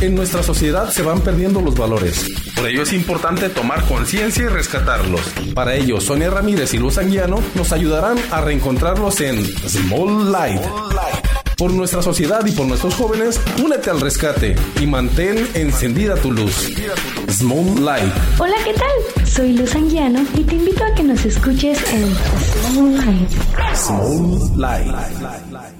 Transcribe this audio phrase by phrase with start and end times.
[0.00, 2.26] En nuestra sociedad se van perdiendo los valores.
[2.56, 5.20] Por ello es importante tomar conciencia y rescatarlos.
[5.54, 10.62] Para ello, Sonia Ramírez y Luz Anguiano nos ayudarán a reencontrarlos en Small Light.
[11.58, 16.72] Por nuestra sociedad y por nuestros jóvenes, únete al rescate y mantén encendida tu luz.
[17.28, 18.10] Small Light.
[18.38, 19.26] Hola, ¿qué tal?
[19.26, 22.14] Soy Luz Anguiano y te invito a que nos escuches en
[22.72, 23.30] Small Light.
[23.74, 25.79] Small Light.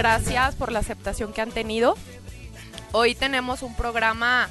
[0.00, 1.94] Gracias por la aceptación que han tenido.
[2.92, 4.48] Hoy tenemos un programa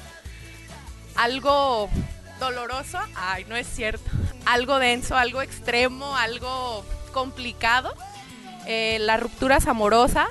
[1.16, 1.90] algo
[2.38, 4.08] doloroso, ay, no es cierto,
[4.46, 7.92] algo denso, algo extremo, algo complicado.
[8.68, 10.28] Eh, las rupturas amorosas,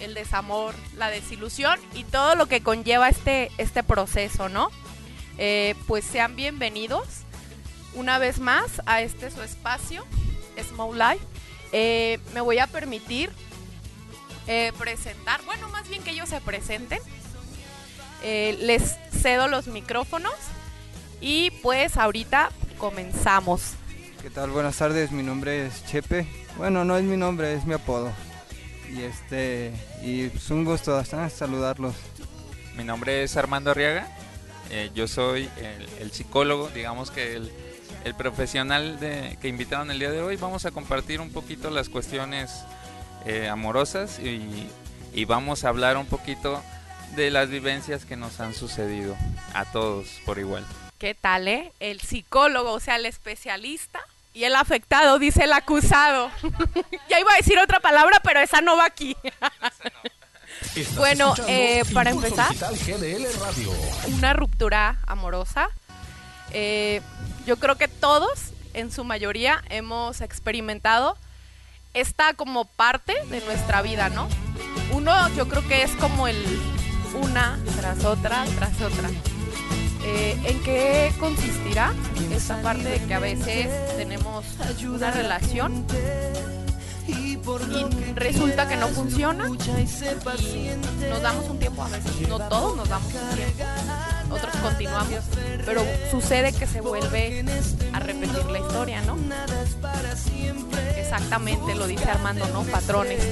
[0.00, 4.68] el desamor, la desilusión y todo lo que conlleva este, este proceso, ¿no?
[5.38, 7.08] Eh, pues sean bienvenidos
[7.94, 10.04] una vez más a este su espacio,
[10.62, 11.24] Small Life.
[11.72, 13.30] Eh, me voy a permitir
[14.46, 17.00] eh, presentar, bueno, más bien que ellos se presenten.
[18.22, 20.34] Eh, les cedo los micrófonos
[21.20, 23.74] y pues ahorita comenzamos.
[24.22, 24.50] ¿Qué tal?
[24.50, 26.26] Buenas tardes, mi nombre es Chepe.
[26.56, 28.10] Bueno, no es mi nombre, es mi apodo.
[28.92, 31.94] Y este, y es un gusto ah, saludarlos.
[32.76, 34.08] Mi nombre es Armando Arriaga.
[34.70, 37.52] eh, yo soy el, el psicólogo, digamos que el,
[38.04, 40.36] el profesional de, que invitaron el día de hoy.
[40.36, 42.52] Vamos a compartir un poquito las cuestiones
[43.26, 44.68] eh, amorosas y,
[45.12, 46.62] y vamos a hablar un poquito
[47.14, 49.16] de las vivencias que nos han sucedido
[49.54, 50.64] a todos por igual.
[50.98, 51.72] ¿Qué tal, eh?
[51.80, 54.00] El psicólogo, o sea, el especialista
[54.32, 56.30] y el afectado, dice el acusado.
[57.08, 59.16] ya iba a decir otra palabra, pero esa no va aquí.
[60.96, 62.48] Bueno, eh, para empezar.
[62.48, 63.70] Digital GDL Radio.
[64.16, 65.68] Una ruptura amorosa.
[66.52, 67.02] Eh,
[67.46, 71.18] yo creo que todos, en su mayoría, hemos experimentado
[71.96, 74.28] esta como parte de nuestra vida, ¿no?
[74.92, 76.36] Uno, yo creo que es como el
[77.14, 79.08] una tras otra, tras otra.
[80.04, 81.92] Eh, ¿En qué consistirá
[82.30, 84.44] esta parte de que a veces tenemos
[84.84, 85.86] una relación
[87.08, 87.38] y
[88.14, 89.48] resulta que no funciona?
[89.48, 93.64] Y nos damos un tiempo, a veces no todos nos damos un tiempo,
[94.30, 95.24] otros continuamos,
[95.64, 97.44] pero sucede que se vuelve
[97.92, 99.16] a repetir la historia, ¿no?
[100.96, 102.64] Exactamente, lo dice Armando, ¿no?
[102.64, 103.22] Patrones.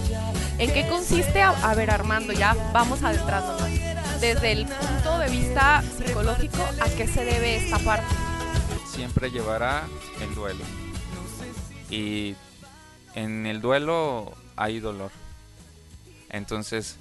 [0.59, 1.43] ¿En qué consiste?
[1.43, 3.69] A, ver, Armando, ya vamos adentrándonos.
[4.21, 8.07] Desde el punto de vista psicológico, ¿a qué se debe esta parte?
[8.87, 9.83] Siempre llevará
[10.23, 10.65] el duelo.
[11.91, 12.37] Y
[13.15, 15.11] en el duelo hay dolor.
[16.31, 16.97] Entonces,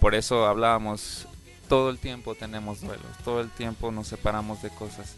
[0.00, 1.27] por eso hablábamos,
[1.68, 5.14] todo el tiempo tenemos duelos, todo el tiempo nos separamos de cosas.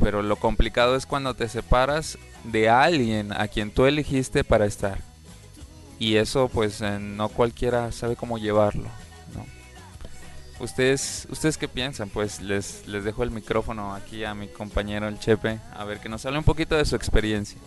[0.00, 4.98] Pero lo complicado es cuando te separas de alguien a quien tú elegiste para estar.
[5.98, 8.88] Y eso pues eh, no cualquiera sabe cómo llevarlo.
[10.60, 12.08] ¿Ustedes, ¿Ustedes qué piensan?
[12.08, 16.08] Pues les, les dejo el micrófono aquí a mi compañero el Chepe, a ver que
[16.08, 17.58] nos hable un poquito de su experiencia.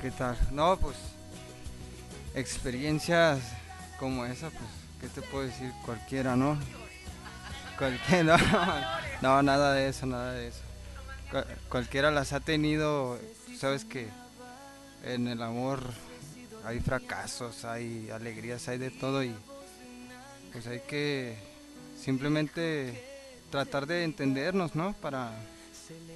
[0.00, 0.36] ¿Qué tal?
[0.50, 0.96] No, pues
[2.34, 3.40] experiencias
[3.98, 5.70] como esa, pues, ¿qué te puedo decir?
[5.84, 6.56] Cualquiera, ¿no?
[7.78, 10.60] Cualquiera, no, nada de eso, nada de eso.
[11.30, 13.18] Cual- cualquiera las ha tenido,
[13.58, 14.08] sabes que
[15.04, 15.82] en el amor
[16.64, 19.34] hay fracasos, hay alegrías, hay de todo y
[20.52, 21.36] pues hay que
[22.00, 23.02] simplemente
[23.50, 24.92] tratar de entendernos, ¿no?
[24.94, 25.32] Para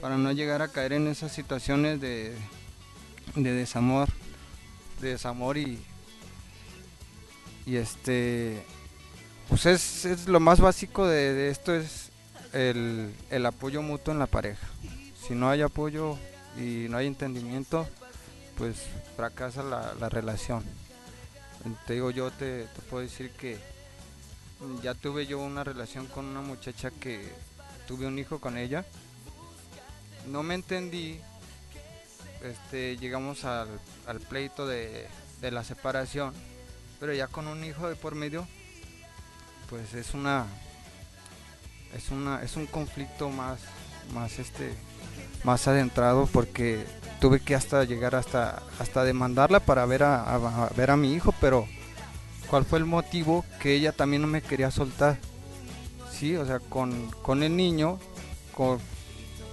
[0.01, 2.35] para no llegar a caer en esas situaciones de,
[3.35, 4.09] de desamor,
[5.03, 5.83] de desamor y,
[7.67, 8.63] y este,
[9.49, 12.11] pues es, es lo más básico de, esto es
[12.53, 14.67] el, el apoyo mutuo en la pareja.
[15.27, 16.19] Si no hay apoyo
[16.57, 17.87] y no hay entendimiento,
[18.57, 18.77] pues
[19.17, 20.65] fracasa la, la relación.
[21.87, 23.59] Te digo, yo te, te puedo decir que
[24.83, 27.33] ya tuve yo una relación con una muchacha que
[27.89, 28.85] tuve un hijo con ella.
[30.29, 31.21] No me entendí.
[32.43, 33.69] Este, llegamos al,
[34.07, 35.09] al pleito de,
[35.41, 36.33] de la separación.
[37.01, 38.47] Pero ya con un hijo de por medio,
[39.69, 40.47] pues es una
[41.95, 43.61] es una es un conflicto más
[44.13, 44.75] más este
[45.45, 46.85] más adentrado porque
[47.21, 51.67] tuve que hasta llegar hasta hasta demandarla para ver a, ver a mi hijo pero
[52.49, 55.19] cuál fue el motivo que ella también no me quería soltar
[56.13, 57.99] sí o sea con, con el niño
[58.53, 58.79] con,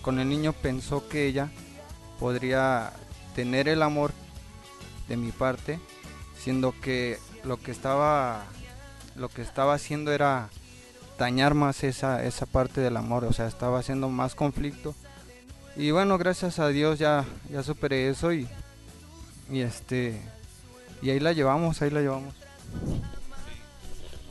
[0.01, 1.50] con el niño pensó que ella
[2.19, 2.94] podría
[3.36, 4.12] tener el amor
[5.07, 5.80] de mi parte
[6.38, 8.45] siendo que lo que estaba
[9.15, 10.50] lo que estaba haciendo era
[11.18, 14.95] dañar más esa, esa parte del amor, o sea, estaba haciendo más conflicto.
[15.75, 18.48] Y bueno, gracias a Dios ya, ya superé eso y,
[19.50, 20.21] y este
[21.04, 22.33] y ahí la llevamos, ahí la llevamos.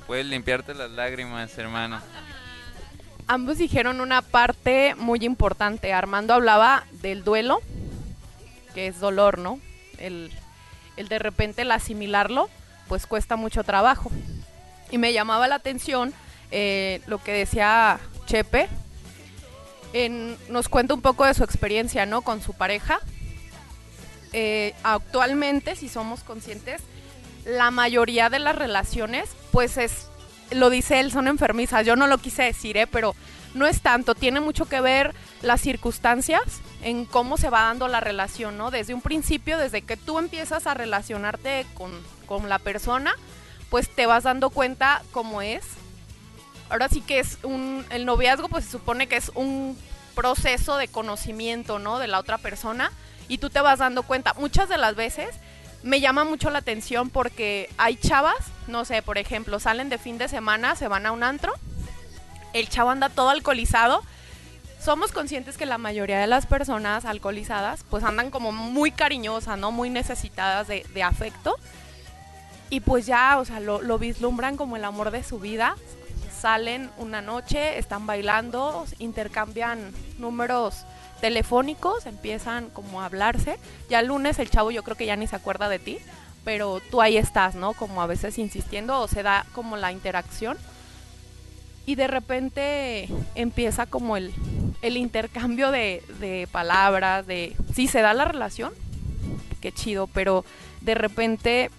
[0.07, 2.01] Puedes limpiarte las lágrimas, hermano.
[3.27, 5.93] Ambos dijeron una parte muy importante.
[5.93, 7.61] Armando hablaba del duelo,
[8.75, 9.61] que es dolor, ¿no?
[9.99, 10.33] El,
[10.97, 12.49] el de repente el asimilarlo,
[12.89, 14.11] pues cuesta mucho trabajo.
[14.93, 16.15] Y me llamaba la atención
[16.53, 18.69] eh, lo que decía Chepe.
[20.49, 22.23] Nos cuenta un poco de su experiencia, ¿no?
[22.23, 23.01] Con su pareja.
[24.33, 26.83] Eh, actualmente, si somos conscientes,
[27.45, 30.07] la mayoría de las relaciones, pues es,
[30.51, 31.85] lo dice él, son enfermizas.
[31.85, 32.87] Yo no lo quise decir, ¿eh?
[32.87, 33.15] pero
[33.55, 34.15] no es tanto.
[34.15, 36.43] Tiene mucho que ver las circunstancias
[36.83, 38.71] en cómo se va dando la relación, ¿no?
[38.71, 41.93] Desde un principio, desde que tú empiezas a relacionarte con,
[42.27, 43.15] con la persona,
[43.73, 45.65] pues te vas dando cuenta cómo es.
[46.69, 49.79] Ahora sí que es un, el noviazgo, pues se supone que es un
[50.15, 51.99] proceso de conocimiento, ¿no?
[51.99, 52.93] De la otra persona
[53.29, 54.35] y tú te vas dando cuenta.
[54.35, 55.35] Muchas de las veces
[55.83, 58.37] me llama mucho la atención porque hay chavas,
[58.67, 61.55] no sé, por ejemplo, salen de fin de semana, se van a un antro,
[62.53, 64.03] el chavo anda todo alcoholizado.
[64.85, 69.73] Somos conscientes que la mayoría de las personas alcoholizadas pues andan como muy cariñosas, ¿no?
[69.73, 71.57] Muy necesitadas de, de afecto.
[72.73, 75.77] Y pues ya, o sea, lo, vislumbran como el amor de su vida.
[76.41, 80.87] Salen una noche, están bailando, intercambian números
[81.21, 83.59] telefónicos, empiezan como a hablarse.
[83.91, 85.99] Ya el lunes el chavo yo creo que ya ni se acuerda de ti,
[86.47, 87.75] pero tú ahí estás, ¿no?
[87.75, 90.57] Como a veces insistiendo o se da como la interacción.
[91.85, 94.33] Y de repente empieza como el,
[94.81, 97.55] el intercambio de, de palabras, de...
[97.75, 98.73] Sí, se da la relación,
[99.61, 100.47] qué chido, pero
[100.81, 101.71] de repente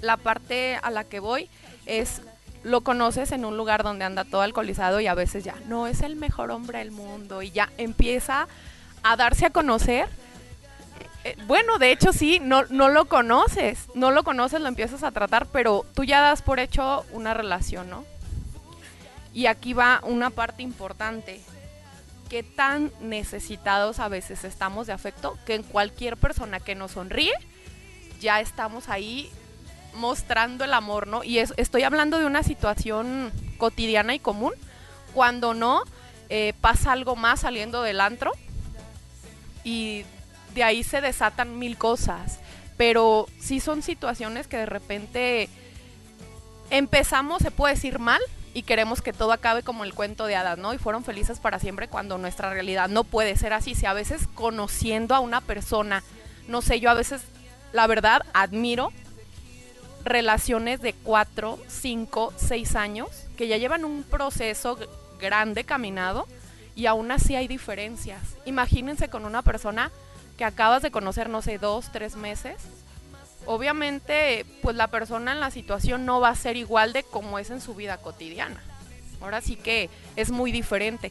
[0.00, 1.48] la parte a la que voy
[1.86, 2.22] es
[2.64, 6.02] lo conoces en un lugar donde anda todo alcoholizado y a veces ya no es
[6.02, 8.48] el mejor hombre del mundo y ya empieza
[9.02, 10.08] a darse a conocer.
[11.24, 15.12] Eh, bueno, de hecho sí, no, no lo conoces, no lo conoces, lo empiezas a
[15.12, 18.04] tratar, pero tú ya das por hecho una relación, ¿no?
[19.32, 21.40] Y aquí va una parte importante.
[22.28, 27.32] ¿Qué tan necesitados a veces estamos de afecto que en cualquier persona que nos sonríe
[28.20, 29.30] ya estamos ahí
[29.98, 31.24] mostrando el amor, ¿no?
[31.24, 34.52] Y es- estoy hablando de una situación cotidiana y común.
[35.12, 35.82] Cuando no,
[36.30, 38.32] eh, pasa algo más saliendo del antro
[39.64, 40.04] y
[40.54, 42.38] de ahí se desatan mil cosas.
[42.76, 45.48] Pero sí son situaciones que de repente
[46.70, 48.20] empezamos, se puede decir mal,
[48.54, 50.72] y queremos que todo acabe como el cuento de hadas, ¿no?
[50.74, 53.74] Y fueron felices para siempre cuando nuestra realidad no puede ser así.
[53.74, 56.02] Si a veces conociendo a una persona,
[56.48, 57.22] no sé, yo a veces,
[57.72, 58.92] la verdad, admiro
[60.04, 64.78] relaciones de 4, 5, 6 años que ya llevan un proceso
[65.20, 66.26] grande caminado
[66.74, 68.20] y aún así hay diferencias.
[68.44, 69.90] Imagínense con una persona
[70.36, 72.56] que acabas de conocer, no sé, dos, tres meses.
[73.46, 77.50] Obviamente, pues la persona en la situación no va a ser igual de como es
[77.50, 78.62] en su vida cotidiana.
[79.20, 81.10] Ahora sí que es muy diferente.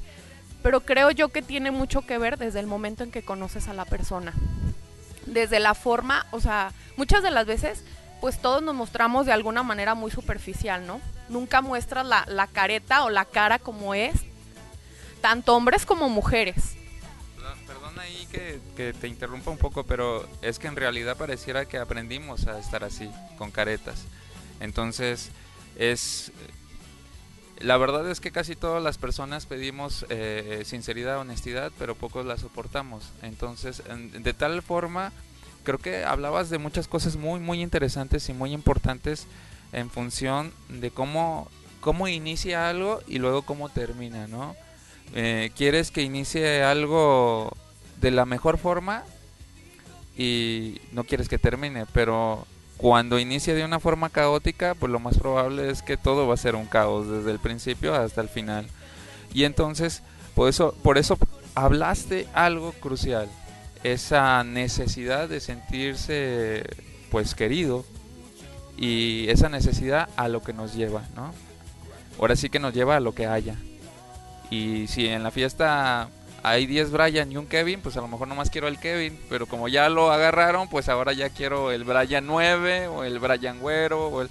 [0.63, 3.73] Pero creo yo que tiene mucho que ver desde el momento en que conoces a
[3.73, 4.33] la persona.
[5.25, 7.83] Desde la forma, o sea, muchas de las veces
[8.21, 11.01] pues todos nos mostramos de alguna manera muy superficial, ¿no?
[11.29, 14.13] Nunca muestras la, la careta o la cara como es,
[15.21, 16.75] tanto hombres como mujeres.
[17.65, 21.77] Perdón, ahí que, que te interrumpa un poco, pero es que en realidad pareciera que
[21.77, 24.03] aprendimos a estar así, con caretas.
[24.59, 25.29] Entonces,
[25.77, 26.31] es
[27.59, 32.37] La verdad es que casi todas las personas pedimos eh, sinceridad, honestidad, pero pocos la
[32.37, 33.09] soportamos.
[33.23, 35.11] Entonces, en- de tal forma,
[35.67, 39.27] creo que hablabas de muchas cosas muy, muy interesantes y muy importantes
[39.73, 41.49] en función de cómo,
[41.81, 44.55] cómo inicia algo y luego cómo termina, ¿no?
[45.13, 47.51] Eh, quieres que inicie algo
[47.99, 49.03] de la mejor forma
[50.17, 52.47] y no quieres que termine, pero
[52.77, 56.37] cuando inicia de una forma caótica, pues lo más probable es que todo va a
[56.37, 58.69] ser un caos desde el principio hasta el final.
[59.33, 60.01] Y entonces,
[60.33, 61.17] por eso, por eso
[61.55, 63.27] hablaste algo crucial,
[63.83, 66.63] esa necesidad de sentirse
[67.11, 67.85] pues querido
[68.77, 71.33] y esa necesidad a lo que nos lleva, ¿no?
[72.19, 73.55] Ahora sí que nos lleva a lo que haya.
[74.49, 76.09] Y si en la fiesta
[76.43, 79.47] hay 10 Brian y un Kevin, pues a lo mejor nomás quiero el Kevin, pero
[79.47, 84.27] como ya lo agarraron, pues ahora ya quiero el Brian 9 o el Brian Güero.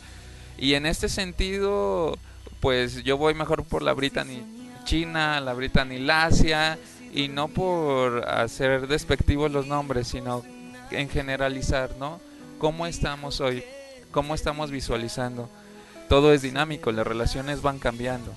[0.59, 2.17] Y en este sentido,
[2.61, 4.43] pues yo voy mejor por la Brittany
[4.85, 6.79] China, la Brittany Lacia,
[7.17, 10.45] y no por hacer despectivos los nombres, sino
[10.91, 12.21] en generalizar, ¿no?
[12.59, 13.65] ¿Cómo estamos hoy?
[14.11, 15.49] ¿Cómo estamos visualizando?
[16.11, 18.35] Todo es dinámico, las relaciones van cambiando.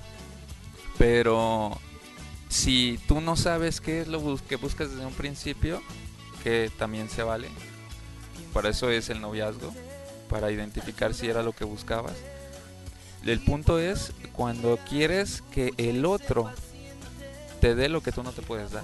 [0.97, 1.77] Pero
[2.47, 5.81] si tú no sabes qué es lo que buscas desde un principio,
[6.41, 7.49] que también se vale,
[8.53, 9.73] para eso es el noviazgo,
[10.29, 12.15] para identificar si era lo que buscabas.
[13.25, 16.49] El punto es cuando quieres que el otro
[17.59, 18.83] te dé lo que tú no te puedes dar.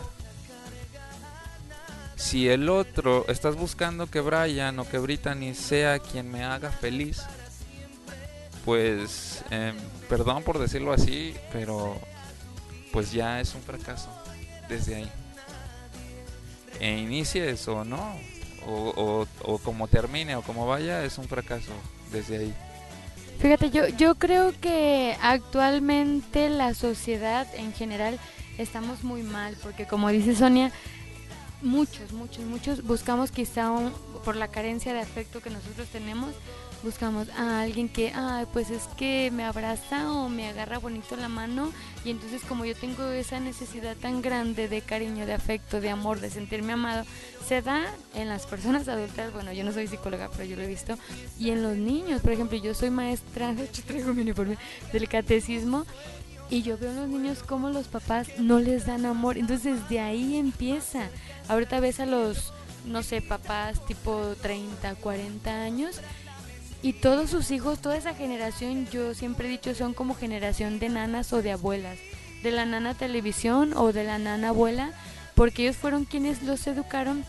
[2.16, 7.24] Si el otro, estás buscando que Brian o que Brittany sea quien me haga feliz,
[8.64, 9.76] pues, em,
[10.10, 12.00] perdón por decirlo así, pero
[12.92, 14.10] pues ya es un fracaso
[14.70, 15.12] desde ahí.
[16.80, 18.16] E inicies o no,
[18.66, 21.72] o, o, o como termine o como vaya, es un fracaso
[22.12, 22.54] desde ahí.
[23.40, 28.20] Fíjate, yo, yo creo que actualmente la sociedad en general
[28.58, 30.72] estamos muy mal, porque como dice Sonia,
[31.62, 33.94] muchos, muchos, muchos buscamos quizá un-
[34.24, 36.32] por la carencia de afecto que nosotros tenemos,
[36.84, 41.30] buscamos a alguien que, ay, pues es que me abraza o me agarra bonito la
[41.30, 41.72] mano
[42.04, 46.20] y entonces como yo tengo esa necesidad tan grande de cariño, de afecto, de amor,
[46.20, 47.04] de sentirme amado,
[47.48, 47.82] se da
[48.14, 50.96] en las personas adultas, bueno, yo no soy psicóloga, pero yo lo he visto,
[51.40, 54.58] y en los niños, por ejemplo, yo soy maestra, de hecho traigo mi uniforme
[54.94, 55.86] del catecismo,
[56.50, 60.00] y yo veo en los niños cómo los papás no les dan amor, entonces de
[60.00, 61.10] ahí empieza.
[61.48, 62.54] Ahorita ves a los,
[62.86, 66.02] no sé, papás tipo 30, 40 años,
[66.86, 70.90] y todos sus hijos, toda esa generación, yo siempre he dicho, son como generación de
[70.90, 71.98] nanas o de abuelas,
[72.44, 74.92] de la nana televisión o de la nana abuela,
[75.34, 77.26] porque ellos fueron quienes los educaron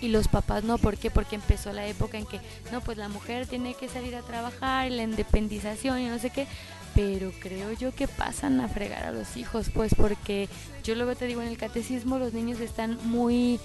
[0.00, 1.10] y los papás no, ¿por qué?
[1.10, 2.40] Porque empezó la época en que,
[2.72, 6.46] no, pues la mujer tiene que salir a trabajar, la independización y no sé qué,
[6.94, 10.48] pero creo yo que pasan a fregar a los hijos, pues porque
[10.84, 13.58] yo luego te digo, en el catecismo los niños están muy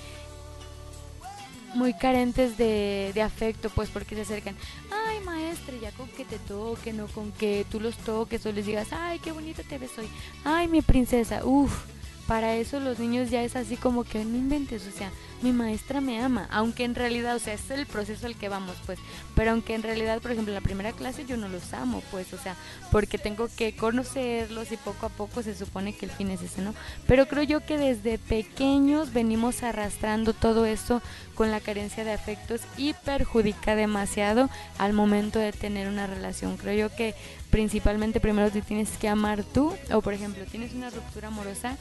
[1.74, 4.56] muy carentes de, afecto, pues porque se acercan,
[4.90, 8.66] ay maestra, ya con que te toque, no con que tú los toques o les
[8.66, 10.08] digas, ay, qué bonito te ves hoy,
[10.44, 11.86] ay, mi princesa, uff,
[12.28, 16.02] para eso los niños ya es así como que no inventes, o sea, mi maestra
[16.02, 19.00] me ama, aunque en realidad, o sea, es el proceso al que vamos, pues,
[19.36, 22.34] pero aunque en realidad, por ejemplo, en la primera clase yo no los amo, pues,
[22.34, 22.56] o sea,
[22.92, 26.62] porque tengo que conocerlos y poco a poco se supone que el fin es ese,
[26.62, 26.74] ¿no?
[27.06, 31.02] Pero creo yo que desde pequeños venimos arrastrando todo eso
[31.36, 36.58] con la carencia de afectos y perjudica demasiado al momento de tener una relación.
[36.58, 37.14] Creo yo que
[37.52, 41.78] principalmente primero te tienes que amar tú, o por ejemplo, tienes una ruptura amorosa,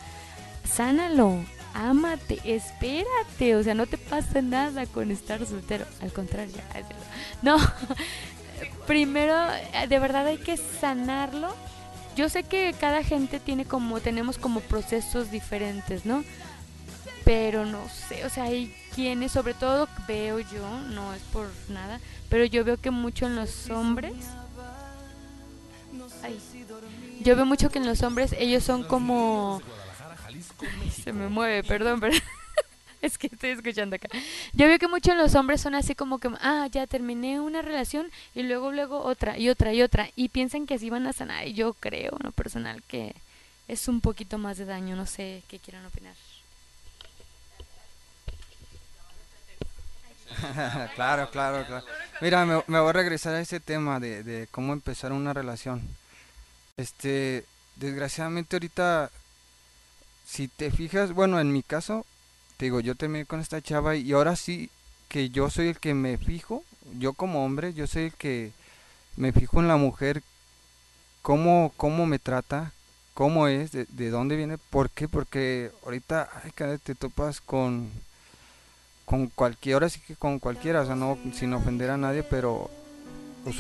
[0.65, 1.43] sánalo,
[1.77, 6.55] ámate, espérate, o sea, no te pasa nada con estar soltero, al contrario,
[7.43, 7.59] no,
[8.87, 9.35] primero,
[9.75, 11.55] eh, de verdad hay que sanarlo.
[12.17, 16.25] Yo sé que cada gente tiene como, tenemos como procesos diferentes, ¿no?
[17.27, 22.01] Pero no sé, o sea, hay quienes, sobre todo veo yo, no es por nada,
[22.31, 24.15] pero yo veo que mucho en los hombres,
[26.23, 26.39] ay,
[27.21, 29.61] yo veo mucho que en los hombres ellos son como
[31.03, 32.15] se me mueve, perdón, pero
[33.03, 34.09] es que estoy escuchando acá.
[34.53, 37.63] Yo veo que muchos de los hombres son así como que, ah, ya terminé una
[37.63, 40.09] relación y luego, luego otra y otra y otra.
[40.17, 41.47] Y piensan que así van a sanar.
[41.47, 43.15] Y yo creo, en lo personal, que
[43.69, 44.97] es un poquito más de daño.
[44.97, 46.15] No sé qué quieran opinar.
[50.95, 51.85] claro, claro, claro.
[52.21, 55.83] Mira, me, me voy a regresar a ese tema de, de cómo empezar una relación.
[56.77, 57.45] Este,
[57.77, 59.11] desgraciadamente ahorita,
[60.27, 62.05] si te fijas, bueno, en mi caso,
[62.57, 64.71] te digo, yo terminé con esta chava y ahora sí
[65.09, 66.65] que yo soy el que me fijo,
[66.99, 68.53] yo como hombre, yo soy el que
[69.17, 70.23] me fijo en la mujer
[71.23, 72.73] cómo, cómo me trata,
[73.15, 77.89] cómo es, de, de dónde viene, por qué, porque ahorita ay, caray, te topas con,
[79.05, 82.69] con cualquiera, ahora sí que con cualquiera, o sea, no sin ofender a nadie, pero
[83.45, 83.57] pues,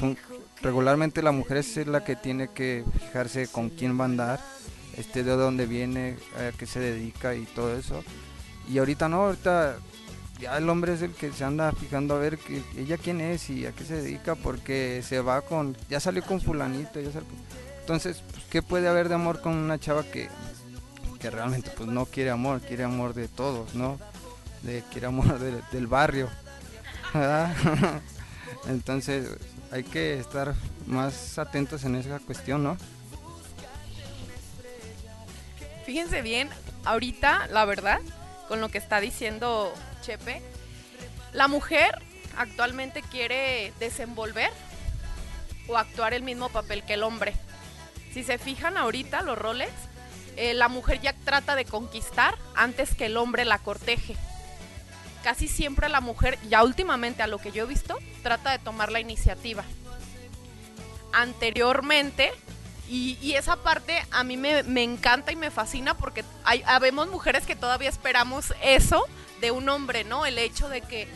[0.62, 4.40] regularmente la mujer es la que tiene que fijarse con quién va a andar,
[4.96, 8.02] este, de dónde viene, a qué se dedica y todo eso.
[8.68, 9.76] Y ahorita no, ahorita
[10.40, 13.48] ya el hombre es el que se anda fijando a ver que, ella quién es
[13.48, 17.28] y a qué se dedica porque se va con, ya salió con fulanito, ya salió
[17.80, 20.28] entonces, pues, ¿qué puede haber de amor con una chava que,
[21.20, 23.96] que realmente pues no quiere amor, quiere amor de todos, ¿no?
[24.62, 26.28] De, quiere amor de- del barrio.
[28.68, 29.28] Entonces,
[29.70, 30.54] hay que estar
[30.86, 32.76] más atentos en esa cuestión, ¿no?
[35.86, 36.50] Fíjense bien,
[36.84, 38.00] ahorita, la verdad,
[38.48, 40.42] con lo que está diciendo Chepe,
[41.32, 42.02] la mujer
[42.36, 44.50] actualmente quiere desenvolver
[45.68, 47.34] o actuar el mismo papel que el hombre.
[48.12, 49.70] Si se fijan ahorita los roles,
[50.36, 54.16] eh, la mujer ya trata de conquistar antes que el hombre la corteje.
[55.22, 58.90] Casi siempre la mujer, ya últimamente a lo que yo he visto, trata de tomar
[58.90, 59.64] la iniciativa.
[61.12, 62.32] Anteriormente,
[62.88, 67.08] y, y esa parte a mí me, me encanta y me fascina porque hay, habemos
[67.08, 69.04] mujeres que todavía esperamos eso
[69.40, 70.26] de un hombre, ¿no?
[70.26, 71.08] El hecho de que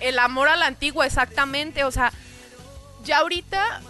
[0.00, 2.12] el amor a la antigua, exactamente, o sea,
[3.04, 3.82] ya ahorita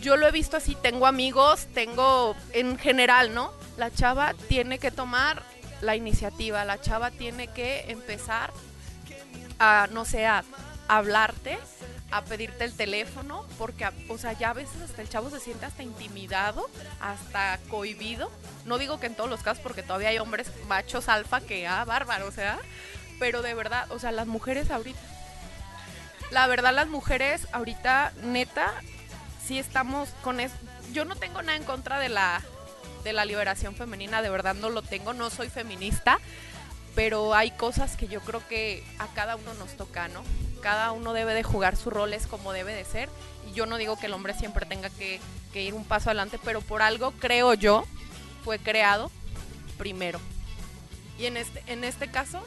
[0.00, 3.52] yo lo he visto así, tengo amigos, tengo en general, ¿no?
[3.76, 5.42] La chava tiene que tomar
[5.80, 8.52] la iniciativa, la chava tiene que empezar
[9.58, 10.44] a, no sé, a
[10.86, 11.58] hablarte,
[12.10, 15.66] a pedirte el teléfono, porque, o sea, ya a veces hasta el chavo se siente
[15.66, 16.68] hasta intimidado,
[17.00, 18.30] hasta cohibido.
[18.64, 21.84] No digo que en todos los casos, porque todavía hay hombres machos alfa que, ah,
[21.84, 22.58] bárbaro, o sea,
[23.18, 24.98] pero de verdad, o sea, las mujeres ahorita,
[26.30, 28.72] la verdad, las mujeres ahorita, neta,
[29.44, 30.54] sí estamos con eso.
[30.92, 32.42] Yo no tengo nada en contra de la,
[33.04, 36.18] de la liberación femenina, de verdad no lo tengo, no soy feminista,
[36.98, 40.24] pero hay cosas que yo creo que a cada uno nos toca, ¿no?
[40.60, 43.08] Cada uno debe de jugar sus roles como debe de ser.
[43.48, 45.20] Y yo no digo que el hombre siempre tenga que,
[45.54, 47.84] ir un paso adelante, pero por algo creo yo
[48.44, 49.12] fue creado
[49.76, 50.18] primero.
[51.20, 52.42] Y en este, en este caso,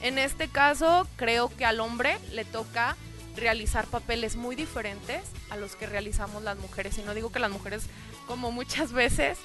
[0.00, 2.96] en este caso creo que al hombre le toca
[3.36, 6.96] realizar papeles muy diferentes a los que realizamos las mujeres.
[6.96, 7.82] Y no digo que las mujeres,
[8.26, 9.36] como muchas veces,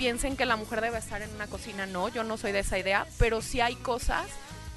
[0.00, 1.84] piensen que la mujer debe estar en una cocina.
[1.84, 4.24] No, yo no soy de esa idea, pero sí hay cosas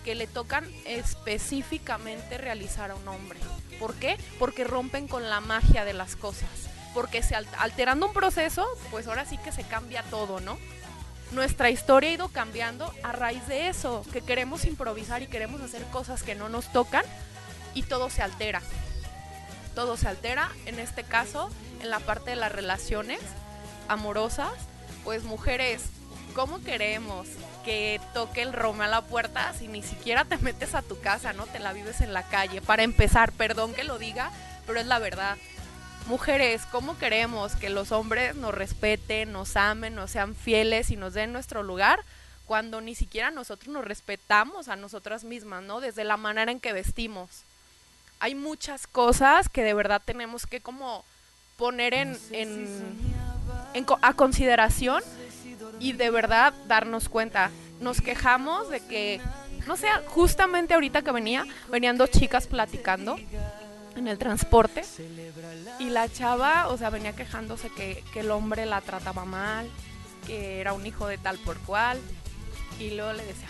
[0.03, 3.39] que le tocan específicamente realizar a un hombre.
[3.79, 4.17] ¿Por qué?
[4.37, 6.49] Porque rompen con la magia de las cosas.
[6.93, 10.57] Porque se al- alterando un proceso, pues ahora sí que se cambia todo, ¿no?
[11.31, 15.83] Nuestra historia ha ido cambiando a raíz de eso, que queremos improvisar y queremos hacer
[15.85, 17.05] cosas que no nos tocan
[17.73, 18.61] y todo se altera.
[19.73, 21.49] Todo se altera, en este caso,
[21.81, 23.21] en la parte de las relaciones
[23.87, 24.51] amorosas,
[25.03, 25.83] pues mujeres,
[26.35, 27.27] ¿cómo queremos
[27.65, 31.33] que toque el Rome a la puerta si ni siquiera te metes a tu casa,
[31.33, 32.61] no te la vives en la calle?
[32.61, 34.31] Para empezar, perdón que lo diga,
[34.65, 35.37] pero es la verdad.
[36.07, 41.13] Mujeres, ¿cómo queremos que los hombres nos respeten, nos amen, nos sean fieles y nos
[41.13, 41.99] den nuestro lugar
[42.45, 45.79] cuando ni siquiera nosotros nos respetamos a nosotras mismas, ¿no?
[45.79, 47.29] Desde la manera en que vestimos.
[48.19, 51.05] Hay muchas cosas que de verdad tenemos que como
[51.57, 53.12] poner en, en-
[54.01, 55.01] a consideración
[55.79, 57.51] y de verdad darnos cuenta.
[57.79, 59.21] Nos quejamos de que,
[59.67, 63.17] no sé, justamente ahorita que venía, venían dos chicas platicando
[63.95, 64.83] en el transporte
[65.79, 69.69] y la chava, o sea, venía quejándose que, que el hombre la trataba mal,
[70.25, 71.99] que era un hijo de tal por cual
[72.79, 73.47] y luego le decía,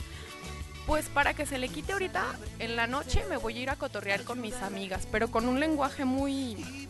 [0.86, 2.25] pues para que se le quite ahorita,
[2.60, 5.60] en la noche me voy a ir a cotorrear con mis amigas, pero con un
[5.60, 6.89] lenguaje muy,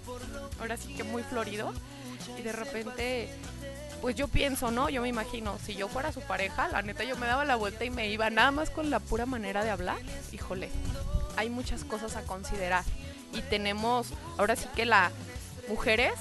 [0.60, 1.74] ahora sí que muy florido.
[2.38, 3.30] Y de repente,
[4.02, 4.90] pues yo pienso, ¿no?
[4.90, 7.86] Yo me imagino, si yo fuera su pareja, la neta yo me daba la vuelta
[7.86, 9.98] y me iba nada más con la pura manera de hablar.
[10.32, 10.70] Híjole,
[11.38, 12.84] hay muchas cosas a considerar.
[13.34, 15.12] Y tenemos, ahora sí que las
[15.68, 16.14] mujeres,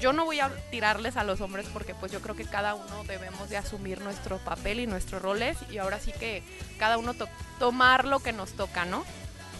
[0.00, 3.04] yo no voy a tirarles a los hombres porque pues yo creo que cada uno
[3.04, 6.42] debemos de asumir nuestro papel y nuestros roles y ahora sí que
[6.78, 7.28] cada uno to-
[7.58, 9.04] tomar lo que nos toca, ¿no?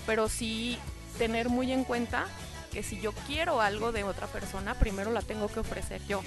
[0.07, 0.79] Pero sí
[1.19, 2.27] tener muy en cuenta
[2.71, 6.23] que si yo quiero algo de otra persona, primero la tengo que ofrecer yo.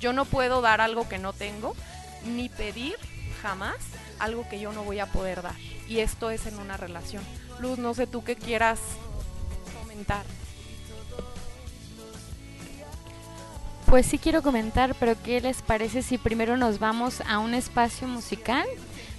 [0.00, 1.74] Yo no puedo dar algo que no tengo,
[2.24, 2.96] ni pedir
[3.42, 3.76] jamás
[4.18, 5.54] algo que yo no voy a poder dar.
[5.88, 7.22] Y esto es en una relación.
[7.60, 8.78] Luz, no sé tú qué quieras
[9.80, 10.24] comentar.
[13.86, 18.06] Pues sí quiero comentar, pero ¿qué les parece si primero nos vamos a un espacio
[18.06, 18.66] musical?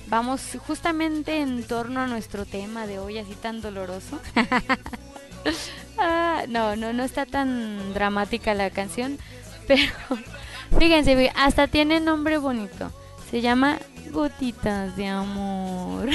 [0.08, 4.20] Vamos justamente en torno a nuestro tema de hoy, así tan doloroso.
[6.02, 9.18] Ah, no, no, no está tan dramática la canción,
[9.68, 9.92] pero
[10.78, 12.92] Fíjense, hasta tiene nombre bonito.
[13.30, 13.80] Se llama
[14.12, 16.10] Gotitas de Amor.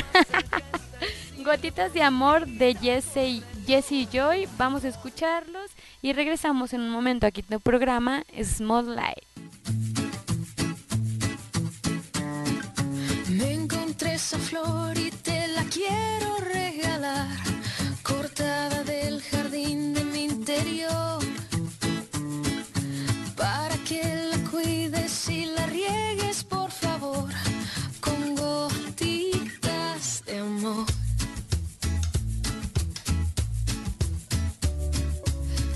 [1.44, 4.48] Gotitas de Amor de Jesse, Jesse Joy.
[4.56, 5.70] Vamos a escucharlos
[6.02, 9.24] y regresamos en un momento aquí en el programa Small Light.
[13.28, 17.28] Me encontré esa flor y te la quiero regalar,
[18.04, 21.18] cortada del jardín de mi interior,
[23.34, 27.28] para que la cuides y la riegues, por favor,
[28.00, 30.86] con gotitas de amor.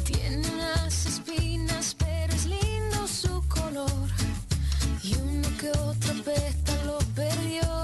[0.05, 4.09] Tiene unas espinas, pero es lindo su color.
[5.03, 7.78] Y uno que otro pétalo perdió.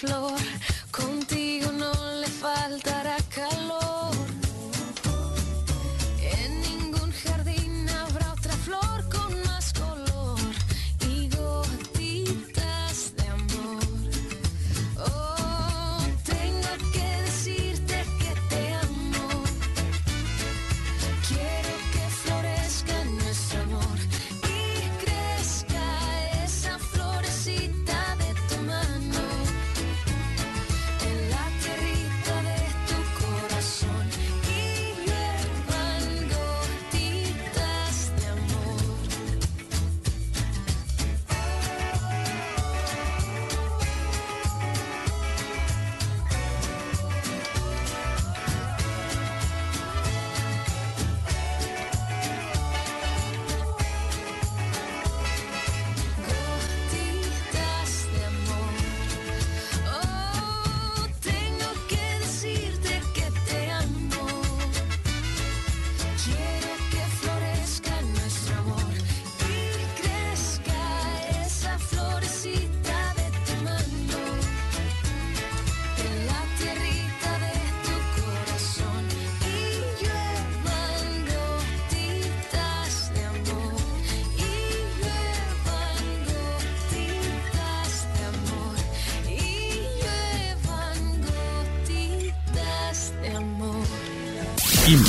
[0.00, 0.69] floor.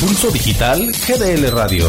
[0.01, 1.87] Impulso Digital GDL Radio.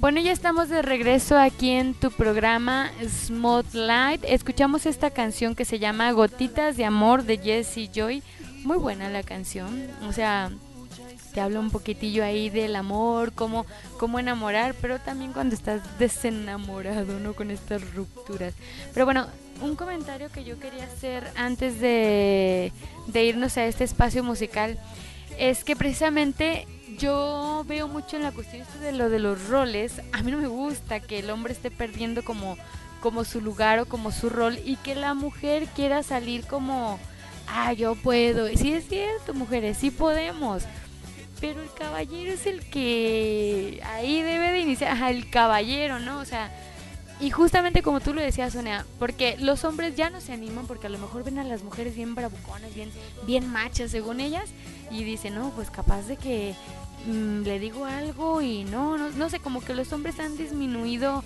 [0.00, 4.24] Bueno, ya estamos de regreso aquí en tu programa Smooth Light.
[4.26, 8.24] Escuchamos esta canción que se llama Gotitas de Amor de Jessie Joy.
[8.64, 9.86] Muy buena la canción.
[10.08, 10.50] O sea,
[11.32, 13.66] te habla un poquitillo ahí del amor, cómo,
[13.98, 17.34] cómo enamorar, pero también cuando estás desenamorado, ¿no?
[17.34, 18.54] Con estas rupturas.
[18.92, 19.28] Pero bueno,
[19.60, 22.72] un comentario que yo quería hacer antes de,
[23.06, 24.78] de irnos a este espacio musical
[25.38, 26.66] es que precisamente
[26.98, 30.02] yo veo mucho en la cuestión de lo de los roles.
[30.12, 32.56] A mí no me gusta que el hombre esté perdiendo como,
[33.00, 36.98] como su lugar o como su rol y que la mujer quiera salir como,
[37.46, 38.48] ah, yo puedo.
[38.48, 40.64] Sí es cierto, mujeres, sí podemos.
[41.40, 46.18] Pero el caballero es el que ahí debe de iniciar, el caballero, ¿no?
[46.18, 46.50] O sea,
[47.20, 50.86] y justamente como tú lo decías, Sonia, porque los hombres ya no se animan porque
[50.86, 52.90] a lo mejor ven a las mujeres bien bravuconas, bien,
[53.26, 54.50] bien machas según ellas,
[54.90, 56.54] y dicen, no, pues capaz de que
[57.06, 61.24] mm, le digo algo y no, no, no sé, como que los hombres han disminuido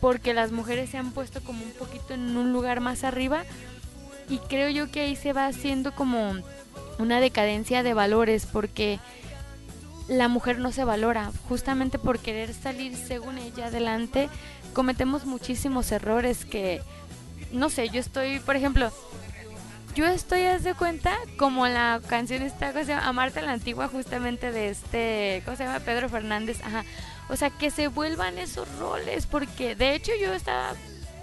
[0.00, 3.44] porque las mujeres se han puesto como un poquito en un lugar más arriba
[4.28, 6.34] y creo yo que ahí se va haciendo como
[6.98, 8.98] una decadencia de valores porque
[10.08, 14.28] la mujer no se valora justamente por querer salir según ella adelante
[14.72, 16.82] cometemos muchísimos errores que
[17.52, 18.90] no sé yo estoy por ejemplo
[19.94, 24.52] yo estoy haz de cuenta como la canción esta cosa Amarte a la antigua justamente
[24.52, 25.80] de este ¿cómo se llama?
[25.80, 26.84] Pedro Fernández ajá
[27.30, 30.74] O sea, que se vuelvan esos roles, porque de hecho yo estaba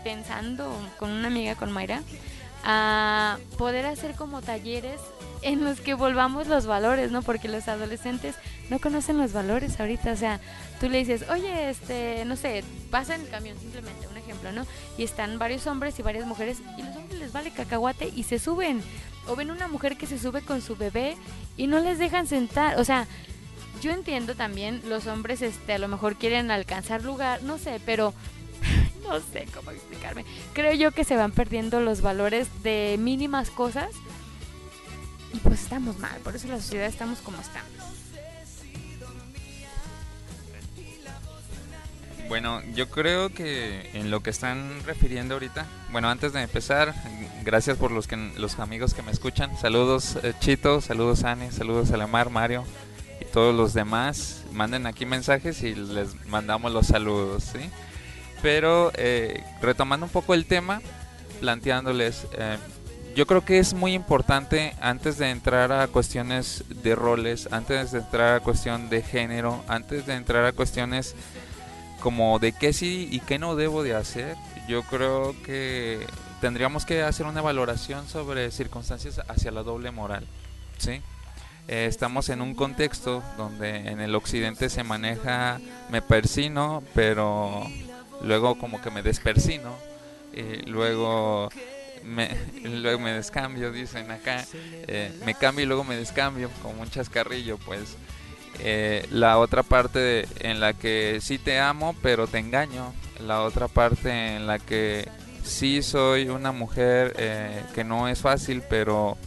[0.05, 2.01] pensando con una amiga, con Mayra,
[2.63, 5.01] a poder hacer como talleres
[5.41, 7.21] en los que volvamos los valores, ¿no?
[7.21, 8.36] Porque los adolescentes
[8.69, 10.39] no conocen los valores ahorita, o sea,
[10.80, 14.65] tú le dices, oye, este, no sé, pasa en el camión, simplemente, un ejemplo, ¿no?
[14.97, 18.39] Y están varios hombres y varias mujeres, y los hombres les vale cacahuate y se
[18.39, 18.82] suben.
[19.28, 21.17] O ven una mujer que se sube con su bebé
[21.58, 23.08] y no les dejan sentar, o sea,
[23.82, 28.13] yo entiendo también, los hombres, este, a lo mejor quieren alcanzar lugar, no sé, pero
[29.04, 30.26] no sé cómo explicarme.
[30.54, 33.89] Creo yo que se van perdiendo los valores de mínimas cosas
[35.39, 37.71] pues estamos mal, por eso la sociedad estamos como estamos.
[42.28, 46.93] Bueno, yo creo que en lo que están refiriendo ahorita, bueno, antes de empezar,
[47.45, 49.58] gracias por los que los amigos que me escuchan.
[49.58, 52.65] Saludos eh, Chito, saludos Ani, saludos Alamar, Mario
[53.21, 54.43] y todos los demás.
[54.52, 57.69] Manden aquí mensajes y les mandamos los saludos, ¿sí?
[58.41, 60.82] Pero eh, retomando un poco el tema,
[61.39, 62.58] planteándoles, eh,
[63.17, 67.97] yo creo que es muy importante antes de entrar a cuestiones de roles, antes de
[67.97, 71.15] entrar a cuestión de género, antes de entrar a cuestiones
[71.99, 74.36] como de qué sí y qué no debo de hacer,
[74.67, 76.06] yo creo que
[76.41, 80.27] tendríamos que hacer una valoración sobre circunstancias hacia la doble moral,
[80.77, 81.01] ¿sí?
[81.67, 87.63] Eh, estamos en un contexto donde en el occidente se maneja me persino, pero
[88.21, 89.73] luego como que me despersino,
[90.36, 91.49] y luego
[92.08, 92.30] me,
[92.63, 97.58] luego me descambio, dicen acá, eh, me cambio y luego me descambio, como un chascarrillo,
[97.58, 97.98] pues.
[98.60, 102.93] Eh, la otra parte en la que sí te amo, pero te engaño.
[103.20, 105.08] La otra parte en la que
[105.43, 109.17] sí soy una mujer eh, que no es fácil, pero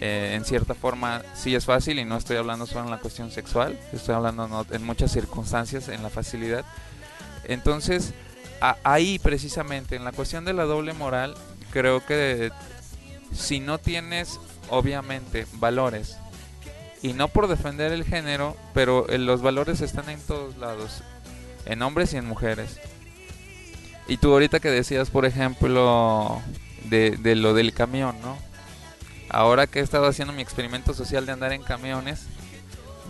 [0.00, 3.78] en cierta forma sí es fácil y no estoy hablando solo en la cuestión sexual,
[3.92, 6.64] estoy hablando en muchas circunstancias, en la facilidad.
[7.44, 8.12] Entonces,
[8.60, 11.34] ahí precisamente, en la cuestión de la doble moral,
[11.70, 12.50] creo que
[13.32, 16.16] si no tienes, obviamente, valores,
[17.02, 21.02] y no por defender el género, pero los valores están en todos lados,
[21.66, 22.80] en hombres y en mujeres.
[24.08, 26.40] Y tú ahorita que decías, por ejemplo,
[26.84, 28.36] de, de lo del camión, ¿no?
[29.28, 32.26] Ahora que he estado haciendo mi experimento social de andar en camiones,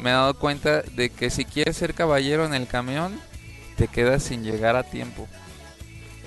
[0.01, 3.21] me he dado cuenta de que si quieres ser caballero en el camión,
[3.77, 5.29] te quedas sin llegar a tiempo.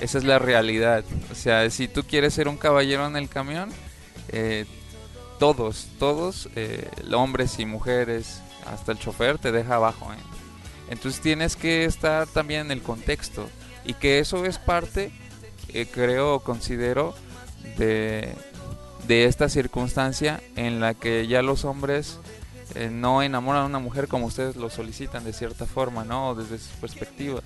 [0.01, 1.03] Esa es la realidad.
[1.31, 3.69] O sea, si tú quieres ser un caballero en el camión,
[4.29, 4.65] eh,
[5.37, 10.11] todos, todos, eh, hombres y mujeres, hasta el chofer te deja abajo.
[10.11, 10.17] ¿eh?
[10.89, 13.47] Entonces tienes que estar también en el contexto
[13.85, 15.11] y que eso es parte,
[15.91, 17.13] creo, considero,
[17.77, 18.33] de,
[19.07, 22.17] de esta circunstancia en la que ya los hombres
[22.91, 26.33] no enamoran a una mujer como ustedes lo solicitan de cierta forma, ¿no?
[26.33, 27.41] Desde su perspectiva.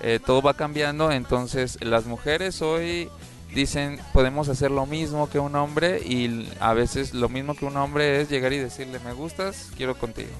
[0.00, 3.08] Eh, todo va cambiando, entonces las mujeres hoy
[3.54, 7.76] dicen podemos hacer lo mismo que un hombre y a veces lo mismo que un
[7.76, 10.32] hombre es llegar y decirle me gustas, quiero contigo.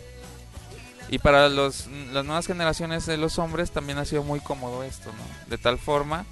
[1.09, 5.11] Y para los, las nuevas generaciones de los hombres también ha sido muy cómodo esto,
[5.13, 5.49] ¿no?
[5.49, 6.27] De tal forma,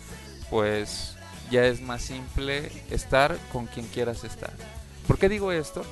[0.51, 1.17] pues
[1.51, 4.53] ya es más simple estar con quien quieras estar.
[5.07, 5.83] ¿Por qué digo esto?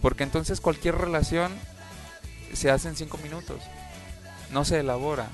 [0.00, 1.52] Porque entonces cualquier relación
[2.52, 3.60] se hace en cinco minutos,
[4.52, 5.28] no se elabora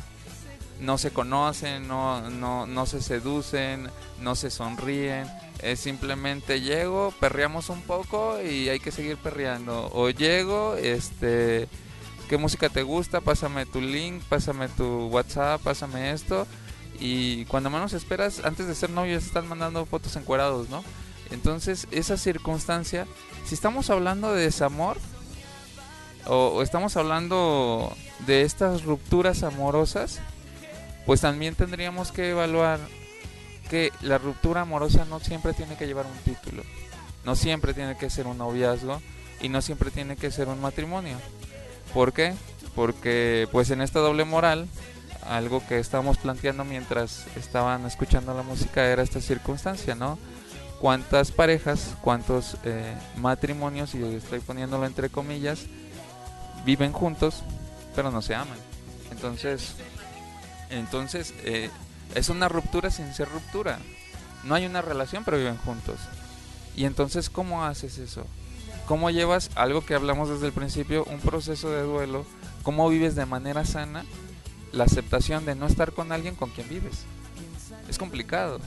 [0.81, 3.89] no se conocen, no, no, no se seducen,
[4.21, 5.27] no se sonríen.
[5.62, 9.91] Es simplemente llego, perreamos un poco y hay que seguir perreando.
[9.95, 11.69] O llego, este,
[12.29, 13.21] ¿qué música te gusta?
[13.21, 16.47] Pásame tu link, pásame tu WhatsApp, pásame esto.
[17.01, 20.85] Y cuando menos esperas, antes de ser novios, están mandando fotos encuerados, ¿no?
[21.31, 23.07] Entonces, esa circunstancia,
[23.45, 24.99] si estamos hablando de desamor,
[26.27, 27.95] o estamos hablando
[28.27, 30.21] de estas rupturas amorosas,
[31.07, 32.81] pues también tendríamos que evaluar
[33.71, 36.62] que la ruptura amorosa no siempre tiene que llevar un título,
[37.25, 39.01] no siempre tiene que ser un noviazgo
[39.40, 41.16] y no siempre tiene que ser un matrimonio.
[41.95, 42.35] ¿Por qué?
[42.75, 44.69] Porque pues en esta doble moral,
[45.29, 50.19] algo que estábamos planteando mientras estaban escuchando la música era esta circunstancia, ¿no?
[50.81, 55.66] ¿Cuántas parejas, cuántos eh, matrimonios, y estoy poniéndolo entre comillas,
[56.64, 57.42] viven juntos
[57.95, 58.59] pero no se aman?
[59.11, 59.75] Entonces,
[60.70, 61.70] entonces, eh,
[62.14, 63.79] es una ruptura sin ser ruptura.
[64.44, 65.98] No hay una relación, pero viven juntos.
[66.76, 68.26] Y entonces, ¿cómo haces eso?
[68.87, 72.24] ¿Cómo llevas algo que hablamos desde el principio, un proceso de duelo?
[72.62, 74.05] ¿Cómo vives de manera sana
[74.72, 77.05] la aceptación de no estar con alguien con quien vives?
[77.88, 78.61] Es complicado,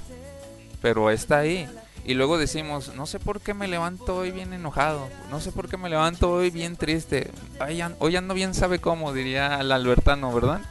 [0.81, 1.69] pero está ahí.
[2.05, 5.69] Y luego decimos, no sé por qué me levanto hoy bien enojado, no sé por
[5.69, 7.29] qué me levanto hoy bien triste,
[7.99, 10.61] hoy ando bien sabe cómo, diría el albertano, ¿verdad?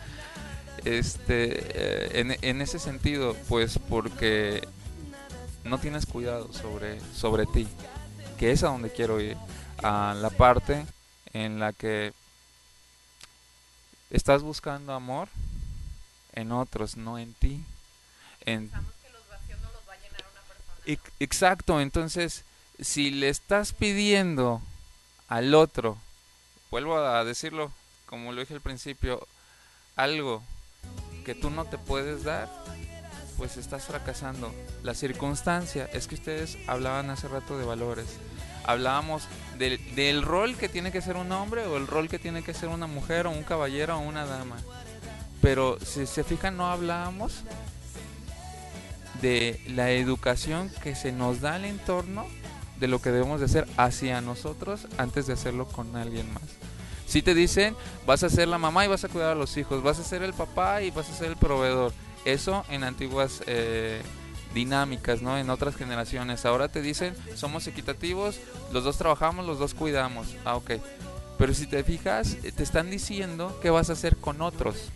[0.85, 4.67] Este, eh, en, en ese sentido, pues porque
[5.65, 7.69] no tienes cuidado sobre, sobre ti,
[8.39, 9.37] que es a donde quiero ir,
[9.83, 10.87] a la parte
[11.33, 12.13] en la que
[14.11, 15.29] estás buscando amor
[16.33, 17.63] en otros, no en ti.
[18.47, 18.71] En,
[20.87, 22.45] Ex- Exacto, entonces
[22.81, 24.63] si le estás pidiendo
[25.29, 25.99] al otro,
[26.71, 27.73] vuelvo a decirlo
[28.07, 29.27] como lo dije al principio,
[29.97, 30.43] algo
[31.29, 32.49] que tú no te puedes dar,
[33.37, 34.51] pues estás fracasando.
[34.83, 38.07] La circunstancia es que ustedes hablaban hace rato de valores.
[38.65, 39.25] Hablábamos
[39.59, 42.55] del, del rol que tiene que ser un hombre o el rol que tiene que
[42.55, 44.57] ser una mujer o un caballero o una dama.
[45.43, 47.43] Pero si se fijan, no hablábamos
[49.21, 52.25] de la educación que se nos da al entorno
[52.81, 56.58] de lo que debemos de hacer hacia nosotros antes de hacerlo con alguien más.
[57.09, 57.75] Si te dicen,
[58.07, 60.23] vas a ser la mamá y vas a cuidar a los hijos, vas a ser
[60.23, 61.93] el papá y vas a ser el proveedor.
[62.27, 64.03] Eso en antiguas eh,
[64.53, 65.39] dinámicas, ¿no?
[65.39, 66.45] En otras generaciones.
[66.45, 68.39] Ahora te dicen, somos equitativos,
[68.75, 70.37] los dos trabajamos, los dos cuidamos.
[70.45, 70.73] Ah, ok.
[71.39, 74.91] Pero si te fijas, eh, te están diciendo qué vas a hacer con otros.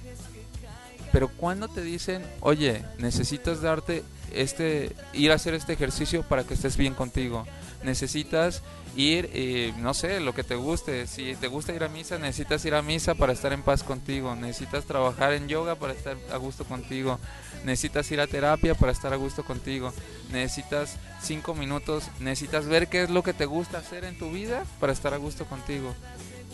[1.13, 6.53] Pero cuando te dicen, oye, necesitas darte este, ir a hacer este ejercicio para que
[6.53, 7.47] estés bien contigo.
[7.83, 8.63] Necesitas
[8.97, 11.07] ir, eh, no sé, lo que te guste.
[11.07, 14.35] Si te gusta ir a misa, necesitas ir a misa para estar en paz contigo.
[14.35, 17.19] Necesitas trabajar en yoga para estar a gusto contigo.
[17.65, 19.93] Necesitas ir a terapia para estar a gusto contigo.
[20.31, 22.05] Necesitas cinco minutos.
[22.21, 25.19] Necesitas ver qué es lo que te gusta hacer en tu vida para estar a
[25.19, 25.95] gusto contigo.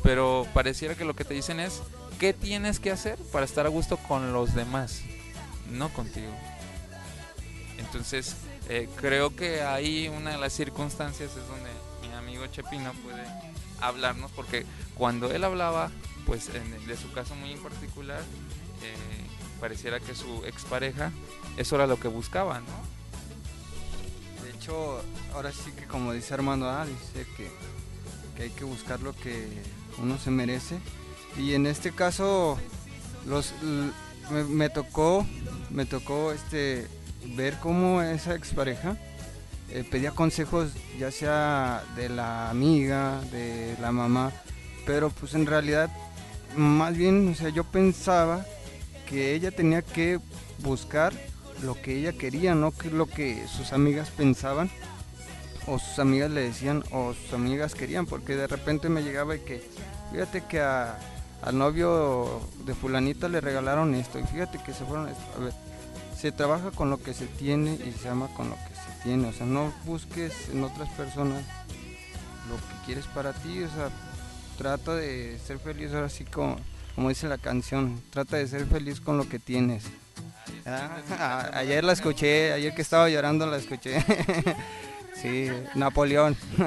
[0.03, 1.83] Pero pareciera que lo que te dicen es
[2.18, 5.03] qué tienes que hacer para estar a gusto con los demás,
[5.70, 6.33] no contigo.
[7.79, 8.37] Entonces,
[8.68, 11.70] eh, creo que ahí una de las circunstancias es donde
[12.38, 13.24] amigo Chepino puede
[13.81, 15.90] hablarnos, porque cuando él hablaba,
[16.27, 18.20] pues de su caso muy en particular,
[18.83, 19.27] eh,
[19.61, 21.11] pareciera que su expareja,
[21.57, 24.44] eso era lo que buscaba, ¿no?
[24.44, 25.03] De hecho,
[25.35, 27.48] ahora sí que como dice Armando, ah, dice que,
[28.42, 29.48] hay que buscar lo que
[30.01, 30.79] uno se merece.
[31.37, 32.57] Y en este caso,
[34.31, 35.27] me tocó,
[35.70, 36.87] me tocó este,
[37.37, 38.96] ver cómo esa expareja
[39.70, 44.33] eh, pedía consejos, ya sea de la amiga, de la mamá,
[44.87, 45.90] pero pues en realidad,
[46.57, 48.46] más bien, o sea, yo pensaba
[49.09, 50.20] que ella tenía que
[50.62, 51.12] buscar
[51.62, 54.70] lo que ella quería, no que lo que sus amigas pensaban
[55.66, 59.40] o sus amigas le decían o sus amigas querían, porque de repente me llegaba y
[59.40, 59.62] que,
[60.11, 65.09] fíjate que al novio de fulanita le regalaron esto y fíjate que se fueron.
[65.09, 65.52] A ver,
[66.18, 69.28] se trabaja con lo que se tiene y se ama con lo que se tiene,
[69.28, 71.44] o sea, no busques en otras personas
[72.48, 73.90] lo que quieres para ti, o sea,
[74.57, 76.57] trata de ser feliz ahora sí como,
[76.96, 79.85] como dice la canción, trata de ser feliz con lo que tienes.
[80.66, 84.04] Ah, ayer la escuché, ayer que estaba llorando la escuché.
[85.22, 86.37] sí, Napoleón.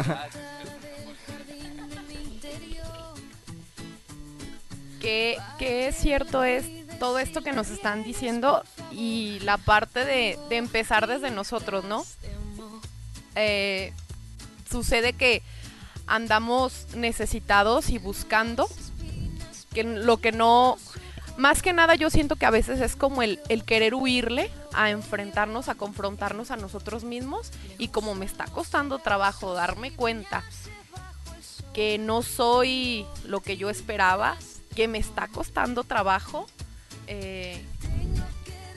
[5.02, 10.38] que, que es cierto es todo esto que nos están diciendo y la parte de,
[10.52, 12.06] empezar desde nosotros, ¿no?
[13.34, 13.92] Eh,
[14.70, 15.42] sucede que
[16.06, 18.70] andamos necesitados y buscando
[19.74, 20.78] que lo que no
[21.38, 24.92] más que nada yo siento que a veces es como el, el querer huirle a
[24.92, 30.44] enfrentarnos, a confrontarnos a nosotros mismos y como me está costando trabajo darme cuenta
[31.74, 34.38] que no soy lo que yo esperaba,
[34.76, 36.46] que me está costando trabajo
[37.14, 37.62] eh,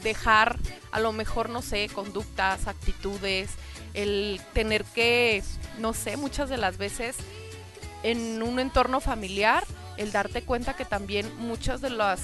[0.03, 0.59] dejar
[0.91, 3.51] a lo mejor, no sé, conductas, actitudes,
[3.95, 5.43] el tener que,
[5.79, 7.17] no sé, muchas de las veces
[8.03, 9.65] en un entorno familiar,
[9.97, 12.21] el darte cuenta que también muchas de las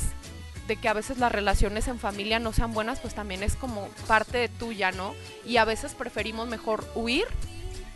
[0.66, 3.88] de que a veces las relaciones en familia no sean buenas, pues también es como
[4.07, 5.14] parte de tuya, ¿no?
[5.44, 7.25] Y a veces preferimos mejor huir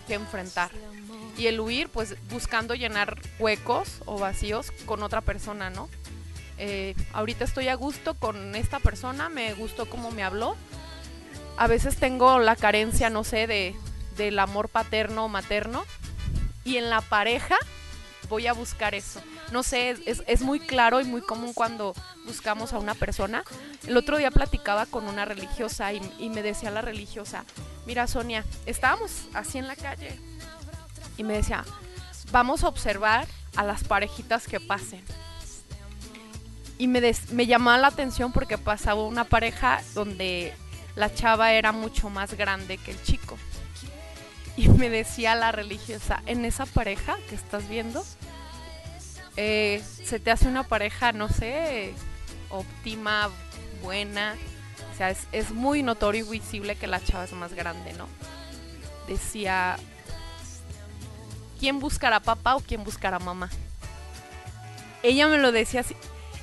[0.09, 0.71] que enfrentar.
[1.37, 5.89] Y el huir, pues buscando llenar huecos o vacíos con otra persona, ¿no?
[6.59, 10.57] Eh, ahorita estoy a gusto con esta persona, me gustó cómo me habló.
[11.57, 13.75] A veces tengo la carencia, no sé, de,
[14.17, 15.85] del amor paterno o materno.
[16.65, 17.57] Y en la pareja
[18.29, 19.21] voy a buscar eso.
[19.53, 21.95] No sé, es, es muy claro y muy común cuando
[22.27, 23.45] buscamos a una persona.
[23.87, 27.45] El otro día platicaba con una religiosa y, y me decía la religiosa,
[27.87, 30.19] mira Sonia, estábamos así en la calle
[31.17, 31.65] y me decía,
[32.33, 33.27] vamos a observar
[33.57, 35.05] a las parejitas que pasen.
[36.79, 40.55] Y me, des- me llamaba la atención porque pasaba una pareja donde
[40.97, 43.39] la chava era mucho más grande que el chico.
[44.57, 48.05] Y me decía la religiosa, en esa pareja que estás viendo,
[49.37, 51.93] eh, se te hace una pareja, no sé,
[52.51, 53.31] óptima,
[53.83, 54.37] buena.
[54.93, 58.07] O sea, es, es muy notorio y visible que la chava es más grande, ¿no?
[59.09, 59.77] Decía,
[61.59, 63.51] ¿quién buscará papá o quién buscará mamá?
[65.03, 65.97] Ella me lo decía así.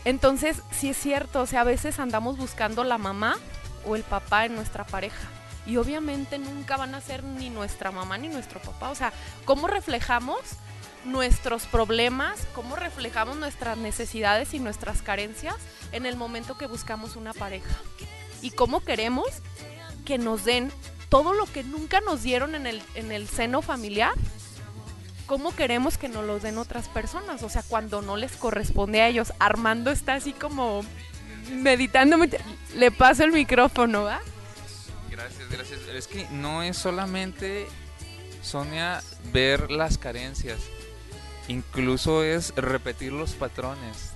[0.05, 3.37] Entonces, sí es cierto, o sea, a veces andamos buscando la mamá
[3.85, 5.27] o el papá en nuestra pareja.
[5.65, 8.89] Y obviamente nunca van a ser ni nuestra mamá ni nuestro papá.
[8.89, 9.13] O sea,
[9.45, 10.39] ¿cómo reflejamos
[11.05, 12.47] nuestros problemas?
[12.55, 15.55] ¿Cómo reflejamos nuestras necesidades y nuestras carencias
[15.91, 17.75] en el momento que buscamos una pareja?
[18.41, 19.27] ¿Y cómo queremos
[20.03, 20.71] que nos den
[21.09, 24.13] todo lo que nunca nos dieron en el, en el seno familiar?
[25.31, 27.41] ¿Cómo queremos que nos lo den otras personas?
[27.41, 29.31] O sea, cuando no les corresponde a ellos.
[29.39, 30.83] Armando está así como
[31.49, 32.17] meditando.
[32.75, 34.19] Le paso el micrófono, ¿va?
[35.09, 35.79] Gracias, gracias.
[35.87, 37.65] Es que no es solamente,
[38.43, 39.01] Sonia,
[39.31, 40.59] ver las carencias.
[41.47, 44.11] Incluso es repetir los patrones.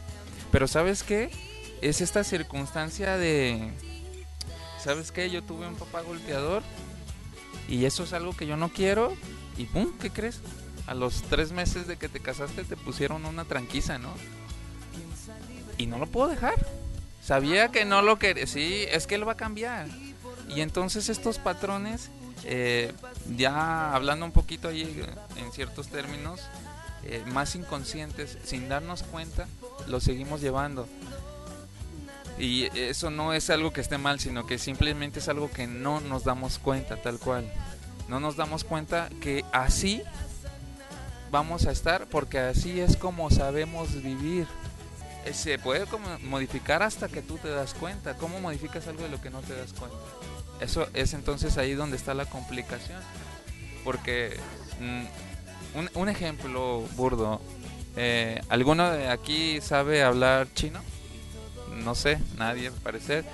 [0.51, 1.31] Pero ¿sabes qué?
[1.81, 3.71] Es esta circunstancia de...
[4.83, 5.29] ¿Sabes qué?
[5.29, 6.61] Yo tuve un papá golpeador
[7.69, 9.15] y eso es algo que yo no quiero.
[9.57, 9.97] Y ¡pum!
[9.97, 10.41] ¿Qué crees?
[10.87, 14.13] A los tres meses de que te casaste te pusieron una tranquiza, ¿no?
[15.77, 16.53] Y no lo puedo dejar.
[17.23, 18.45] Sabía que no lo quería.
[18.45, 19.87] Sí, es que él va a cambiar.
[20.47, 22.11] Y entonces estos patrones,
[22.43, 22.93] eh,
[23.35, 26.41] ya hablando un poquito ahí eh, en ciertos términos,
[27.03, 29.47] eh, más inconscientes, sin darnos cuenta,
[29.87, 30.87] los seguimos llevando.
[32.37, 36.01] Y eso no es algo que esté mal, sino que simplemente es algo que no
[36.01, 37.51] nos damos cuenta tal cual.
[38.07, 40.03] No nos damos cuenta que así
[41.31, 44.47] vamos a estar porque así es como sabemos vivir.
[45.25, 48.15] Eh, Se puede como modificar hasta que tú te das cuenta.
[48.15, 49.97] ¿Cómo modificas algo de lo que no te das cuenta?
[50.59, 53.01] Eso es entonces ahí donde está la complicación.
[53.83, 54.37] Porque
[54.79, 57.41] mm, un, ejemplo burdo.
[57.95, 60.79] eh, ¿Alguno de aquí sabe hablar chino?
[61.83, 63.25] No sé, nadie al parecer.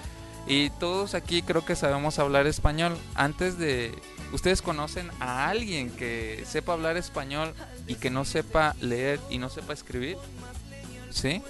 [0.47, 2.97] Y todos aquí creo que sabemos hablar español.
[3.15, 3.93] Antes de...
[4.33, 7.53] ¿Ustedes conocen a alguien que sepa hablar español
[7.91, 10.17] y que no sepa leer y no sepa escribir?
[11.09, 11.41] ¿Sí?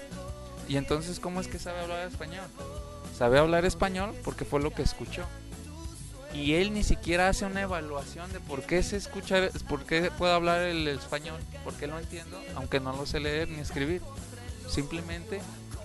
[0.67, 2.45] Y entonces, ¿cómo es que sabe hablar español?
[3.15, 5.23] Sabe hablar español porque fue lo que escuchó.
[6.33, 10.33] Y él ni siquiera hace una evaluación de por qué se escucha, por qué puedo
[10.33, 14.01] hablar el español, por qué lo entiendo, aunque no lo sé leer ni escribir.
[14.67, 15.41] Simplemente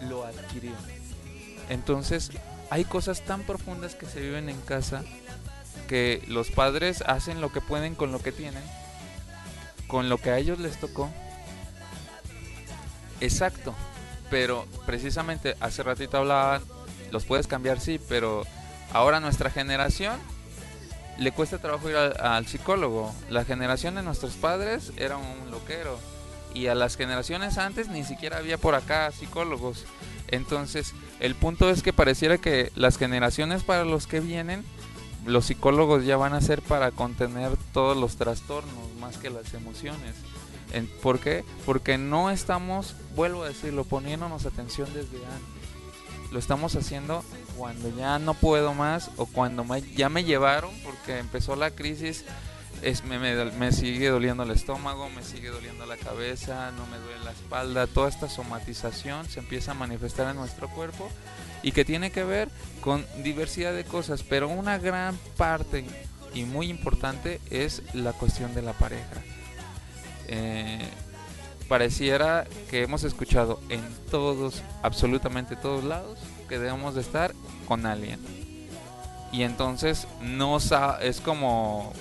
[0.09, 0.73] lo adquirió.
[1.69, 2.31] Entonces,
[2.71, 5.05] hay cosas tan profundas que se viven en casa
[5.87, 8.63] que los padres hacen lo que pueden con lo que tienen,
[9.87, 11.11] con lo que a ellos les tocó.
[13.21, 13.75] Exacto,
[14.31, 16.63] pero precisamente hace ratito hablaban,
[17.11, 18.45] los puedes cambiar, sí, pero
[18.93, 20.19] ahora nuestra generación
[21.19, 23.15] le cuesta trabajo ir al, al psicólogo.
[23.31, 25.99] La generación de nuestros padres era un loquero
[26.53, 29.85] y a las generaciones antes ni siquiera había por acá psicólogos.
[30.29, 34.65] Entonces, el punto es que pareciera que las generaciones para los que vienen,
[35.25, 40.15] los psicólogos ya van a ser para contener todos los trastornos más que las emociones.
[41.03, 41.45] ¿Por qué?
[41.65, 46.33] Porque no estamos, vuelvo a decirlo, poniéndonos atención desde antes.
[46.33, 47.25] Lo estamos haciendo
[47.57, 52.25] cuando ya no puedo más o cuando me- ya me llevaron porque empezó la crisis.
[52.83, 56.99] Es, me, me- me sigue doliendo el estómago, me sigue doliendo la cabeza, no me
[56.99, 57.87] duele la espalda.
[57.87, 61.09] Toda esta somatización se empieza a manifestar en nuestro cuerpo
[61.63, 62.51] y que tiene que ver
[62.83, 65.87] con diversidad de cosas, pero una gran parte
[66.37, 69.23] y muy importante es la cuestión de la pareja.
[70.29, 70.87] Eh,
[71.69, 76.19] pareciera que hemos escuchado en todos, absolutamente todos lados,
[76.49, 77.33] que debemos de estar
[77.67, 78.21] con alguien.
[79.33, 80.59] Y entonces no
[81.01, 81.93] es como,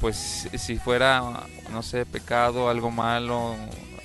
[0.00, 3.56] pues si- si fuera, no sé, pecado, algo malo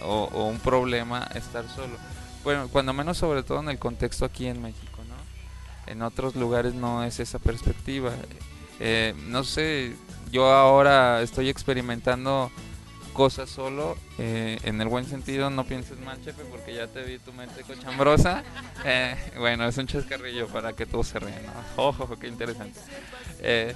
[0.03, 1.97] o, o un problema estar solo.
[2.43, 5.91] Bueno, cuando menos sobre todo en el contexto aquí en México, ¿no?
[5.91, 8.11] En otros lugares no es esa perspectiva.
[8.79, 9.95] Eh, no sé,
[10.31, 12.51] yo ahora estoy experimentando
[13.17, 17.17] cosas solo, eh, en el buen sentido, no pienses mal, chefe, porque ya te vi
[17.17, 18.43] tu mente cochambrosa.
[18.85, 21.83] Eh, bueno, es un chascarrillo para que todos se rían, ¿no?
[21.87, 22.79] Ojo, qué interesante.
[23.39, 23.73] Eh,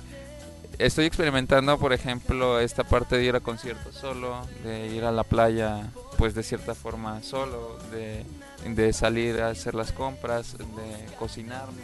[0.77, 5.23] estoy experimentando, por ejemplo, esta parte de ir a conciertos solo, de ir a la
[5.23, 8.23] playa, pues de cierta forma solo, de,
[8.63, 11.83] de salir a hacer las compras, de cocinarme,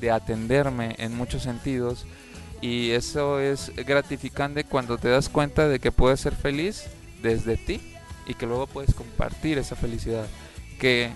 [0.00, 2.06] de atenderme en muchos sentidos.
[2.60, 6.84] Y eso es gratificante cuando te das cuenta de que puedes ser feliz
[7.22, 7.80] desde ti
[8.26, 10.26] y que luego puedes compartir esa felicidad.
[10.80, 11.10] Que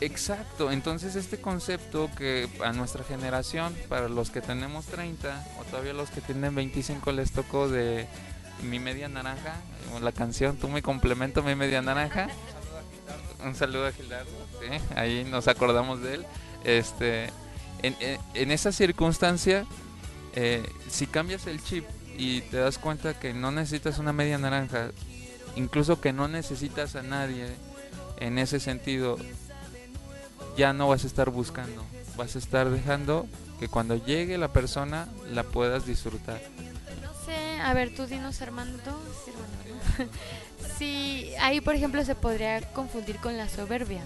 [0.00, 5.92] exacto, entonces este concepto que a nuestra generación, para los que tenemos 30 o todavía
[5.92, 8.06] los que tienen 25 les tocó de
[8.62, 9.54] mi media naranja,
[10.00, 12.28] la canción Tú me complemento mi media naranja.
[13.44, 16.26] Un saludo a Gilardo, sí, ahí nos acordamos de él.
[16.64, 17.30] Este
[17.82, 17.96] en-
[18.34, 19.64] en esa circunstancia,
[20.34, 21.84] eh, si cambias el chip
[22.16, 24.90] y te das cuenta que no necesitas una media naranja,
[25.56, 27.46] incluso que no necesitas a nadie
[28.18, 29.16] en ese sentido,
[30.56, 31.84] ya no vas a estar buscando,
[32.16, 33.26] vas a estar dejando
[33.58, 36.40] que cuando llegue la persona la puedas disfrutar.
[37.02, 38.98] No sé, a ver, tú dinos Armando,
[40.78, 44.02] sí, ahí por ejemplo se podría confundir con la soberbia.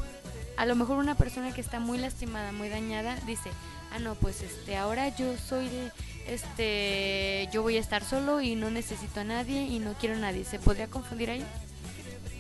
[0.57, 3.51] A lo mejor una persona que está muy lastimada, muy dañada, dice,
[3.93, 5.91] ah no, pues este, ahora yo soy, de-
[6.27, 10.18] este, yo voy a estar solo y no necesito a nadie y no quiero a
[10.18, 10.45] nadie.
[10.45, 11.45] ¿Se podría confundir ahí?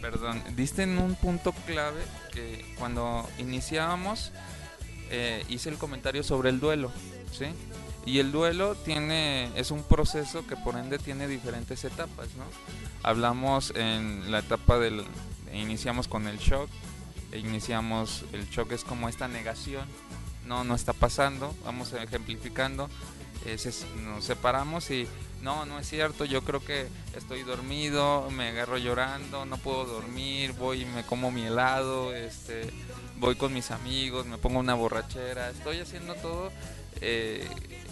[0.00, 4.32] Perdón, diste en un punto clave que cuando iniciábamos
[5.10, 6.92] eh, hice el comentario sobre el duelo,
[7.32, 7.46] ¿sí?
[8.06, 12.44] Y el duelo tiene es un proceso que por ende tiene diferentes etapas, ¿no?
[13.02, 15.04] Hablamos en la etapa del
[15.54, 16.68] iniciamos con el shock,
[17.32, 19.88] e iniciamos el shock es como esta negación,
[20.46, 22.90] no no está pasando, vamos ejemplificando,
[23.46, 23.56] eh,
[24.04, 25.06] nos separamos y
[25.44, 30.52] no, no es cierto, yo creo que estoy dormido, me agarro llorando, no puedo dormir,
[30.52, 32.70] voy y me como mi helado, este,
[33.18, 36.50] voy con mis amigos, me pongo una borrachera, estoy haciendo todo
[37.02, 37.46] eh,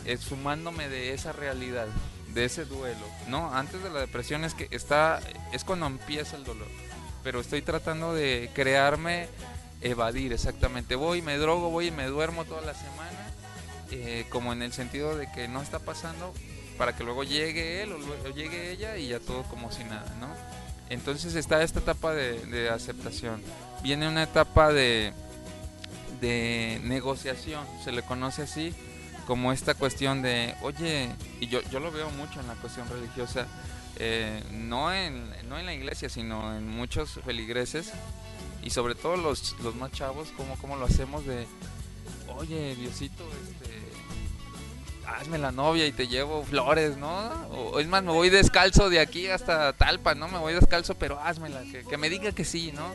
[0.06, 1.88] exhumándome de esa realidad,
[2.32, 3.54] de ese duelo, ¿no?
[3.54, 5.20] Antes de la depresión es que está,
[5.52, 6.68] es cuando empieza el dolor,
[7.22, 9.28] pero estoy tratando de crearme,
[9.82, 13.21] evadir exactamente, voy, me drogo, voy y me duermo toda la semana,
[13.94, 16.32] eh, como en el sentido de que no está pasando
[16.78, 20.16] para que luego llegue él o luego llegue ella y ya todo como si nada,
[20.18, 20.28] ¿no?
[20.88, 23.42] Entonces está esta etapa de, aceptación.
[23.82, 25.12] Viene una etapa de,
[26.20, 28.74] de negociación, se le conoce así,
[29.26, 31.08] como esta cuestión de, oye,
[31.40, 33.46] y yo, yo lo veo mucho en la cuestión religiosa,
[33.96, 37.92] eh, no, en, no en la iglesia, sino en muchos feligreses,
[38.62, 41.46] y sobre todo los, los más chavos, como, como lo hacemos de,
[42.36, 43.81] oye, Diosito, este,
[45.18, 47.08] hazme la novia y te llevo flores, ¿no?
[47.50, 50.28] O es más, me voy descalzo de aquí hasta Talpa, ¿no?
[50.28, 52.86] Me voy descalzo, pero házmela, que, que me diga que sí, ¿no?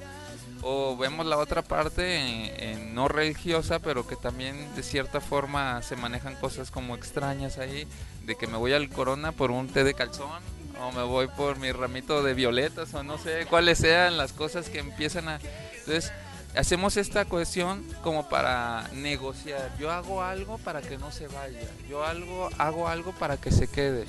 [0.64, 5.96] O vemos la otra parte en- no religiosa, pero que también de cierta forma se
[5.96, 7.88] manejan cosas como extrañas ahí,
[8.26, 10.42] de que me voy al corona por un té de calzón,
[10.82, 14.70] o me voy por mi ramito de violetas, o no sé cuáles sean las cosas
[14.70, 15.40] que empiezan a...
[15.78, 16.12] Entonces,
[16.56, 19.72] hacemos esta cuestión como para negociar.
[19.80, 21.60] Yo hago algo para que no se vaya.
[21.90, 24.06] Yo algo hago algo para que se quede.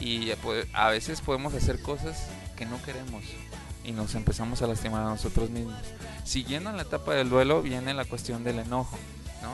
[0.00, 3.24] Y pues, a veces podemos hacer cosas que no queremos
[3.84, 5.80] y nos empezamos a lastimar a nosotros mismos.
[6.24, 8.98] Siguiendo en la etapa del duelo viene la cuestión del enojo,
[9.42, 9.52] ¿no?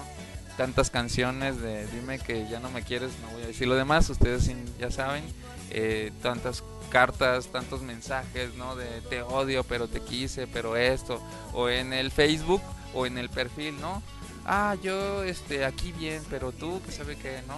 [0.56, 4.08] Tantas canciones de dime que ya no me quieres, no voy a decir lo demás,
[4.08, 5.24] ustedes ya saben,
[5.70, 8.76] eh, tantas cartas, tantos mensajes, ¿no?
[8.76, 11.22] De te odio, pero te quise, pero esto,
[11.54, 12.60] o en el Facebook
[12.92, 14.02] o en el perfil, ¿no?
[14.44, 17.56] Ah, yo este aquí bien, pero tú que sabe que no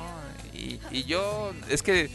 [0.53, 2.11] y, y yo es que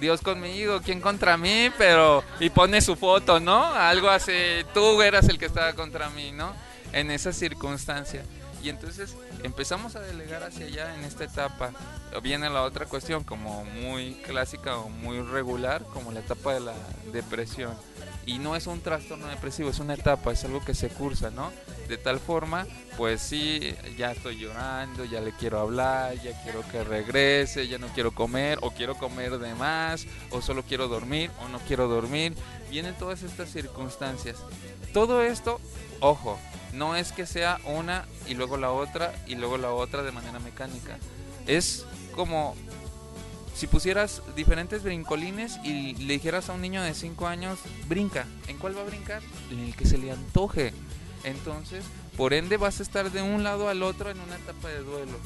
[0.00, 1.70] Dios conmigo, ¿quién contra mí?
[1.76, 3.64] Pero y pone su foto, ¿no?
[3.64, 4.32] Algo así,
[4.72, 6.52] tú eras el que estaba contra mí, ¿no?
[6.92, 8.22] En esa circunstancia.
[8.62, 11.72] Y entonces empezamos a delegar hacia allá en esta etapa.
[12.22, 16.74] Viene la otra cuestión como muy clásica o muy regular, como la etapa de la
[17.12, 17.74] depresión.
[18.26, 21.50] Y no es un trastorno depresivo, es una etapa, es algo que se cursa, ¿no?
[21.88, 22.66] De tal forma,
[22.98, 27.86] pues sí, ya estoy llorando, ya le quiero hablar, ya quiero que regrese, ya no
[27.88, 32.34] quiero comer, o quiero comer de más, o solo quiero dormir, o no quiero dormir.
[32.70, 34.36] Vienen todas estas circunstancias.
[34.92, 35.60] Todo esto,
[36.00, 36.38] ojo,
[36.74, 40.38] no es que sea una y luego la otra y luego la otra de manera
[40.40, 40.98] mecánica.
[41.46, 42.54] Es como
[43.54, 47.58] si pusieras diferentes brincolines y le dijeras a un niño de 5 años,
[47.88, 48.26] brinca.
[48.46, 49.22] ¿En cuál va a brincar?
[49.50, 50.72] En el que se le antoje.
[51.28, 51.84] Entonces,
[52.16, 55.18] por ende vas a estar de un lado al otro en una etapa de duelo.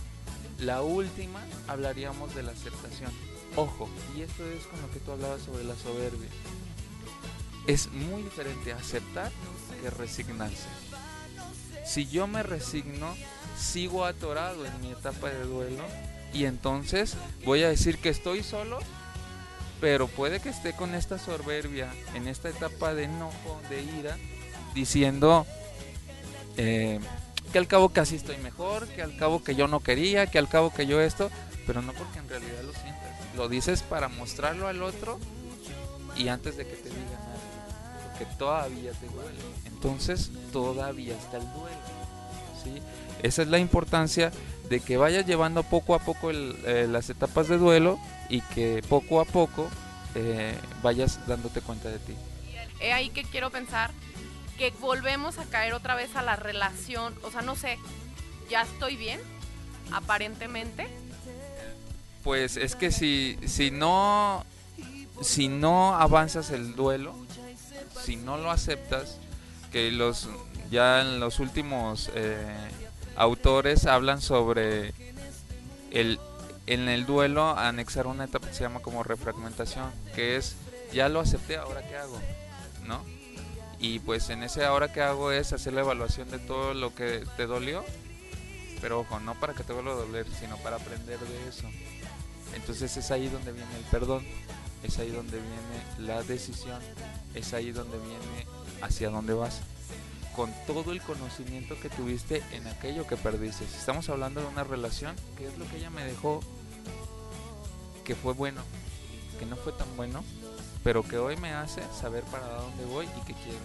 [0.59, 3.11] La última hablaríamos de la aceptación.
[3.55, 6.28] Ojo, y esto es con lo que tú hablabas sobre la soberbia.
[7.66, 9.30] Es muy diferente aceptar
[9.80, 10.66] que resignarse.
[11.86, 13.14] Si yo me resigno,
[13.57, 15.84] sigo atorado en mi etapa de duelo
[16.32, 18.80] y entonces voy a decir que estoy solo,
[19.80, 24.16] pero puede que esté con esta soberbia en esta etapa de enojo, de ira,
[24.74, 25.46] diciendo
[26.57, 27.00] eh,
[27.53, 30.48] que al cabo casi estoy mejor, que al cabo que yo no quería, que al
[30.48, 31.30] cabo que yo esto,
[31.66, 33.36] pero no porque en realidad lo sientas.
[33.36, 35.18] Lo dices para mostrarlo al otro
[36.16, 39.38] y antes de que te diga nada, porque todavía te duele.
[39.66, 42.03] Entonces todavía está el duelo.
[43.22, 44.32] Esa es la importancia
[44.68, 47.98] de que vayas llevando poco a poco eh, las etapas de duelo
[48.28, 49.68] y que poco a poco
[50.14, 52.14] eh, vayas dándote cuenta de ti.
[52.80, 53.92] He ahí que quiero pensar
[54.59, 57.78] que volvemos a caer otra vez a la relación, o sea, no sé,
[58.48, 59.20] ya estoy bien,
[59.92, 60.88] aparentemente.
[62.22, 64.44] Pues es que si, si no
[65.22, 67.14] si no avanzas el duelo,
[68.05, 69.18] si no lo aceptas,
[69.70, 70.28] que los
[70.70, 72.36] ya en los últimos eh,
[73.16, 74.94] autores hablan sobre
[75.90, 76.18] el
[76.66, 80.57] en el duelo anexar una etapa que se llama como refragmentación, que es
[80.92, 82.20] ya lo acepté, ahora qué hago.
[83.83, 87.24] Y pues en ese ahora que hago es hacer la evaluación de todo lo que
[87.37, 87.85] te dolió,
[88.80, 91.68] pero ojo, no para que te vuelva a doler, sino para aprender de eso.
[92.55, 94.24] Entonces es ahí donde viene el perdón,
[94.85, 96.80] es ahí donde viene la decisión,
[97.35, 98.47] es ahí donde viene
[98.83, 99.61] hacia dónde vas.
[100.37, 103.66] Con todo el conocimiento que tuviste en aquello que perdiste.
[103.66, 106.41] Si estamos hablando de una relación, ¿qué es lo que ella me dejó
[108.05, 108.62] que fue bueno,
[109.41, 110.22] que no fue tan bueno,
[110.83, 113.59] pero que hoy me hace saber para dónde voy y qué quiero?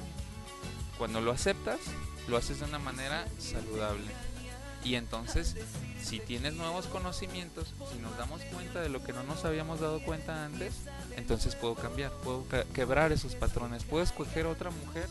[0.97, 1.79] Cuando lo aceptas,
[2.27, 4.05] lo haces de una manera saludable.
[4.83, 5.55] Y entonces,
[6.01, 10.01] si tienes nuevos conocimientos, si nos damos cuenta de lo que no nos habíamos dado
[10.01, 10.73] cuenta antes,
[11.17, 15.07] entonces puedo cambiar, puedo quebrar esos patrones, puedo escoger otra mujer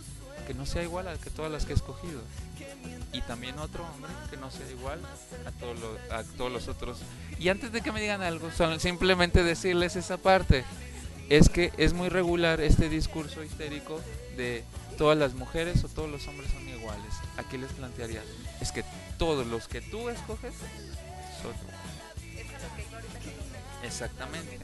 [0.47, 2.21] que no sea igual a que todas las que he escogido.
[3.13, 5.01] Y también otro hombre que no sea igual
[5.47, 6.99] a, todos los- a todos los otros.
[7.39, 10.65] Y antes de que me digan algo, son simplemente decirles esa parte.
[11.29, 14.01] Es que es muy regular este discurso histérico
[14.37, 14.65] de
[14.97, 17.15] todas las mujeres o todos los hombres son iguales.
[17.37, 18.23] Aquí les plantearía,
[18.61, 18.85] es que
[19.19, 20.55] todos los que tú escoges
[21.43, 21.53] son
[23.83, 24.59] Exactamente.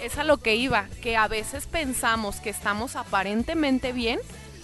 [0.00, 4.20] Es a lo que iba, que a veces pensamos que estamos aparentemente bien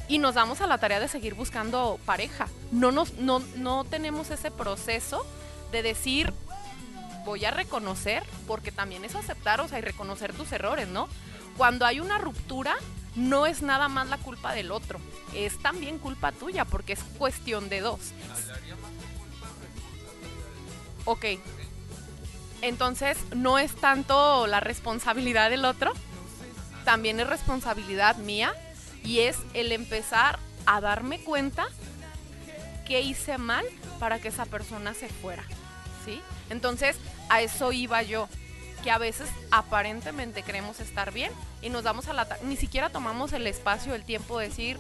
[0.09, 2.49] y nos damos a la tarea de seguir buscando pareja.
[2.71, 5.27] No, nos, no, no tenemos ese proceso
[5.73, 6.33] de decir,
[7.25, 11.09] voy a reconocer, porque también es aceptar, o sea, y reconocer tus errores, ¿no?
[11.57, 12.75] Cuando hay una ruptura,
[13.15, 14.99] no es nada más la culpa del otro,
[15.35, 18.01] es también culpa tuya, porque es cuestión de dos.
[21.05, 21.25] Ok.
[22.63, 25.93] Entonces, no es tanto la responsabilidad del otro,
[26.85, 28.55] también es responsabilidad mía
[29.05, 31.67] y es el empezar a darme cuenta
[32.87, 33.65] que hice mal
[33.99, 35.45] para que esa persona se fuera,
[36.05, 36.21] ¿sí?
[36.51, 36.97] Entonces,
[37.29, 38.29] a eso iba yo,
[38.83, 42.27] que a veces aparentemente creemos estar bien y nos damos a la...
[42.43, 44.79] Ni siquiera tomamos el espacio, el tiempo de decir,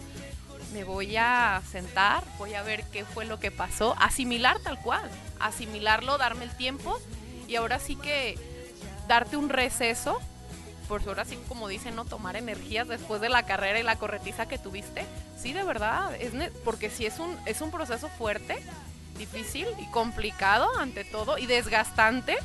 [0.72, 5.08] me voy a sentar, voy a ver qué fue lo que pasó, asimilar tal cual,
[5.38, 6.98] asimilarlo, darme el tiempo
[7.46, 8.38] y ahora sí que
[9.06, 10.18] darte un receso,
[10.88, 14.46] por ahora sí como dicen, no tomar energías después de la carrera y la corretiza
[14.46, 15.04] que tuviste,
[15.38, 16.10] sí de verdad,
[16.64, 18.62] porque sí es un, es un proceso fuerte,
[19.18, 22.36] difícil y complicado ante todo y desgastante.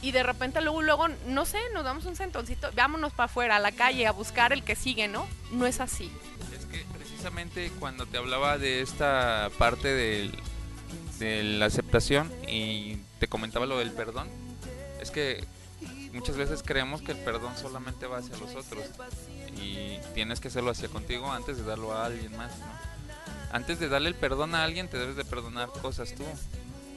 [0.00, 3.58] Y de repente luego, luego, no sé, nos damos un sentoncito, vámonos para afuera, a
[3.58, 5.26] la calle, a buscar el que sigue, ¿no?
[5.50, 6.10] No es así.
[6.56, 10.38] Es que precisamente cuando te hablaba de esta parte del-
[11.18, 14.28] de la aceptación y te comentaba lo del perdón,
[15.00, 15.44] es que
[16.12, 18.84] muchas veces creemos que el perdón solamente va hacia los otros
[19.60, 22.66] y tienes que hacerlo hacia contigo antes de darlo a alguien más, ¿no?
[23.50, 26.24] Antes de darle el perdón a alguien te debes de perdonar cosas tú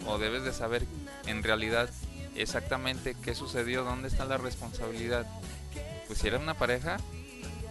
[0.06, 0.86] o debes de saber
[1.26, 1.90] en realidad
[2.36, 5.26] exactamente qué sucedió, dónde está la responsabilidad.
[6.08, 6.98] Pues si era una pareja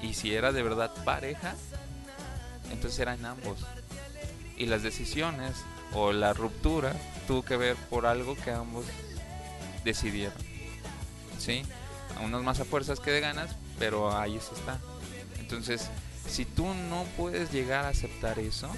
[0.01, 1.55] y si era de verdad pareja,
[2.73, 3.59] entonces eran ambos.
[4.57, 5.57] Y las decisiones
[5.93, 6.95] o la ruptura
[7.27, 8.87] tuvo que ver por algo que ambos
[9.85, 10.39] decidieron.
[11.39, 11.63] ¿Sí?
[12.19, 14.79] A unos más a fuerzas que de ganas, pero ahí se está.
[15.39, 15.89] Entonces,
[16.31, 18.71] si tú no puedes llegar a aceptar eso,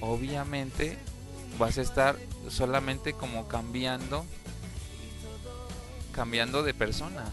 [0.00, 0.98] obviamente
[1.58, 2.16] vas a estar
[2.48, 4.24] solamente como cambiando
[6.12, 7.24] cambiando de persona,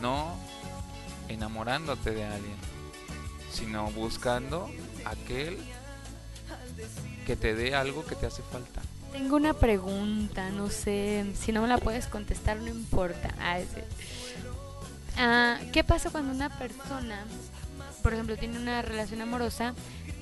[0.00, 0.36] no
[1.28, 2.56] enamorándote de alguien,
[3.52, 4.70] sino buscando
[5.04, 5.58] aquel
[7.26, 8.80] que te dé algo que te hace falta.
[9.12, 13.34] Tengo una pregunta, no sé, si no me la puedes contestar no importa.
[13.38, 13.58] Ah.
[15.18, 17.24] Ah, ¿Qué pasa cuando una persona,
[18.02, 19.74] por ejemplo, tiene una relación amorosa,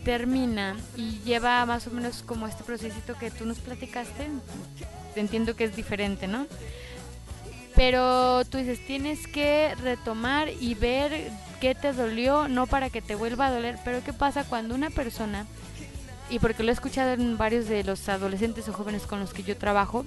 [0.04, 4.28] termina y lleva más o menos como este procesito que tú nos platicaste?
[5.16, 6.46] Entiendo que es diferente, ¿no?
[7.76, 11.30] Pero tú dices, tienes que retomar y ver
[11.60, 14.90] qué te dolió, no para que te vuelva a doler, pero ¿qué pasa cuando una
[14.90, 15.46] persona
[16.30, 19.42] y porque lo he escuchado en varios de los adolescentes o jóvenes con los que
[19.42, 20.06] yo trabajo,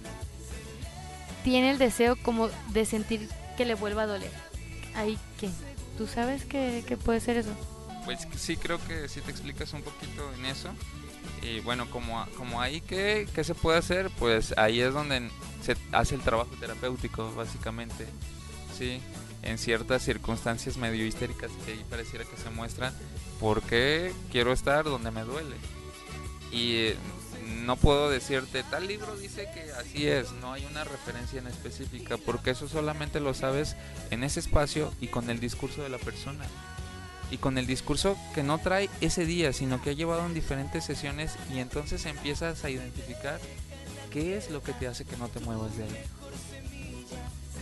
[1.43, 4.31] tiene el deseo como de sentir que le vuelva a doler.
[4.95, 5.49] Ahí qué,
[5.97, 7.51] ¿tú sabes que, que puede ser eso?
[8.05, 10.69] Pues sí, creo que sí te explicas un poquito en eso.
[11.41, 14.09] Y bueno, como, como ahí, ¿qué, ¿qué se puede hacer?
[14.19, 15.29] Pues ahí es donde
[15.61, 18.07] se hace el trabajo terapéutico, básicamente.
[18.77, 19.01] Sí,
[19.41, 22.93] en ciertas circunstancias medio histéricas que ahí pareciera que se muestran
[23.39, 25.55] por qué quiero estar donde me duele.
[26.51, 26.93] Y
[27.53, 32.17] no puedo decirte, tal libro dice que así es, no hay una referencia en específica,
[32.17, 33.75] porque eso solamente lo sabes
[34.11, 36.45] en ese espacio y con el discurso de la persona.
[37.31, 40.85] Y con el discurso que no trae ese día, sino que ha llevado en diferentes
[40.85, 43.39] sesiones y entonces empiezas a identificar
[44.11, 46.03] qué es lo que te hace que no te muevas de ahí.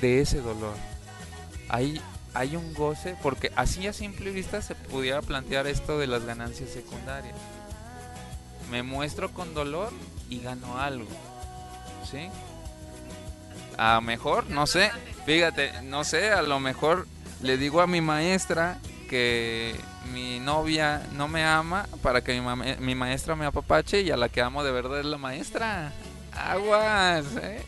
[0.02, 0.76] De ese dolor.
[1.70, 2.02] Hay,
[2.34, 6.72] hay un goce, porque así a simple vista se pudiera plantear esto de las ganancias
[6.72, 7.36] secundarias
[8.72, 9.91] me muestro con dolor
[10.30, 11.07] y gano algo.
[12.09, 12.30] ¿Sí?
[13.78, 14.91] A lo mejor, no sé,
[15.26, 17.07] fíjate, no sé, a lo mejor
[17.41, 19.76] le digo a mi maestra que
[20.13, 24.17] mi novia no me ama para que mi, ma- mi maestra me apapache y a
[24.17, 25.91] la que amo de verdad es la maestra.
[26.34, 27.61] Aguas, ¿eh?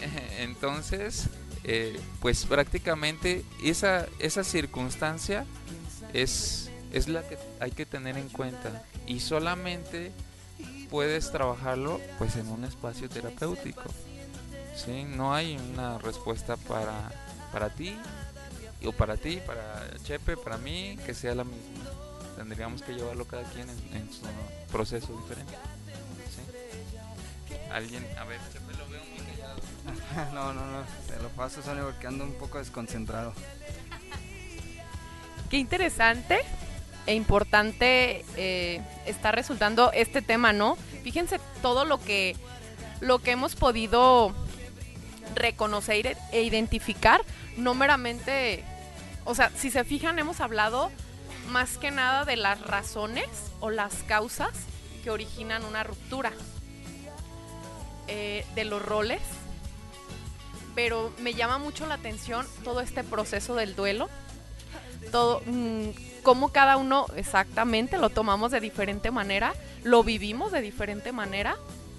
[0.38, 1.28] Entonces,
[1.64, 5.44] eh, pues prácticamente esa, esa circunstancia
[6.12, 10.12] es, es la que hay que tener en cuenta y solamente
[10.90, 13.82] puedes trabajarlo pues en un espacio terapéutico.
[14.74, 15.04] ¿sí?
[15.04, 17.10] No hay una respuesta para,
[17.52, 17.96] para ti
[18.84, 21.90] o para ti, para Chepe, para mí, que sea la misma.
[22.36, 24.22] Tendríamos que llevarlo cada quien en, en su
[24.70, 25.54] proceso diferente.
[26.34, 27.56] ¿sí?
[27.72, 29.60] Alguien, a ver, Chepe lo veo muy callado.
[30.34, 33.34] no, no, no, te lo paso, Sonia, porque ando un poco desconcentrado.
[35.50, 36.40] Qué interesante
[37.08, 40.76] e importante eh, está resultando este tema, ¿no?
[41.02, 42.36] Fíjense todo lo que,
[43.00, 44.34] lo que hemos podido
[45.34, 47.22] reconocer e identificar,
[47.56, 48.62] no meramente,
[49.24, 50.90] o sea, si se fijan, hemos hablado
[51.48, 53.26] más que nada de las razones
[53.60, 54.50] o las causas
[55.02, 56.32] que originan una ruptura,
[58.06, 59.22] eh, de los roles,
[60.74, 64.10] pero me llama mucho la atención todo este proceso del duelo,
[65.10, 65.88] todo, mm,
[66.22, 71.56] cómo cada uno exactamente lo tomamos de diferente manera, lo vivimos de diferente manera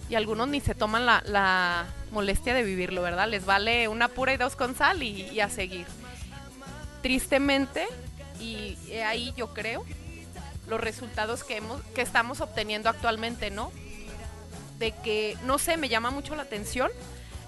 [0.10, 3.28] y algunos ni se toman la, la molestia de vivirlo, ¿verdad?
[3.28, 5.86] Les vale una pura y dos con sal y, a seguir.
[7.02, 7.88] Tristemente,
[8.40, 8.76] y
[9.06, 9.86] ahí yo creo,
[10.68, 13.72] los resultados que, hemos, que estamos obteniendo actualmente, ¿no?
[14.80, 16.90] De que, no sé, me llama mucho la atención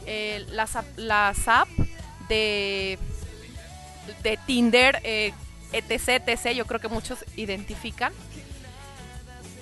[0.06, 1.68] eh, las, las app
[2.28, 2.98] de,
[4.24, 5.34] de Tinder, eh,
[5.72, 8.14] etc, etc, yo creo que muchos identifican.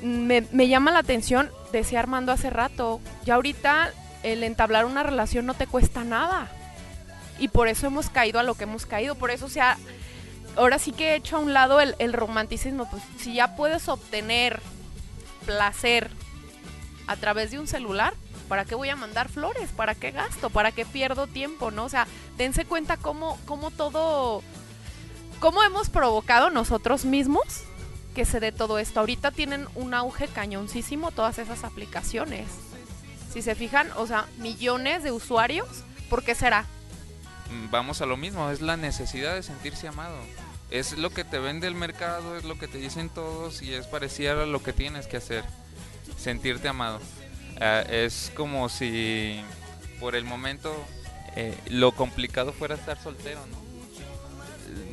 [0.02, 3.92] Me, me llama la atención, decía Armando hace rato, ya ahorita
[4.24, 6.50] el entablar una relación no te cuesta nada.
[7.38, 9.78] Y por eso hemos caído a lo que hemos caído, por eso se ha,
[10.56, 13.88] ahora sí que he hecho a un lado el, el romanticismo, pues si ya puedes
[13.88, 14.60] obtener
[15.46, 16.10] placer
[17.08, 18.14] a través de un celular,
[18.50, 19.70] ¿para qué voy a mandar flores?
[19.70, 20.50] ¿Para qué gasto?
[20.50, 21.72] ¿Para qué pierdo tiempo?
[21.72, 21.86] ¿No?
[21.86, 24.44] O sea, dense cuenta cómo, cómo todo,
[25.40, 27.46] cómo hemos provocado nosotros mismos
[28.16, 29.00] que se dé todo esto.
[29.00, 32.48] Ahorita tienen un auge cañoncísimo todas esas aplicaciones.
[33.32, 35.70] Si se fijan, o sea, millones de usuarios,
[36.10, 36.66] ¿por qué será?
[37.52, 40.18] Mm, Vamos a lo mismo, es la necesidad de sentirse amado.
[40.72, 43.86] Es lo que te vende el mercado, es lo que te dicen todos y es
[43.88, 45.44] parecido a lo que tienes que hacer.
[46.18, 47.00] Sentirte amado.
[47.62, 49.42] Ah, es como si
[50.00, 50.74] por el momento
[51.36, 53.70] eh, lo complicado fuera estar soltero, ¿no?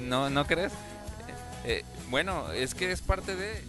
[0.07, 0.73] ¿No, ¿no crees?
[1.65, 3.65] Eh, bueno, es que es parte de...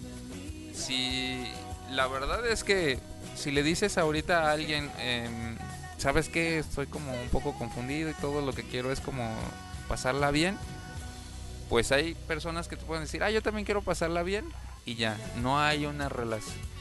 [0.73, 1.43] Si
[1.91, 2.99] la verdad es que
[3.35, 5.57] si le dices ahorita a alguien, em,
[5.97, 6.59] ¿sabes qué?
[6.59, 9.27] Estoy como un poco confundido y todo lo que quiero es como
[9.87, 10.57] pasarla bien.
[11.69, 14.45] Pues hay personas que te pueden decir, ah, yo también quiero pasarla bien
[14.85, 16.76] y ya, no hay una relación.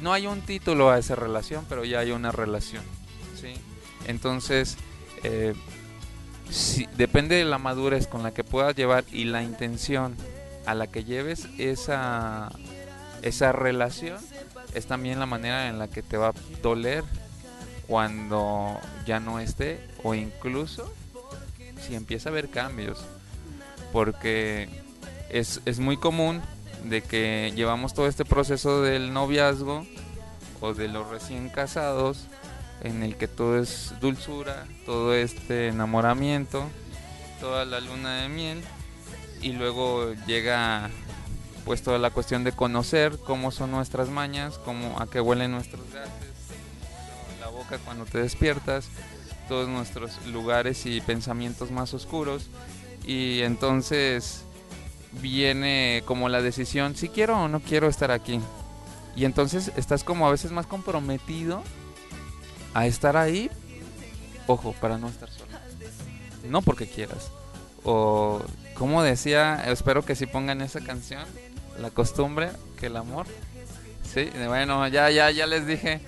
[0.00, 2.82] No hay un título a esa relación, pero ya hay una relación.
[3.40, 3.54] ¿sí?
[4.06, 4.76] Entonces,
[5.22, 5.54] eh,
[6.50, 10.16] si- depende de la madurez con la que puedas llevar y la intención
[10.66, 12.50] a la que lleves esa,
[13.22, 14.18] esa relación,
[14.74, 17.04] es también la manera en la que te va a doler
[17.86, 20.92] cuando ya no esté o incluso
[21.86, 22.98] si empieza a haber cambios.
[23.92, 24.68] Porque
[25.30, 26.42] es, es muy común
[26.88, 29.86] de que llevamos todo este proceso del noviazgo
[30.60, 32.26] o de los recién casados
[32.82, 36.64] en el que todo es dulzura, todo este enamoramiento,
[37.40, 38.62] toda la luna de miel
[39.42, 40.90] y luego llega
[41.64, 45.84] pues toda la cuestión de conocer cómo son nuestras mañas, cómo a qué huelen nuestros
[45.92, 46.12] gases,
[47.40, 48.88] la boca cuando te despiertas,
[49.48, 52.50] todos nuestros lugares y pensamientos más oscuros.
[53.04, 54.44] Y entonces
[55.20, 58.40] viene como la decisión si quiero o no quiero estar aquí.
[59.14, 61.62] Y entonces estás como a veces más comprometido
[62.74, 63.50] a estar ahí,
[64.46, 65.52] ojo, para no estar solo.
[66.48, 67.30] No porque quieras.
[67.84, 68.42] O
[68.74, 71.24] como decía, espero que si pongan esa canción,
[71.80, 73.26] la costumbre que el amor.
[74.12, 76.00] Sí, bueno, ya ya ya les dije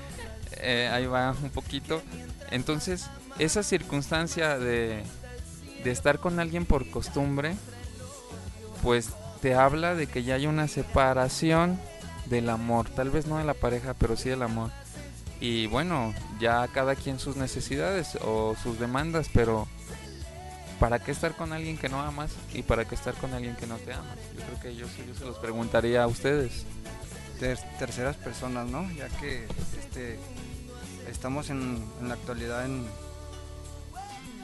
[0.61, 2.03] eh, ahí va un poquito.
[2.51, 5.03] Entonces, esa circunstancia de,
[5.85, 7.57] de estar con alguien por costumbre,
[8.83, 9.11] pues
[9.43, 11.79] te habla de que ya hay una separación
[12.27, 14.71] del amor, tal vez no de la pareja, pero sí del amor.
[15.41, 19.69] Y bueno, ya cada quien sus necesidades o sus demandas, pero
[20.81, 23.67] ¿para qué estar con alguien que no amas y para qué estar con alguien que
[23.67, 24.17] no te amas?
[24.37, 26.65] Yo creo que yo, yo se los preguntaría a ustedes.
[27.39, 28.91] ter- terceras personas, ¿no?
[28.93, 29.47] Ya que
[29.79, 30.19] este,
[31.09, 32.85] estamos en, en la actualidad en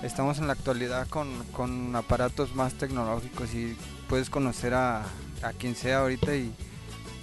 [0.02, 3.76] estamos en la actualidad con, con aparatos más tecnológicos y
[4.14, 5.02] puedes conocer a,
[5.42, 6.54] a quien sea ahorita y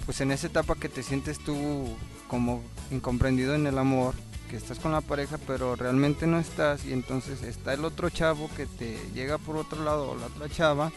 [0.04, 1.86] pues en esa etapa que te sientes tú
[2.28, 4.14] como incomprendido en el amor,
[4.50, 8.50] que estás con la pareja pero realmente no estás y entonces está el otro chavo
[8.58, 10.92] que te llega por otro lado o la otra chava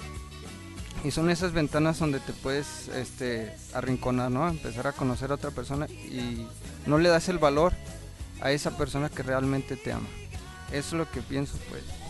[1.05, 4.49] y son esas ventanas donde te puedes este, arrinconar, ¿no?
[4.49, 6.45] Empezar a conocer a otra persona y
[6.85, 7.71] no le das el valor
[8.41, 10.09] a esa persona que realmente te ama.
[10.73, 12.04] Eso es lo que pienso, pues.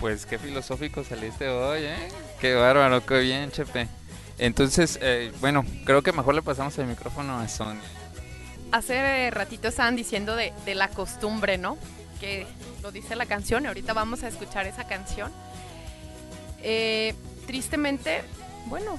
[0.00, 2.08] Pues qué filosófico saliste hoy, ¿eh?
[2.40, 3.86] Qué bárbaro, qué bien, Chepe.
[4.38, 7.82] Entonces, eh, bueno, creo que mejor le pasamos el micrófono a Sonia.
[8.72, 11.76] Hace ratito estaban diciendo de, de la costumbre, ¿no?
[12.18, 12.46] Que
[12.82, 15.30] lo dice la canción, y ahorita vamos a escuchar esa canción.
[16.62, 17.14] Eh,
[17.46, 18.22] tristemente,
[18.66, 18.98] bueno,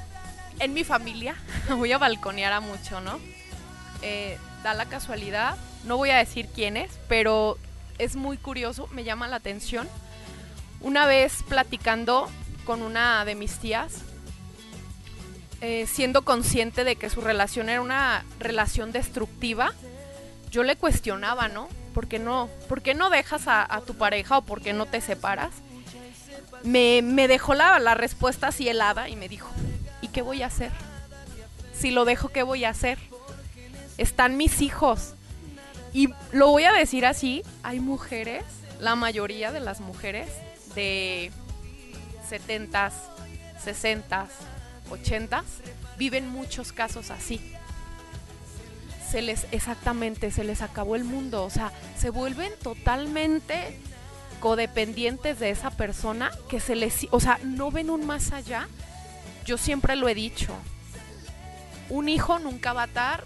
[0.60, 1.36] en mi familia,
[1.70, 3.20] voy a balconear a mucho, ¿no?
[4.04, 7.58] Eh, da la casualidad, no voy a decir quién es, pero
[7.98, 9.88] es muy curioso, me llama la atención.
[10.82, 12.28] Una vez platicando
[12.66, 14.02] con una de mis tías,
[15.62, 19.74] eh, siendo consciente de que su relación era una relación destructiva,
[20.50, 21.70] yo le cuestionaba, ¿no?
[21.94, 25.02] ¿Por qué no, ¿por qué no dejas a, tu pareja o por qué no te
[25.02, 25.54] separas?
[26.64, 29.50] Me, me dejó la, la respuesta así helada y me dijo,
[30.02, 30.72] ¿y qué voy a hacer?
[31.78, 32.98] Si lo dejo, ¿qué voy a hacer?
[33.98, 35.14] Están mis hijos.
[35.94, 38.44] Y lo voy a decir así, hay mujeres,
[38.80, 40.28] la mayoría de las mujeres
[40.76, 41.32] de
[42.30, 42.94] 70s,
[43.64, 44.28] 60s,
[44.90, 45.44] 80s,
[45.98, 47.42] viven muchos casos así.
[49.10, 51.44] Se les, exactamente, se les acabó el mundo.
[51.44, 53.80] O sea, se vuelven totalmente
[54.40, 58.68] codependientes de esa persona que se les, o sea, no ven un más allá.
[59.46, 60.54] Yo siempre lo he dicho.
[61.90, 63.26] Un hijo nunca va a atar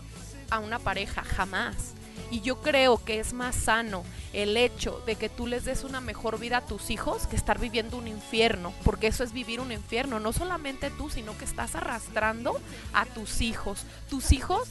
[0.50, 1.95] a una pareja, jamás.
[2.32, 4.04] Y yo creo que es más sano
[4.34, 7.60] el hecho de que tú les des una mejor vida a tus hijos que estar
[7.60, 11.76] viviendo un infierno, porque eso es vivir un infierno, no solamente tú, sino que estás
[11.76, 12.60] arrastrando
[12.94, 13.84] a tus hijos.
[14.10, 14.68] Tus hijos,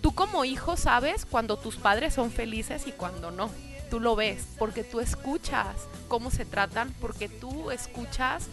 [0.00, 3.50] tú como hijo sabes cuando tus padres son felices y cuando no.
[3.90, 8.46] Tú lo ves, porque tú escuchas cómo se tratan, porque tú escuchas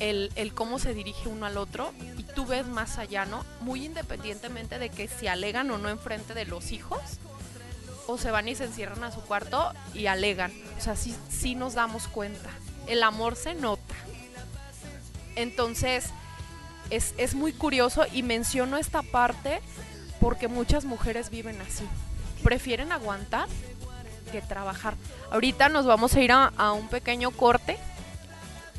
[0.00, 3.44] el, el cómo se dirige uno al otro y tú ves más allá, ¿no?
[3.60, 7.00] Muy independientemente de que se alegan o no enfrente de los hijos,
[8.06, 10.52] o se van y se encierran a su cuarto y alegan.
[10.78, 12.50] O sea, sí, sí nos damos cuenta.
[12.86, 13.94] El amor se nota.
[15.36, 16.10] Entonces,
[16.90, 19.60] es, es muy curioso y menciono esta parte
[20.20, 21.84] porque muchas mujeres viven así.
[22.42, 23.48] Prefieren aguantar
[24.30, 24.94] que trabajar.
[25.30, 27.78] Ahorita nos vamos a ir a, a un pequeño corte.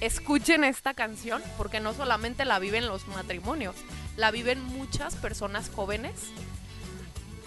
[0.02, 3.76] Escuchen esta canción porque no solamente la viven los matrimonios,
[4.18, 6.14] la viven muchas personas jóvenes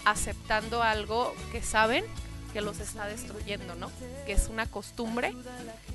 [0.05, 2.03] aceptando algo que saben
[2.53, 3.91] que los está destruyendo, ¿no?
[4.25, 5.35] Que es una costumbre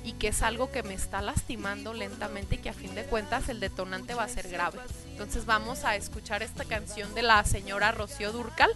[0.03, 3.49] y que es algo que me está lastimando lentamente y que a fin de cuentas
[3.49, 4.79] el detonante va a ser grave.
[5.09, 8.71] Entonces vamos a escuchar esta canción de la señora Rocío Durcal,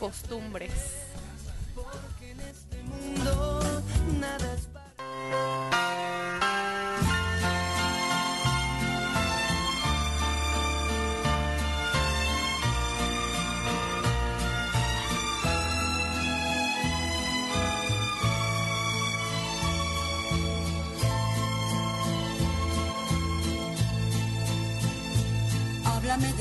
[0.00, 0.72] Costumbres.
[5.28, 5.95] Háblame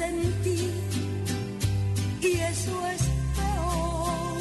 [0.00, 0.72] sentir
[2.22, 3.02] y eso es
[3.36, 4.40] peor.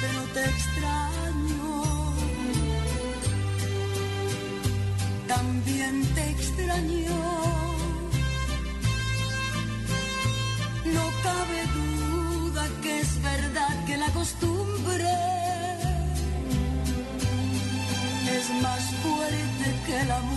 [0.00, 1.68] Pero te extraño,
[5.34, 7.20] también te extraño.
[10.96, 15.12] No cabe duda que es verdad que la costumbre
[18.36, 20.33] es más fuerte que el amor.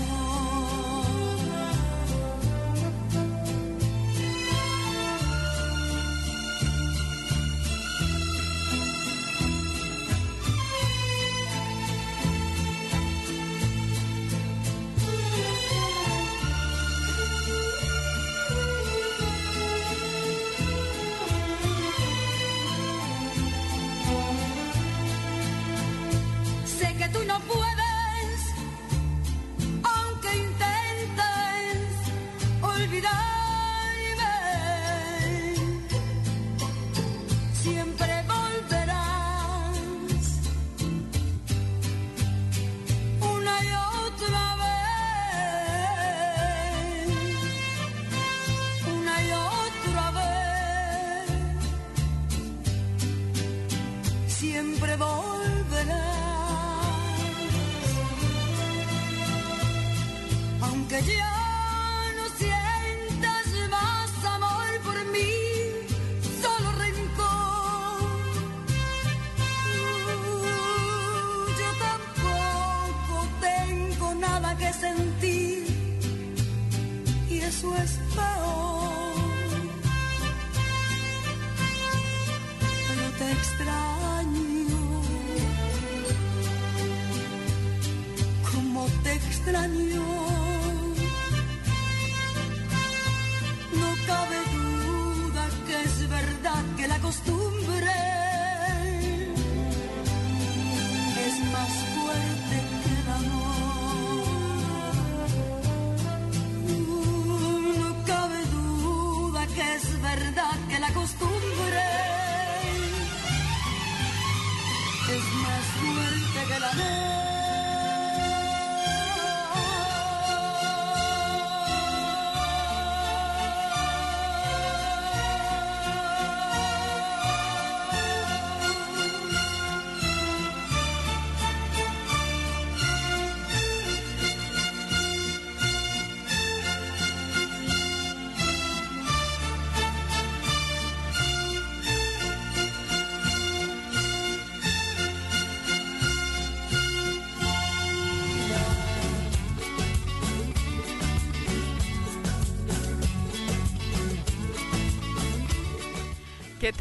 [60.89, 61.46] Aunque ya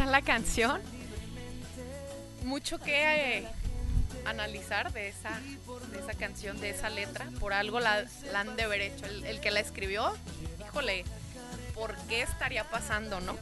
[0.07, 0.80] ¿Qué tal la canción?
[2.44, 3.48] Mucho que eh,
[4.24, 5.40] analizar de esa,
[5.90, 7.26] de esa canción, de esa letra.
[7.40, 9.04] Por algo la, la han de haber hecho.
[9.04, 10.16] El, el que la escribió,
[10.64, 11.04] híjole,
[11.74, 13.36] ¿por qué estaría pasando, no?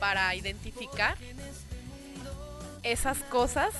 [0.00, 1.18] Para identificar
[2.82, 3.74] esas cosas,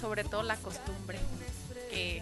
[0.00, 1.20] sobre todo la costumbre,
[1.88, 2.20] que,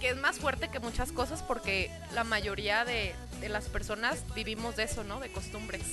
[0.00, 4.74] que es más fuerte que muchas cosas porque la mayoría de, de las personas vivimos
[4.74, 5.20] de eso, ¿no?
[5.20, 5.84] De costumbres.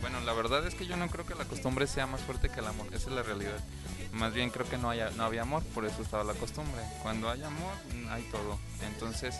[0.00, 2.60] Bueno, la verdad es que yo no creo que la costumbre sea más fuerte que
[2.60, 2.86] el amor.
[2.88, 3.58] Esa es la realidad.
[4.12, 6.80] Más bien creo que no, haya, no había amor, por eso estaba la costumbre.
[7.02, 7.72] Cuando hay amor,
[8.10, 8.58] hay todo.
[8.86, 9.34] Entonces,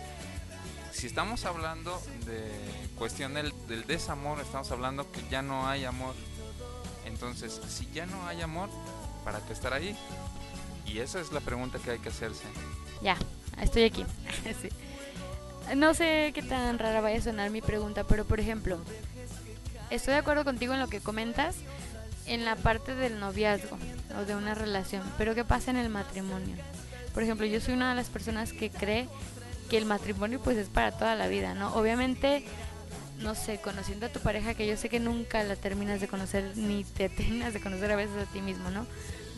[0.91, 2.51] si estamos hablando de
[2.97, 6.13] cuestión del, del desamor, estamos hablando que ya no hay amor.
[7.05, 8.69] Entonces, si ya no hay amor,
[9.23, 9.97] ¿para qué estar ahí?
[10.85, 12.43] Y esa es la pregunta que hay que hacerse.
[13.01, 13.17] Ya,
[13.61, 14.05] estoy aquí.
[14.61, 14.69] Sí.
[15.75, 18.79] No sé qué tan rara vaya a sonar mi pregunta, pero por ejemplo,
[19.89, 21.57] estoy de acuerdo contigo en lo que comentas
[22.25, 23.77] en la parte del noviazgo
[24.19, 26.55] o de una relación, pero ¿qué pasa en el matrimonio?
[27.13, 29.07] Por ejemplo, yo soy una de las personas que cree
[29.69, 31.73] que el matrimonio pues es para toda la vida, ¿no?
[31.75, 32.43] Obviamente,
[33.19, 36.51] no sé, conociendo a tu pareja, que yo sé que nunca la terminas de conocer
[36.55, 38.87] ni te terminas de conocer a veces a ti mismo, ¿no?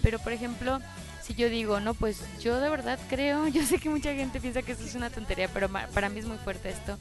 [0.01, 0.79] Pero por ejemplo,
[1.21, 4.61] si yo digo, no, pues yo de verdad creo, yo sé que mucha gente piensa
[4.61, 6.97] que esto es una tontería, pero para mí es muy fuerte esto,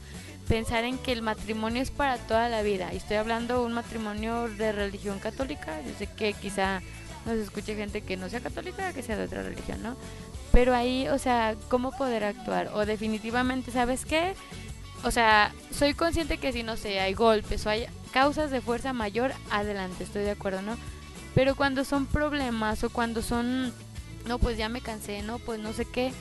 [0.48, 2.92] pensar en que el matrimonio es para toda la vida.
[2.92, 6.80] Y estoy hablando de un matrimonio de religión católica, yo sé que quizá
[7.26, 9.96] nos escuche gente que no sea católica, que sea de otra religión, ¿no?
[10.52, 12.70] Pero ahí, o sea, ¿cómo poder actuar?
[12.74, 14.34] O definitivamente, ¿sabes qué?
[15.04, 18.92] O sea, soy consciente que si no sé, hay golpes o hay causas de fuerza
[18.92, 20.76] mayor, adelante, estoy de acuerdo, ¿no?
[21.34, 23.72] Pero cuando son problemas o cuando son,
[24.26, 26.12] no, pues ya me cansé, no, pues no sé qué,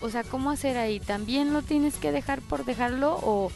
[0.00, 1.00] o sea, ¿cómo hacer ahí?
[1.00, 3.50] ¿También lo tienes que dejar por dejarlo o,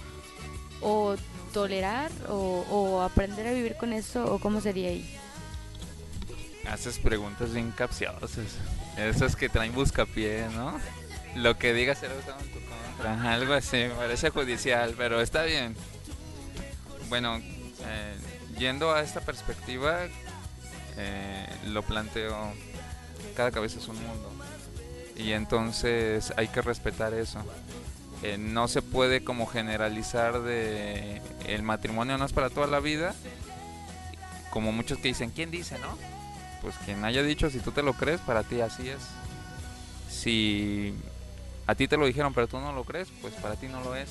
[0.80, 1.16] o
[1.52, 5.18] tolerar o, aprender a vivir con eso o cómo sería ahí?
[6.68, 8.38] Haces preguntas bien capciosas.
[8.96, 10.78] Esas que traen buscapié, ¿no?
[11.36, 13.32] Lo que digas será usado en tu contra.
[13.34, 15.74] Algo así, parece judicial, pero está bien.
[17.08, 18.14] Bueno, eh,
[18.58, 20.06] yendo a esta perspectiva,
[20.96, 22.52] eh, lo planteo,
[23.30, 24.30] cada cabeza es un mundo.
[25.16, 27.40] Y entonces hay que respetar eso.
[28.22, 33.14] Eh, no se puede como generalizar de el matrimonio no es para toda la vida.
[34.50, 35.96] Como muchos que dicen, ¿quién dice, no?
[36.62, 39.00] Pues quien haya dicho, si tú te lo crees, para ti así es.
[40.10, 40.94] Si
[41.66, 43.94] a ti te lo dijeron pero tú no lo crees, pues para ti no lo
[43.94, 44.10] es.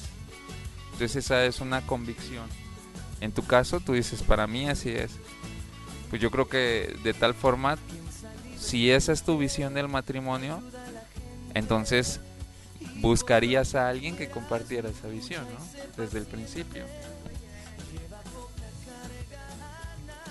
[0.93, 2.47] Entonces esa es una convicción.
[3.21, 5.11] En tu caso, tú dices, para mí así es.
[6.09, 7.77] Pues yo creo que de tal forma,
[8.59, 10.61] si esa es tu visión del matrimonio,
[11.53, 12.19] entonces
[12.97, 16.03] buscarías a alguien que compartiera esa visión, ¿no?
[16.03, 16.83] Desde el principio.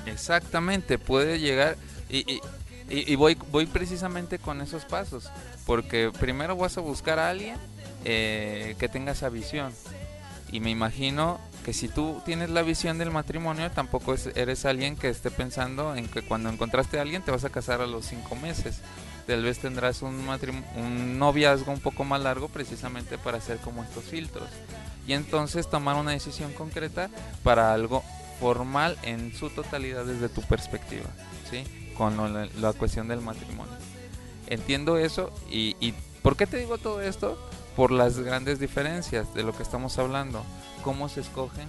[0.06, 1.76] Exactamente, puede llegar
[2.08, 2.40] y, y-
[2.88, 5.28] y- voy, voy precisamente con esos pasos,
[5.66, 7.56] porque primero vas a buscar a alguien
[8.04, 9.72] eh, que tenga esa visión.
[10.50, 11.38] Y me imagino
[11.68, 15.94] que si tú tienes la visión del matrimonio, tampoco es- eres alguien que esté pensando
[15.94, 18.78] en que cuando encontraste a alguien te vas a casar a los cinco meses.
[19.26, 20.26] Tal vez tendrás un,
[20.76, 24.48] un noviazgo un poco más largo precisamente para hacer como estos filtros.
[25.06, 27.10] Y entonces tomar una decisión concreta
[27.42, 28.02] para algo
[28.40, 31.10] formal en su totalidad desde tu perspectiva,
[31.50, 31.64] ¿sí?
[31.98, 33.74] Con lo- la, la cuestión del matrimonio.
[34.46, 35.92] Entiendo eso y, y
[36.22, 37.38] ¿por qué te digo todo esto?
[37.76, 40.42] Por las grandes diferencias de lo que estamos hablando.
[40.89, 41.68] Cómo se escogen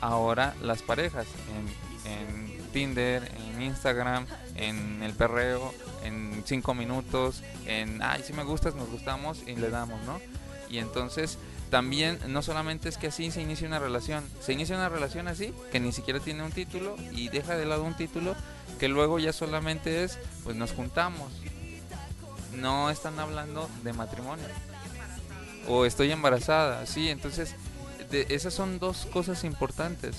[0.00, 1.26] ahora las parejas
[2.06, 5.74] en, Tinder, en Instagram, en el perreo,
[6.04, 10.20] en cinco minutos, en, ay, si me gustas, nos gustamos y le damos, ¿no?
[10.70, 11.36] Y entonces
[11.68, 15.52] también no solamente es que así se inicia una relación, se inicia una relación así,
[15.72, 18.36] que ni siquiera tiene un título y deja de lado un título
[18.78, 21.32] que luego ya solamente es, pues nos juntamos.
[22.52, 24.46] No están hablando de matrimonio.
[25.66, 27.56] O estoy embarazada, sí, entonces
[28.14, 30.16] de- esas son dos cosas importantes.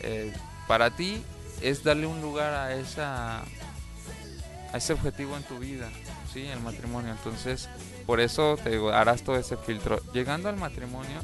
[0.00, 0.32] Eh,
[0.68, 1.22] para ti
[1.62, 3.40] es darle un lugar a esa
[4.72, 5.88] a ese objetivo en tu vida,
[6.32, 7.12] sí, el matrimonio.
[7.12, 7.68] Entonces,
[8.04, 10.02] por eso te digo, harás todo ese filtro.
[10.12, 11.20] Llegando al matrimonio,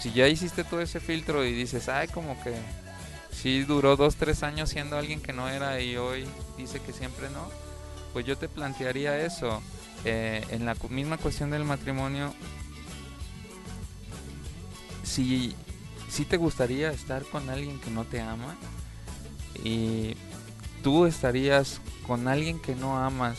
[0.00, 2.54] si ya hiciste todo ese filtro y dices, ay, como que
[3.32, 6.24] sí duró dos, tres años siendo alguien que no era y hoy
[6.56, 7.50] dice que siempre no,
[8.12, 9.60] pues yo te plantearía eso.
[10.04, 12.32] Eh, en la misma cuestión del matrimonio,
[15.06, 15.54] si,
[16.10, 18.56] si te gustaría estar con alguien que no te ama
[19.62, 20.16] y
[20.82, 23.38] tú estarías con alguien que no amas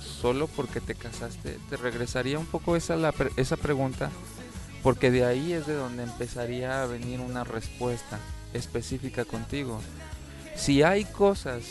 [0.00, 4.10] solo porque te casaste, te regresaría un poco esa, la esa pregunta,
[4.82, 8.18] porque de ahí es de donde empezaría a venir una respuesta
[8.54, 9.80] específica contigo.
[10.56, 11.64] Si hay cosas,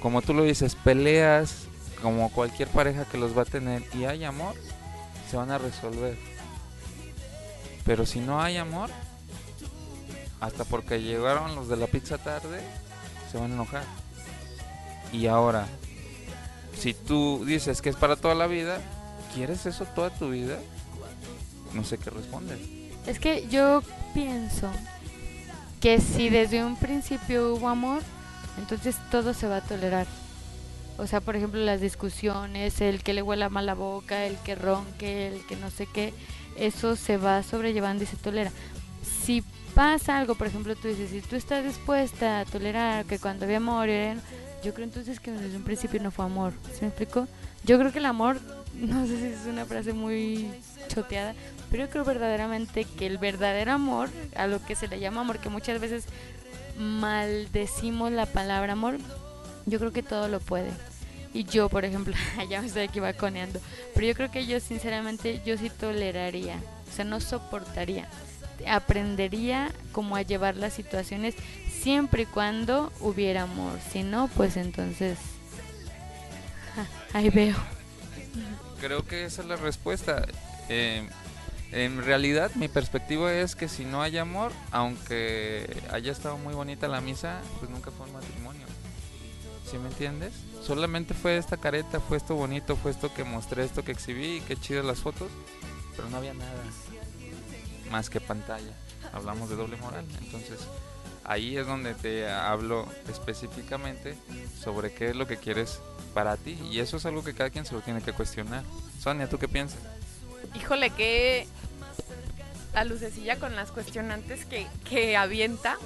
[0.00, 1.66] como tú lo dices, peleas,
[2.02, 4.54] como cualquier pareja que los va a tener, y hay amor,
[5.30, 6.18] se van a resolver.
[7.84, 8.90] Pero si no hay amor,
[10.40, 12.60] hasta porque llegaron los de la pizza tarde,
[13.30, 13.84] se van a enojar.
[15.12, 15.66] Y ahora,
[16.78, 18.80] si tú dices que es para toda la vida,
[19.34, 20.58] ¿quieres eso toda tu vida?
[21.74, 22.58] No sé qué respondes.
[23.06, 23.82] Es que yo
[24.14, 24.68] pienso
[25.80, 28.02] que si desde un principio hubo amor,
[28.58, 30.06] entonces todo se va a tolerar.
[30.98, 34.54] O sea, por ejemplo, las discusiones, el que le huela mal la boca, el que
[34.54, 36.12] ronque, el que no sé qué,
[36.56, 38.50] eso se va sobrellevando y se tolera.
[39.24, 39.42] Si
[39.74, 43.58] pasa algo, por ejemplo, tú dices, si tú estás dispuesta a tolerar que cuando había
[43.58, 43.88] amor,
[44.62, 46.52] yo creo entonces que desde un principio no fue amor.
[46.72, 47.26] ¿Sí me explico?
[47.64, 48.40] Yo creo que el amor,
[48.74, 50.50] no sé si es una frase muy
[50.88, 51.34] choteada,
[51.70, 55.38] pero yo creo verdaderamente que el verdadero amor, a lo que se le llama amor,
[55.38, 56.04] que muchas veces
[56.78, 58.98] maldecimos la palabra amor,
[59.66, 60.70] yo creo que todo lo puede.
[61.32, 62.14] Y yo, por ejemplo,
[62.50, 63.60] ya me estoy aquí baconeando,
[63.94, 66.56] pero yo creo que yo sinceramente, yo sí toleraría,
[66.90, 68.08] o sea, no soportaría.
[68.66, 71.34] Aprendería como a llevar las situaciones
[71.70, 73.78] siempre y cuando hubiera amor.
[73.90, 75.18] Si no, pues entonces,
[77.12, 77.56] ahí veo.
[78.80, 80.26] Creo que esa es la respuesta.
[80.68, 81.08] Eh,
[81.72, 86.88] en realidad, mi perspectiva es que si no hay amor, aunque haya estado muy bonita
[86.88, 88.39] la misa, pues nunca fue un matrimonio.
[89.70, 90.32] ¿Sí me entiendes?
[90.66, 94.56] Solamente fue esta careta, fue esto bonito, fue esto que mostré, esto que exhibí, qué
[94.56, 95.30] chidas las fotos,
[95.94, 96.50] pero no había nada
[97.88, 98.74] más que pantalla.
[99.12, 100.58] Hablamos de doble moral, entonces
[101.24, 104.16] ahí es donde te hablo específicamente
[104.60, 105.80] sobre qué es lo que quieres
[106.14, 108.64] para ti y eso es algo que cada quien se lo tiene que cuestionar.
[109.00, 109.78] Sonia, ¿tú qué piensas?
[110.56, 111.46] Híjole, que
[112.74, 115.78] la lucecilla con las cuestionantes que, que avienta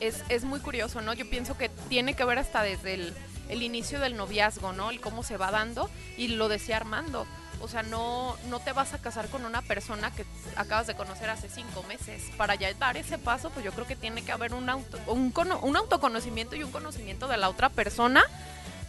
[0.00, 1.12] es, es muy curioso, ¿no?
[1.14, 3.14] Yo pienso que tiene que ver hasta desde el,
[3.48, 4.90] el inicio del noviazgo, ¿no?
[4.90, 7.26] El cómo se va dando y lo decía Armando.
[7.60, 11.30] O sea, no, no te vas a casar con una persona que acabas de conocer
[11.30, 12.22] hace cinco meses.
[12.36, 15.32] Para ya dar ese paso, pues yo creo que tiene que haber un, auto, un,
[15.62, 18.24] un autoconocimiento y un conocimiento de la otra persona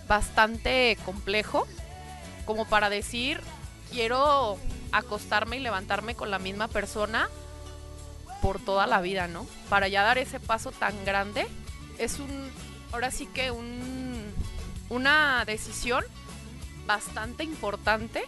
[0.08, 1.66] bastante complejo,
[2.46, 3.40] como para decir,
[3.92, 4.58] quiero
[4.92, 7.30] acostarme y levantarme con la misma persona
[8.42, 9.46] por toda la vida, ¿no?
[9.70, 11.48] Para ya dar ese paso tan grande,
[11.98, 12.52] es un,
[12.92, 14.22] ahora sí que un,
[14.90, 16.04] una decisión
[16.86, 18.24] bastante importante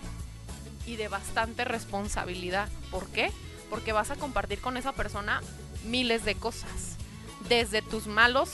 [0.86, 2.70] y de bastante responsabilidad.
[2.92, 3.32] ¿Por qué?
[3.70, 5.42] Porque vas a compartir con esa persona
[5.86, 6.98] miles de cosas.
[7.48, 8.50] Desde tus malos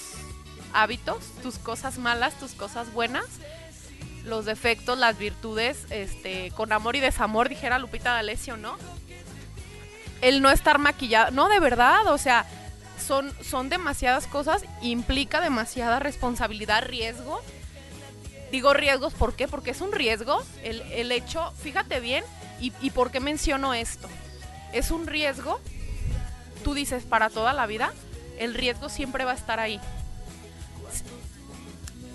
[0.74, 3.26] hábitos, tus cosas malas, tus cosas buenas,
[4.26, 8.78] los defectos, las virtudes, este, con amor y desamor, dijera Lupita D'Alessio, ¿no?
[10.22, 12.46] El no estar maquillado, no, de verdad, o sea,
[13.06, 17.42] son, son demasiadas cosas, implica demasiada responsabilidad, riesgo.
[18.52, 19.48] Digo riesgos, ¿por qué?
[19.48, 22.24] Porque es un riesgo el, el hecho, fíjate bien,
[22.60, 24.08] y, y por qué menciono esto.
[24.72, 25.60] Es un riesgo,
[26.64, 27.92] tú dices, para toda la vida,
[28.40, 29.80] el riesgo siempre va a estar ahí.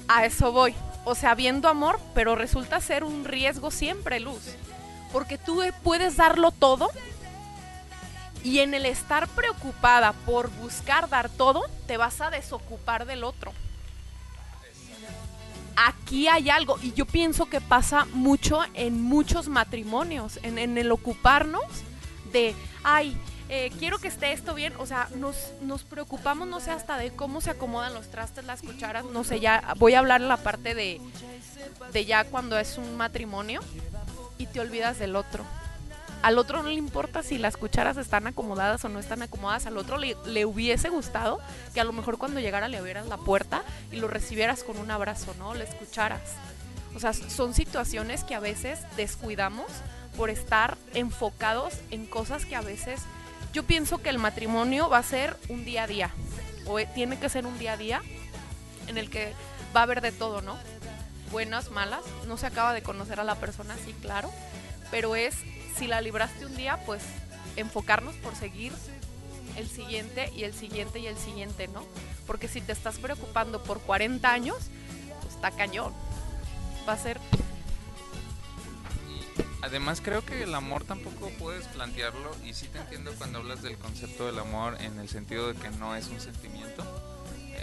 [0.09, 0.75] A eso voy.
[1.05, 4.43] O sea, viendo amor, pero resulta ser un riesgo siempre, Luz.
[5.13, 6.91] Porque tú puedes darlo todo
[8.45, 13.53] y en el estar preocupada por buscar dar todo, te vas a desocupar del otro.
[15.77, 20.93] Aquí hay algo, y yo pienso que pasa mucho en muchos matrimonios, en, en el
[20.93, 21.65] ocuparnos
[22.33, 22.55] de,
[22.85, 23.17] ay,
[23.49, 27.11] eh, quiero que esté esto bien, o sea, nos, nos preocupamos, no sé, hasta de
[27.11, 30.75] cómo se acomodan los trastes, las cucharas, no sé, ya voy a hablar la parte
[30.75, 31.01] de,
[31.93, 33.61] de ya cuando es un matrimonio
[34.39, 35.45] y te olvidas del otro.
[36.23, 39.67] Al otro no le importa si las cucharas están acomodadas o no están acomodadas.
[39.67, 41.41] Al otro le, le hubiese gustado
[41.73, 44.91] que a lo mejor cuando llegara le abrieras la puerta y lo recibieras con un
[44.91, 45.55] abrazo, ¿no?
[45.55, 46.21] Le escucharas.
[46.95, 49.67] O sea, son situaciones que a veces descuidamos
[50.17, 53.01] por estar enfocados en cosas que a veces
[53.53, 56.11] yo pienso que el matrimonio va a ser un día a día.
[56.67, 58.03] O eh, tiene que ser un día a día
[58.87, 59.33] en el que
[59.75, 60.57] va a haber de todo, ¿no?
[61.33, 62.03] Buenas, malas.
[62.27, 64.31] No se acaba de conocer a la persona, sí, claro.
[64.91, 65.37] Pero es
[65.77, 67.03] si la libraste un día, pues
[67.57, 68.73] enfocarnos por seguir
[69.57, 71.85] el siguiente y el siguiente y el siguiente, ¿no?
[72.27, 74.57] Porque si te estás preocupando por 40 años,
[75.21, 75.93] pues está cañón.
[76.89, 77.19] Va a ser
[79.63, 83.77] Además creo que el amor tampoco puedes plantearlo y sí te entiendo cuando hablas del
[83.77, 86.83] concepto del amor en el sentido de que no es un sentimiento.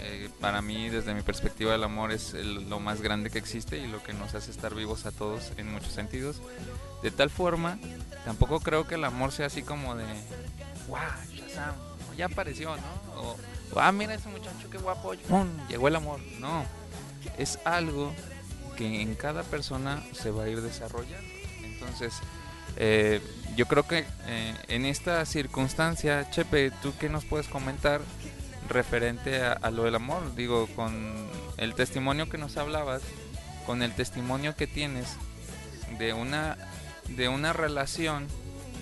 [0.00, 3.86] Eh, para mí, desde mi perspectiva, el amor es lo más grande que existe y
[3.86, 6.40] lo que nos hace estar vivos a todos en muchos sentidos.
[7.02, 7.78] De tal forma,
[8.24, 10.04] tampoco creo que el amor sea así como de,
[10.88, 10.98] wow,
[12.16, 13.36] ya apareció, ¿no?
[13.76, 15.48] Ah, mira ese muchacho, qué guapo, ¡pum!
[15.68, 16.20] llegó el amor.
[16.38, 16.64] No,
[17.36, 18.12] es algo
[18.76, 21.28] que en cada persona se va a ir desarrollando.
[21.62, 22.14] Entonces,
[22.76, 23.20] eh,
[23.56, 28.00] yo creo que eh, en esta circunstancia, Chepe, ¿tú qué nos puedes comentar
[28.68, 30.34] referente a, lo del amor?
[30.34, 30.94] Digo, con
[31.56, 33.02] el testimonio que nos hablabas,
[33.66, 35.16] con el testimonio que tienes
[35.98, 36.56] de una,
[37.08, 38.26] de una relación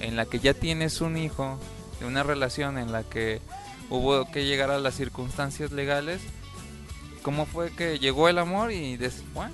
[0.00, 1.58] en la que ya tienes un hijo,
[2.00, 3.40] de una relación en la que
[3.90, 6.20] hubo que llegar a las circunstancias legales,
[7.22, 9.50] ¿cómo fue que llegó el amor y después,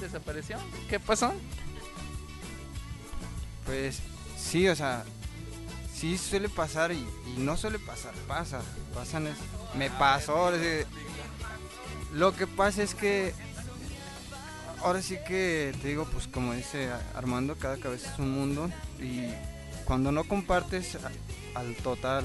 [0.00, 0.58] desapareció?
[0.88, 1.32] ¿Qué pasó?
[3.64, 4.00] Pues
[4.36, 5.04] sí, o sea,
[5.94, 7.06] sí suele pasar y,
[7.38, 8.60] no suele pasar, pasa,
[8.94, 9.36] pasan es,
[9.76, 10.50] me pasó.
[12.12, 13.32] Lo que pasa es que
[14.82, 19.28] ahora sí que te digo, pues como dice Armando, cada cabeza es un mundo y
[19.84, 20.98] cuando no compartes
[21.54, 22.24] al total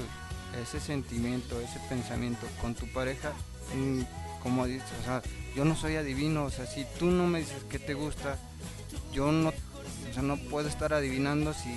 [0.60, 3.32] ese sentimiento, ese pensamiento con tu pareja,
[3.74, 4.02] mm,
[4.42, 5.22] como dices, o sea,
[5.54, 8.38] yo no soy adivino, o sea, si tú no me dices qué te gusta,
[9.12, 9.52] yo no
[10.10, 11.70] o sea, no puedo estar adivinando si,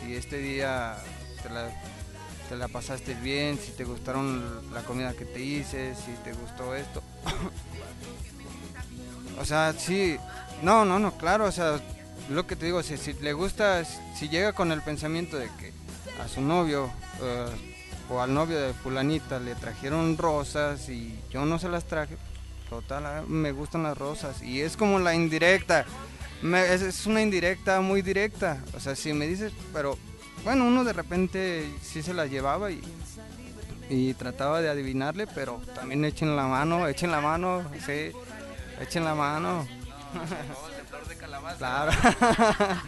[0.00, 0.96] si este día
[1.42, 1.70] te la,
[2.48, 6.74] te la pasaste bien, si te gustaron la comida que te hice, si te gustó
[6.74, 7.02] esto.
[9.40, 10.16] o sea, sí,
[10.62, 11.80] no, no, no, claro, o sea,
[12.30, 15.72] lo que te digo, si, si le gusta, si llega con el pensamiento de que
[16.22, 16.90] a su novio
[17.22, 17.46] eh,
[18.10, 22.16] o al novio de fulanita le trajeron rosas y yo no se las traje,
[22.68, 24.42] total, me gustan las rosas.
[24.42, 25.84] Y es como la indirecta.
[26.42, 28.62] Me- es, una indirecta muy directa.
[28.74, 29.98] O sea, si me dices, pero
[30.44, 32.80] bueno, uno de repente sí se la llevaba y,
[33.90, 38.12] y trataba de adivinarle, pero también echen la mano, echen la mano, sí,
[38.80, 39.66] echen la mano.
[41.58, 41.92] Claro.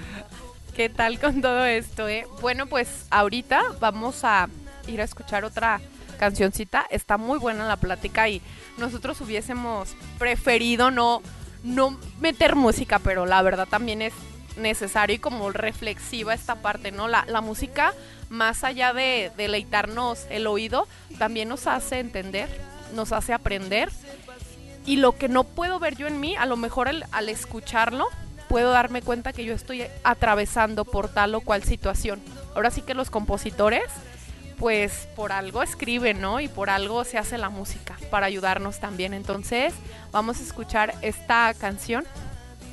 [0.77, 2.27] ¿Qué tal con todo esto, eh?
[2.41, 4.49] Bueno, pues ahorita vamos a
[4.87, 5.81] ir a escuchar otra
[6.19, 6.87] cancioncita.
[6.91, 8.41] Está muy buena la plática y
[8.79, 11.23] nosotros hubiésemos preferido no,
[11.63, 14.13] no meter música, pero la verdad también es
[14.57, 17.09] necesario y como reflexiva esta parte, ¿no?
[17.09, 17.95] La, la música,
[18.29, 20.87] más allá de deleitarnos el oído,
[21.19, 22.49] también nos hace entender,
[22.95, 23.91] nos hace aprender.
[24.87, 28.07] Y lo que no puedo ver yo en mí, a lo mejor al- al escucharlo,
[28.49, 32.21] puedo darme cuenta que yo estoy atravesando por tal o cual situación.
[32.57, 33.85] Ahora sí que los compositores,
[34.61, 36.39] pues por algo escriben, ¿no?
[36.39, 39.15] Y por algo se hace la música, para ayudarnos también.
[39.15, 39.73] Entonces,
[40.13, 42.05] vamos a escuchar esta canción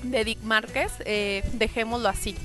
[0.04, 2.36] de Dick Márquez, eh, dejémoslo así.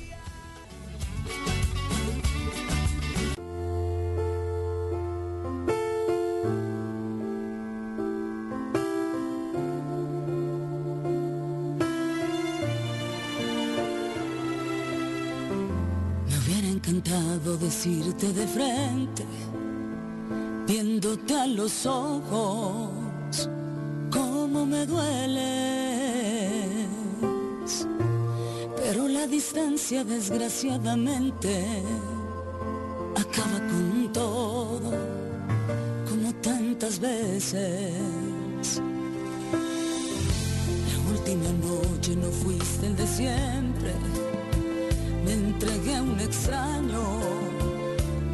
[16.83, 19.25] Encantado decirte de frente,
[20.67, 23.49] viéndote a los ojos,
[24.11, 25.47] cómo me dueles.
[28.77, 31.65] Pero la distancia desgraciadamente
[33.15, 34.91] acaba con todo,
[36.11, 37.93] como tantas veces.
[40.89, 44.22] La última noche no fuiste el de siempre
[46.21, 47.03] extraño,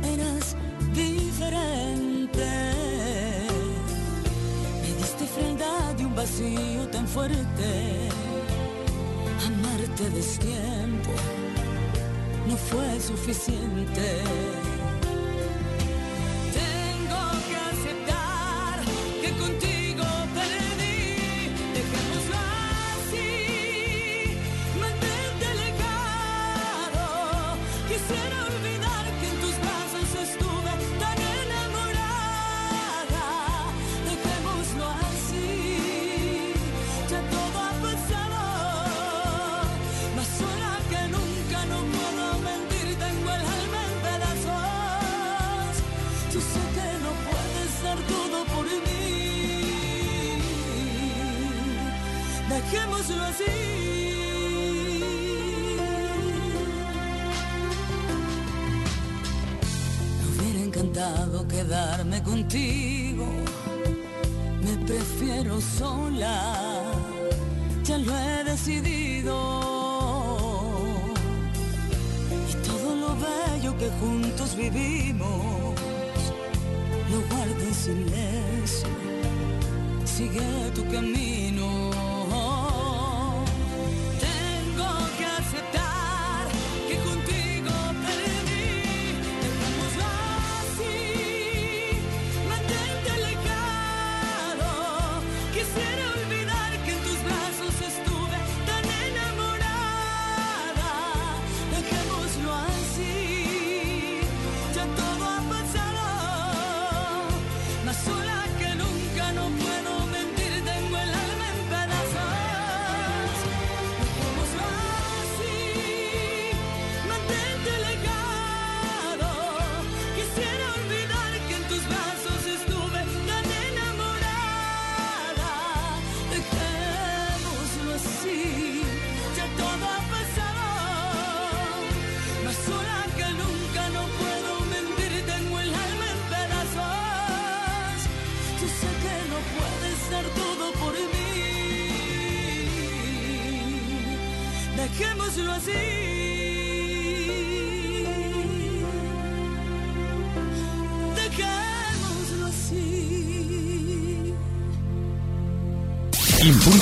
[0.03, 0.57] eras
[0.93, 2.49] diferente.
[4.83, 8.09] Me diste frialdad y un vacío tan fuerte.
[9.47, 11.11] Amarte destiempo
[12.47, 14.58] no fue suficiente.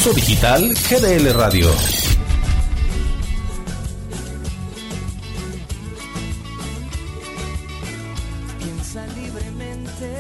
[0.07, 1.69] Impulso Digital GDL Radio.
[8.59, 10.13] Piensa libremente,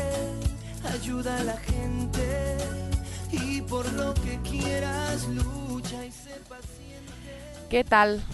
[0.92, 2.56] ayuda a la gente
[3.30, 7.68] y por lo que quieras lucha y sé paciente.
[7.70, 8.24] ¿Qué tal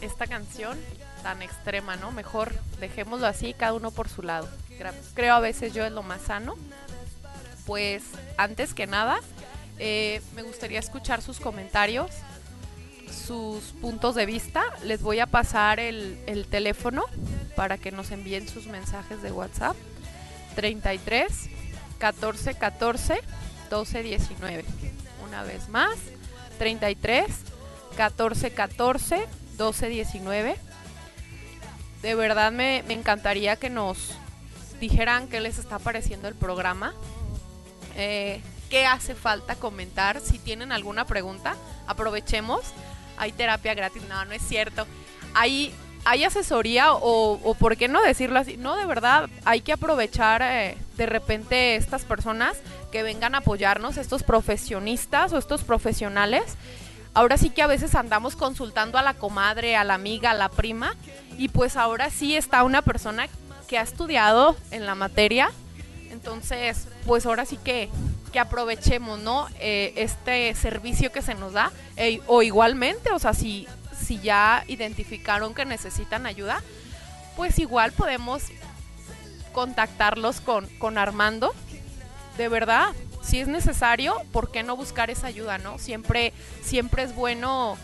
[0.00, 0.78] esta canción
[1.24, 2.12] tan extrema, no?
[2.12, 4.48] Mejor dejémoslo así, cada uno por su lado.
[5.14, 6.54] Creo a veces yo es lo más sano.
[7.66, 8.02] Pues
[8.36, 9.20] antes que nada,
[9.84, 12.08] Eh, me gustaría escuchar sus comentarios,
[13.26, 14.62] sus puntos de vista.
[14.84, 17.02] Les voy a pasar el, el teléfono
[17.56, 19.76] para que nos envíen sus mensajes de WhatsApp.
[20.54, 21.26] 33
[21.98, 23.20] 14 14
[23.70, 24.64] 12 19.
[25.26, 25.96] Una vez más,
[26.58, 27.26] 33
[27.96, 29.26] 14 14
[29.56, 30.56] 12 19.
[32.02, 34.14] De verdad me, me encantaría que nos
[34.78, 36.94] dijeran qué les está pareciendo el programa.
[37.96, 38.40] Eh,
[38.72, 40.18] qué hace falta comentar.
[40.22, 42.62] Si tienen alguna pregunta, aprovechemos.
[43.18, 44.02] Hay terapia gratis.
[44.08, 44.86] No, no es cierto.
[45.34, 45.74] Hay,
[46.06, 48.56] hay asesoría o, por qué no decirlo así.
[48.56, 52.56] No, de verdad, hay que aprovechar eh, de repente estas personas
[52.90, 56.56] que vengan a apoyarnos, estos profesionistas o estos profesionales.
[57.12, 60.48] Ahora sí que a veces andamos consultando a la comadre, a la amiga, a la
[60.48, 60.96] prima,
[61.36, 63.28] y pues ahora sí está una persona
[63.68, 65.50] que ha estudiado en la materia.
[66.10, 67.90] Entonces, pues ahora sí que,
[68.32, 69.46] que aprovechemos, ¿no?
[69.60, 71.70] Eh, este servicio que se nos da.
[71.96, 76.62] Eh, o igualmente, o sea, si, si ya identificaron que necesitan ayuda,
[77.36, 78.42] pues igual podemos
[79.52, 81.54] contactarlos con, con Armando.
[82.36, 82.88] De verdad,
[83.22, 85.78] si es necesario, ¿por qué no buscar esa ayuda, no?
[85.78, 86.32] Siempre,
[86.62, 87.76] siempre es bueno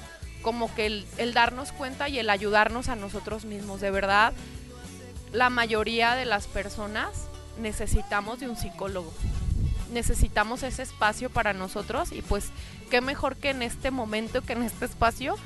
[0.43, 3.81] como que el, el darnos cuenta y el ayudarnos a nosotros mismos.
[3.81, 4.33] De verdad,
[5.33, 7.29] la mayoría de las personas
[7.61, 9.13] necesitamos de un psicólogo.
[9.93, 12.51] Necesitamos ese espacio para nosotros y pues
[12.91, 15.37] qué mejor que en este momento, que en este espacio,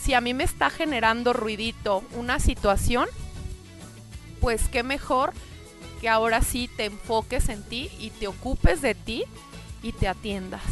[0.00, 3.08] si a mí me está generando ruidito una situación,
[4.40, 5.32] pues qué mejor
[6.00, 9.24] que ahora sí te enfoques en ti y te ocupes de ti
[9.82, 10.62] y te atiendas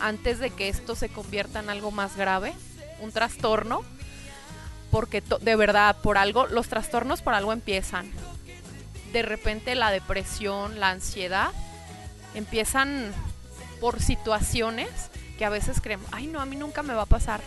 [0.00, 2.52] antes de que esto se convierta en algo más grave,
[3.00, 3.82] un trastorno,
[4.90, 8.10] porque de verdad, por algo, los trastornos por algo empiezan.
[9.12, 11.50] De repente la depresión, la ansiedad,
[12.36, 13.12] empiezan
[13.80, 14.88] por situaciones
[15.38, 17.40] que a veces creemos, ay no, a mí nunca me va a pasar.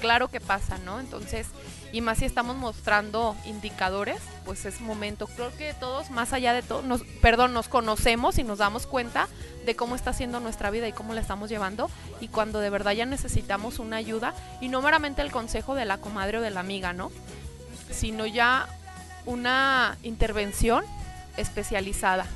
[0.00, 1.00] Claro que pasa, ¿no?
[1.00, 1.46] Entonces,
[1.90, 5.26] y más si estamos mostrando indicadores, pues es momento.
[5.26, 9.28] Creo que todos, más allá de todo, nos, perdón, nos conocemos y nos damos cuenta
[9.64, 11.90] de cómo está siendo nuestra vida y cómo la estamos llevando.
[12.20, 15.98] Y cuando de verdad ya necesitamos una ayuda, y no meramente el consejo de la
[15.98, 17.10] comadre o de la amiga, ¿no?
[17.90, 18.68] Sino ya
[19.24, 20.84] una intervención
[21.38, 22.26] especializada.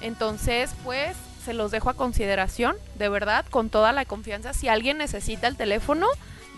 [0.00, 4.52] Entonces, pues se los dejo a consideración, de verdad, con toda la confianza.
[4.52, 6.06] Si alguien necesita el teléfono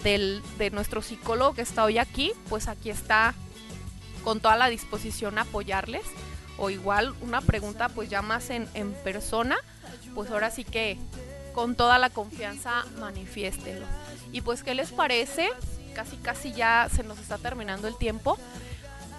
[0.02, 3.34] del, de nuestro psicólogo que está hoy aquí, pues aquí está
[4.24, 6.02] con toda la disposición a apoyarles.
[6.58, 8.66] O igual una pregunta, pues ya más en,
[9.04, 9.56] persona,
[10.14, 10.98] pues ahora sí que
[11.54, 13.86] con toda la confianza manifiéstelo.
[14.32, 15.48] Y pues, ¿qué les parece?
[15.94, 18.38] Casi, casi ya se nos está terminando el tiempo.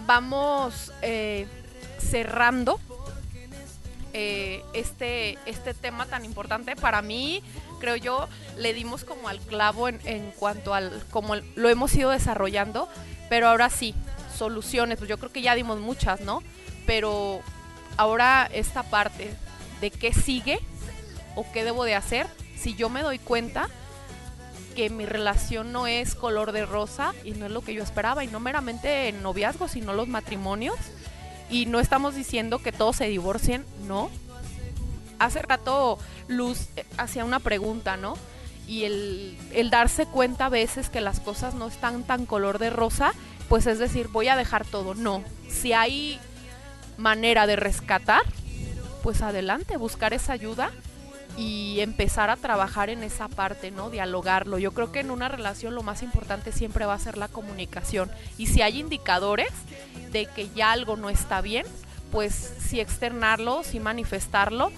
[0.05, 1.47] Vamos eh,
[1.99, 2.79] cerrando
[4.13, 6.75] eh, este, este tema tan importante.
[6.75, 7.43] Para mí,
[7.79, 8.27] creo yo,
[8.57, 12.87] le dimos como al clavo en, en cuanto al como lo hemos ido desarrollando,
[13.29, 13.95] pero ahora sí,
[14.37, 16.43] soluciones, pues yo creo que ya dimos muchas, ¿no?
[16.85, 17.41] Pero
[17.97, 19.33] ahora esta parte
[19.81, 20.59] de qué sigue
[21.35, 23.69] o qué debo de hacer si yo me doy cuenta
[24.75, 28.23] que mi relación no es color de rosa y no es lo que yo esperaba
[28.23, 30.77] y no meramente en noviazgo, sino los matrimonios
[31.53, 34.09] y no estamos diciendo que todos se divorcien, no.
[35.19, 38.15] Hace rato Luz eh, hacía una pregunta, ¿no?
[38.67, 42.71] Y el, el darse cuenta a veces que las cosas no están tan color de
[42.71, 43.13] rosa,
[43.49, 44.95] pues es decir, voy a dejar todo.
[44.95, 45.23] No.
[45.47, 46.19] Si hay
[46.97, 48.23] manera de rescatar,
[49.03, 50.71] pues adelante, buscar esa ayuda
[51.37, 53.89] y empezar a trabajar en esa parte, ¿no?
[53.89, 54.59] Dialogarlo.
[54.59, 58.11] Yo creo que en una relación lo más importante siempre va a ser la comunicación.
[58.37, 59.49] Y si hay indicadores
[60.11, 61.65] de que ya algo no está bien,
[62.11, 64.71] pues sí externarlo, sí manifestarlo.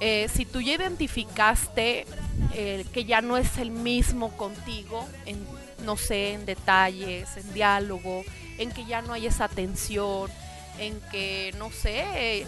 [0.00, 2.06] Eh, si tú ya identificaste
[2.52, 5.38] eh, que ya no es el mismo contigo, en,
[5.84, 8.24] no sé, en detalles, en diálogo,
[8.58, 10.30] en que ya no hay esa tensión,
[10.78, 12.46] en que, no sé,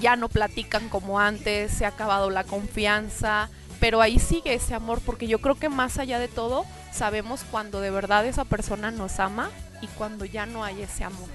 [0.00, 3.48] ya no platican como antes, se ha acabado la confianza,
[3.80, 7.80] pero ahí sigue ese amor, porque yo creo que más allá de todo, sabemos cuando
[7.80, 9.50] de verdad esa persona nos ama
[9.82, 11.28] y cuando ya no hay ese amor.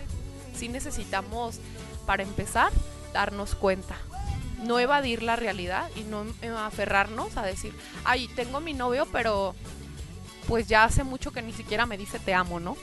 [0.55, 1.59] Sí necesitamos,
[2.05, 2.71] para empezar,
[3.13, 3.95] darnos cuenta.
[4.63, 6.25] No evadir la realidad y no
[6.59, 7.73] aferrarnos a decir,
[8.03, 9.55] ay, tengo mi novio, pero
[10.47, 12.75] pues ya hace mucho que ni siquiera me dice te amo, ¿no?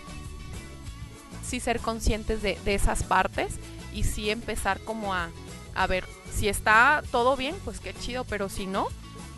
[1.45, 3.55] Sí ser conscientes de, de esas partes
[3.93, 5.31] y sí empezar como a,
[5.79, 8.89] a ver, si está todo bien, pues qué chido, pero si no,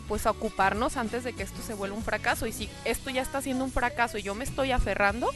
[0.07, 2.47] pues a ocuparnos antes de que esto se vuelva un fracaso.
[2.47, 5.29] Y si esto ya está siendo un fracaso y yo me estoy aferrando,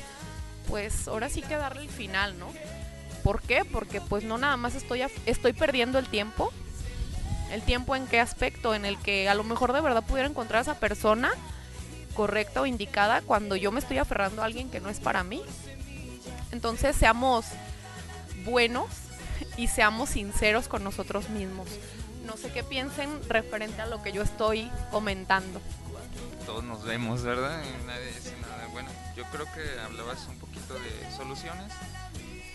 [0.68, 2.48] pues ahora sí que darle el final, ¿no?
[3.23, 3.65] ¿Por qué?
[3.65, 6.52] Porque pues no nada más estoy, estoy perdiendo el tiempo,
[7.52, 10.57] El tiempo en qué aspecto, en el que a lo mejor de verdad pudiera encontrar
[10.57, 11.32] a esa persona
[12.15, 15.44] correcta o indicada cuando yo me estoy aferrando a alguien que no es para mí.
[16.52, 17.45] Entonces seamos
[18.44, 19.05] buenos
[19.57, 21.67] y seamos sinceros con nosotros mismos.
[22.25, 25.61] No sé qué piensen referente a lo que yo estoy comentando.
[26.45, 27.61] Todos nos vemos, ¿verdad?
[27.63, 28.67] Y nadie dice nada.
[28.71, 31.71] Bueno, yo creo que hablabas un poquito de soluciones.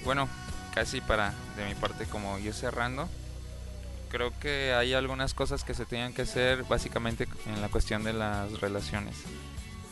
[0.05, 0.29] Bueno,
[0.75, 3.09] casi para de mi parte como yo cerrando.
[4.11, 8.13] Creo que hay algunas cosas que se tienen que hacer básicamente en la cuestión de
[8.13, 9.15] las relaciones.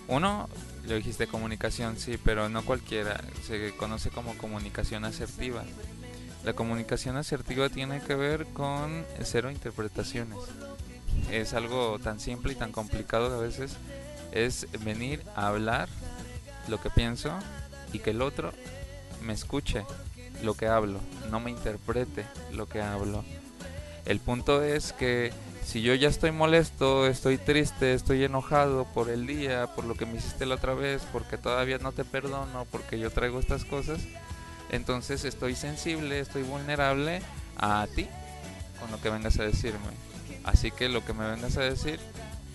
[0.09, 0.48] Uno,
[0.86, 3.23] lo dijiste comunicación, sí, pero no cualquiera.
[3.47, 5.62] Se conoce como comunicación asertiva.
[6.49, 10.39] La comunicación asertiva tiene que ver con cero interpretaciones.
[11.31, 13.77] Es algo tan simple y tan complicado a veces.
[14.33, 15.91] Es venir a hablar
[16.66, 17.39] lo que pienso
[17.93, 18.55] y que el otro
[19.20, 19.85] me escuche
[20.43, 21.01] lo que hablo,
[21.31, 23.27] no me interprete lo que hablo.
[24.07, 25.35] El punto es que
[25.66, 30.07] si yo ya estoy molesto, estoy triste, estoy enojado por el día, por lo que
[30.07, 34.01] me hiciste la otra vez, porque todavía no te perdono, porque yo traigo estas cosas,
[34.70, 37.23] entonces estoy sensible, estoy vulnerable
[37.57, 38.09] a ti
[38.81, 39.90] con lo que vengas a decirme.
[40.45, 42.01] Así que lo que me vengas a decir,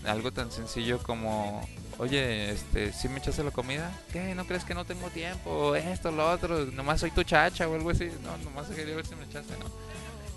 [0.05, 1.67] algo tan sencillo como,
[1.97, 3.91] oye, este, ¿sí me echaste la comida?
[4.11, 4.35] ¿Qué?
[4.35, 5.75] ¿No crees que no tengo tiempo?
[5.75, 8.09] Esto, lo otro, nomás soy tu chacha o algo así.
[8.23, 9.65] No, nomás quería ver si me echaste, no.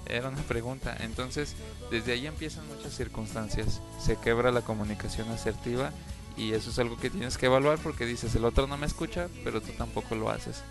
[0.07, 0.97] Era una pregunta.
[1.01, 1.55] Entonces,
[1.91, 3.81] desde ahí empiezan muchas circunstancias.
[4.01, 5.93] Se quebra la comunicación asertiva
[6.37, 9.29] y eso es algo que tienes que evaluar porque dices, el otro no me escucha,
[9.43, 10.63] pero tú tampoco lo haces.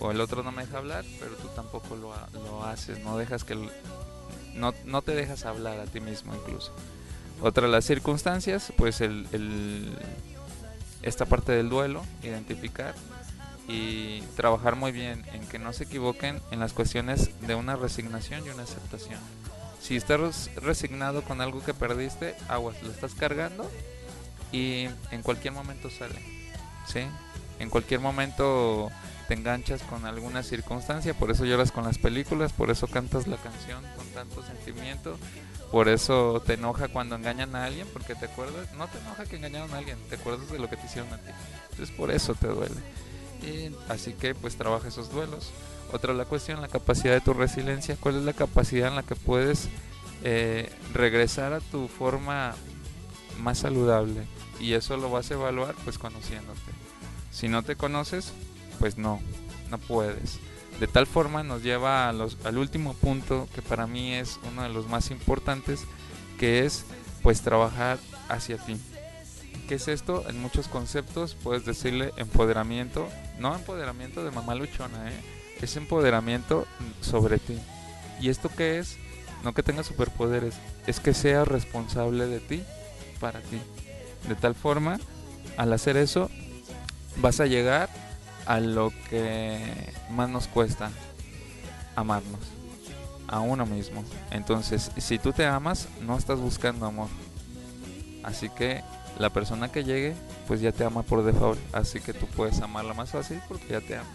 [0.00, 2.12] O el otro no me deja hablar, pero tú tampoco lo,
[2.42, 2.98] lo haces.
[3.00, 3.54] No dejas que...
[4.54, 6.72] no, no te dejas hablar a ti mismo incluso.
[7.42, 9.96] Otra de las circunstancias, pues el, el-
[11.02, 12.94] esta parte del duelo, identificar
[13.68, 18.44] y trabajar muy bien en que no se equivoquen en las cuestiones de una resignación
[18.44, 19.20] y una aceptación.
[19.80, 23.70] Si estás resignado con algo que perdiste, aguas, lo estás cargando
[24.52, 26.20] y en cualquier momento sale.
[26.86, 27.00] ¿Sí?
[27.58, 28.90] En cualquier momento
[29.30, 33.36] te enganchas con alguna circunstancia, por eso lloras con las películas, por eso cantas la
[33.36, 35.16] canción con tanto sentimiento,
[35.70, 39.36] por eso te enoja cuando engañan a alguien, porque te acuerdas, no te enoja que
[39.36, 41.30] engañaron a alguien, te acuerdas de lo que te hicieron a ti.
[41.70, 42.74] Entonces por eso te duele.
[43.40, 45.52] Y así que pues trabaja esos duelos.
[45.92, 47.96] Otra la cuestión, la capacidad de tu resiliencia.
[48.00, 49.68] ¿Cuál es la capacidad en la que puedes
[50.24, 52.56] eh, regresar a tu forma
[53.38, 54.26] más saludable?
[54.58, 56.58] Y eso lo vas a evaluar pues conociéndote.
[57.30, 58.32] Si no te conoces,
[58.80, 59.20] pues no,
[59.70, 60.40] no puedes.
[60.80, 64.62] De tal forma nos lleva a los- al último punto que para mí es uno
[64.62, 65.80] de los más importantes,
[66.38, 66.84] que es
[67.22, 67.98] pues trabajar
[68.28, 68.76] hacia ti.
[69.68, 70.28] ¿Qué es esto?
[70.28, 73.08] En muchos conceptos puedes decirle empoderamiento,
[73.38, 75.20] no empoderamiento de mamá luchona, ¿eh?
[75.60, 76.66] es empoderamiento
[77.02, 77.58] sobre ti.
[78.20, 78.96] ¿Y esto qué es?
[79.44, 80.54] No que tengas superpoderes,
[80.86, 82.62] es que seas responsable de ti
[83.20, 83.60] para ti.
[84.28, 84.98] De tal forma,
[85.58, 86.30] al hacer eso,
[87.16, 87.88] vas a llegar
[88.50, 89.60] a lo que
[90.10, 90.90] más nos cuesta,
[91.94, 92.40] amarnos,
[93.28, 94.02] a uno mismo.
[94.32, 97.06] Entonces, si tú te amas, no estás buscando amor.
[98.24, 98.82] Así que
[99.20, 100.16] la persona que llegue,
[100.48, 101.60] pues ya te ama por default.
[101.72, 104.10] Así que tú puedes amarla más fácil porque ya te ama.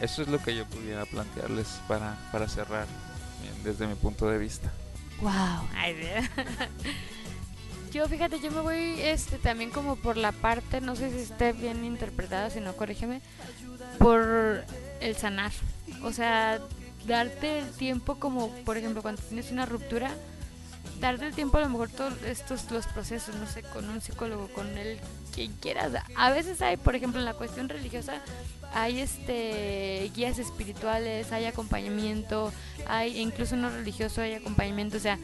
[0.00, 2.86] Eso es lo que yo pudiera plantearles para, para cerrar
[3.64, 4.70] desde mi punto de vista.
[5.20, 5.66] Wow.
[7.92, 11.52] Yo fíjate, yo me voy este también como por la parte, no sé si esté
[11.52, 13.20] bien interpretada, si no corrígeme,
[13.98, 14.64] por
[15.00, 15.52] el sanar.
[16.02, 16.60] O sea,
[17.06, 20.10] darte el tiempo como, por ejemplo, cuando tienes una ruptura,
[21.00, 24.48] darte el tiempo a lo mejor todos estos los procesos, no sé, con un psicólogo,
[24.48, 24.98] con el
[25.34, 25.92] quien quieras.
[26.16, 28.20] A veces hay, por ejemplo, en la cuestión religiosa
[28.74, 32.52] hay este guías espirituales, hay acompañamiento,
[32.86, 35.18] hay incluso no religioso hay acompañamiento, o sea,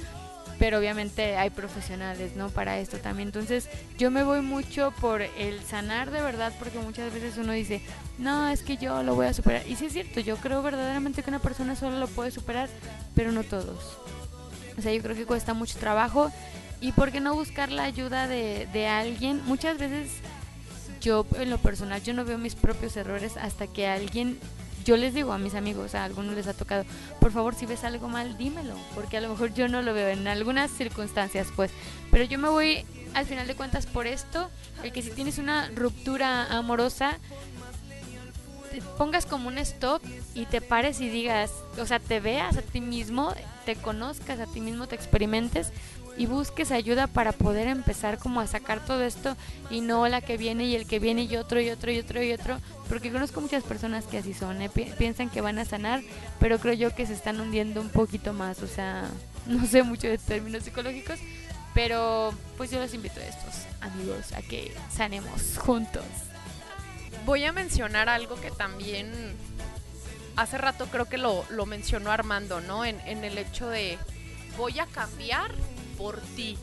[0.59, 2.49] pero obviamente hay profesionales, ¿no?
[2.49, 3.29] Para esto también.
[3.29, 3.69] Entonces,
[3.99, 7.81] yo me voy mucho por el sanar de verdad, porque muchas veces uno dice,
[8.19, 9.67] no, es que yo lo voy a superar.
[9.67, 12.69] Y sí es cierto, yo creo verdaderamente que una persona solo lo puede superar,
[13.15, 13.99] pero no todos.
[14.79, 16.31] O sea, yo creo que cuesta mucho trabajo.
[16.81, 19.43] ¿Y por qué no buscar la ayuda de, de alguien?
[19.47, 20.11] Muchas veces
[21.01, 24.39] yo, en lo personal, yo no veo mis propios errores hasta que alguien
[24.85, 26.85] yo les digo a mis amigos, a algunos les ha tocado,
[27.21, 30.09] por favor, si ves algo mal, dímelo, porque a lo mejor yo no lo veo
[30.09, 31.71] en algunas circunstancias, pues.
[32.11, 32.85] Pero yo me voy,
[33.15, 34.51] al final de cuentas, por esto,
[34.83, 37.19] el que si tienes una ruptura amorosa,
[38.99, 40.03] pongas como un stop
[40.35, 43.33] y te pares y digas, o sea, te veas a ti mismo,
[43.65, 45.73] te conozcas a ti mismo, te experimentes
[46.17, 49.37] y busques ayuda para poder empezar como a sacar todo esto
[49.71, 52.23] y no la que viene y el que viene y otro y otro y otro
[52.23, 52.59] y otro,
[52.89, 54.69] porque conozco muchas personas que así son, ¿eh?
[54.69, 56.03] Pi- piensan que van a sanar,
[56.39, 59.09] pero creo yo que se están hundiendo un poquito más, o sea,
[59.47, 61.19] no sé mucho de términos psicológicos,
[61.75, 66.05] pero pues yo los invito a estos amigos a que sanemos juntos.
[67.27, 69.11] Voy a mencionar algo que también
[70.37, 72.85] hace rato creo que lo, lo mencionó Armando, ¿no?
[72.85, 73.99] En, en el hecho de
[74.59, 75.53] voy a cambiar
[75.99, 76.57] por ti.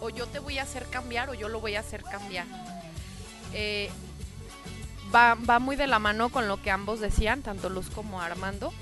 [0.00, 2.46] O yo te voy a hacer cambiar o yo lo voy a hacer cambiar.
[3.52, 3.90] Eh,
[5.14, 8.72] va, va muy de la mano con lo que ambos decían, tanto Luz como Armando.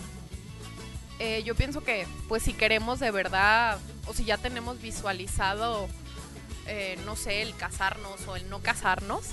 [1.19, 5.89] Eh, yo pienso que, pues, si queremos de verdad, o si ya tenemos visualizado,
[6.67, 9.27] eh, no sé, el casarnos o el no casarnos,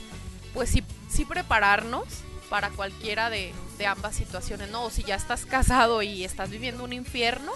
[0.53, 2.05] pues sí, sí prepararnos
[2.49, 4.83] para cualquiera de, de ambas situaciones, ¿no?
[4.83, 7.53] O si ya estás casado y estás viviendo un infierno,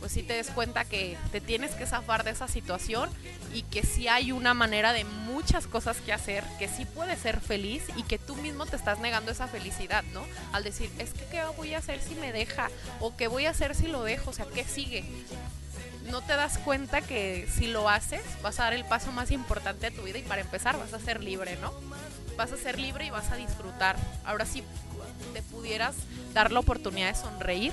[0.00, 3.10] pues sí te des cuenta que te tienes que zafar de esa situación
[3.52, 7.40] y que sí hay una manera de muchas cosas que hacer, que sí puedes ser
[7.40, 10.22] feliz y que tú mismo te estás negando esa felicidad, ¿no?
[10.52, 12.70] Al decir, es que ¿qué voy a hacer si me deja?
[12.98, 14.30] ¿O qué voy a hacer si lo dejo?
[14.30, 15.04] O sea, ¿qué sigue?
[16.10, 19.90] No te das cuenta que si lo haces vas a dar el paso más importante
[19.90, 21.72] de tu vida y para empezar vas a ser libre, ¿no?
[22.36, 23.96] Vas a ser libre y vas a disfrutar.
[24.24, 24.64] Ahora sí
[25.34, 25.94] te pudieras
[26.32, 27.72] dar la oportunidad de sonreír,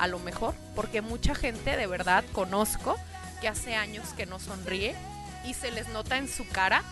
[0.00, 2.96] a lo mejor, porque mucha gente de verdad conozco
[3.40, 4.96] que hace años que no sonríe
[5.46, 6.82] y se les nota en su cara.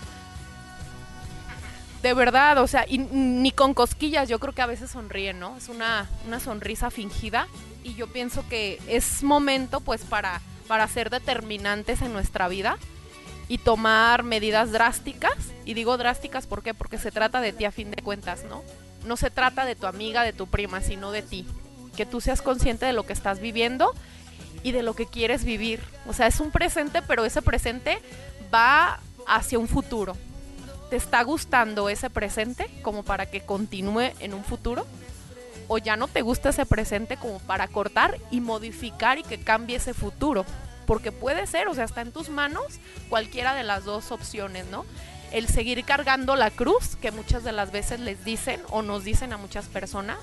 [2.02, 5.56] De verdad, o sea, ni con cosquillas, yo creo que a veces sonríen, ¿no?
[5.56, 7.48] Es una, una sonrisa fingida
[7.82, 12.78] y yo pienso que es momento pues para, para ser determinantes en nuestra vida
[13.48, 15.34] y tomar medidas drásticas.
[15.64, 16.74] Y digo drásticas ¿por qué?
[16.74, 18.62] porque se trata de ti a fin de cuentas, ¿no?
[19.04, 21.46] No se trata de tu amiga, de tu prima, sino de ti.
[21.98, 23.92] Que tú seas consciente de lo que estás viviendo
[24.62, 25.82] y de lo que quieres vivir.
[26.06, 27.98] O sea, es un presente, pero ese presente
[28.54, 30.16] va hacia un futuro.
[30.90, 34.86] ¿Te está gustando ese presente como para que continúe en un futuro?
[35.66, 39.78] ¿O ya no te gusta ese presente como para cortar y modificar y que cambie
[39.78, 40.46] ese futuro?
[40.86, 42.62] Porque puede ser, o sea, está en tus manos
[43.08, 44.86] cualquiera de las dos opciones, ¿no?
[45.32, 49.32] El seguir cargando la cruz, que muchas de las veces les dicen o nos dicen
[49.32, 50.18] a muchas personas.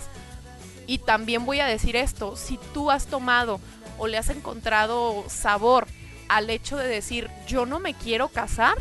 [0.88, 3.60] Y también voy a decir esto, si tú has tomado
[3.98, 5.88] o le has encontrado sabor
[6.28, 8.78] al hecho de decir, yo no me quiero casar,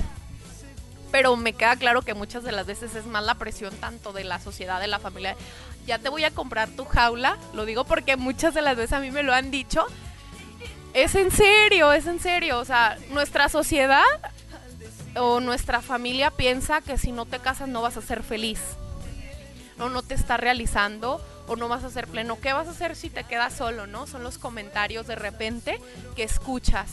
[1.10, 4.24] pero me queda claro que muchas de las veces es más la presión tanto de
[4.24, 5.36] la sociedad, de la familia.
[5.86, 9.00] Ya te voy a comprar tu jaula, lo digo porque muchas de las veces a
[9.00, 9.86] mí me lo han dicho.
[10.92, 12.58] Es en serio, es en serio.
[12.58, 14.02] O sea, nuestra sociedad
[15.16, 18.60] o nuestra familia piensa que si no te casas no vas a ser feliz.
[19.78, 22.38] O no te está realizando o no vas a ser pleno.
[22.40, 24.06] ¿Qué vas a hacer si te quedas solo, no?
[24.06, 25.80] Son los comentarios de repente
[26.16, 26.90] que escuchas.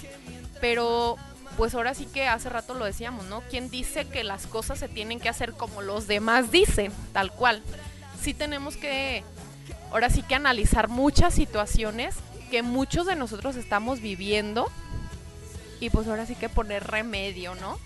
[0.59, 1.17] Pero
[1.57, 3.41] pues ahora sí que hace rato lo decíamos, ¿no?
[3.49, 6.91] ¿Quién dice que las cosas se tienen que hacer como los demás dicen?
[7.13, 7.61] Tal cual.
[8.21, 9.23] Sí tenemos que,
[9.91, 12.15] ahora sí que analizar muchas situaciones
[12.49, 14.69] que muchos de nosotros estamos viviendo
[15.79, 17.79] y pues ahora sí que poner remedio, ¿no?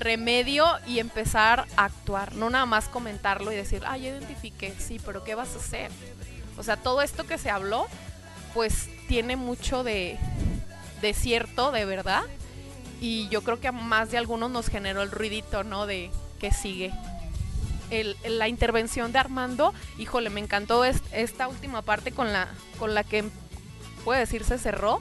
[0.00, 5.00] Remedio y empezar a actuar, no nada más comentarlo y decir, ah, ya identifiqué, sí,
[5.04, 5.90] pero ¿qué vas a hacer?
[6.56, 7.86] O sea, todo esto que se habló,
[8.54, 10.18] pues tiene mucho de,
[11.00, 12.22] de cierto, de verdad,
[13.00, 15.86] y yo creo que a más de algunos nos generó el ruidito, ¿no?
[15.86, 16.10] De
[16.40, 16.92] que sigue.
[17.90, 22.48] El, la intervención de Armando, híjole, me encantó est- esta última parte con la,
[22.78, 23.24] con la que
[24.04, 25.00] puede decir se cerró,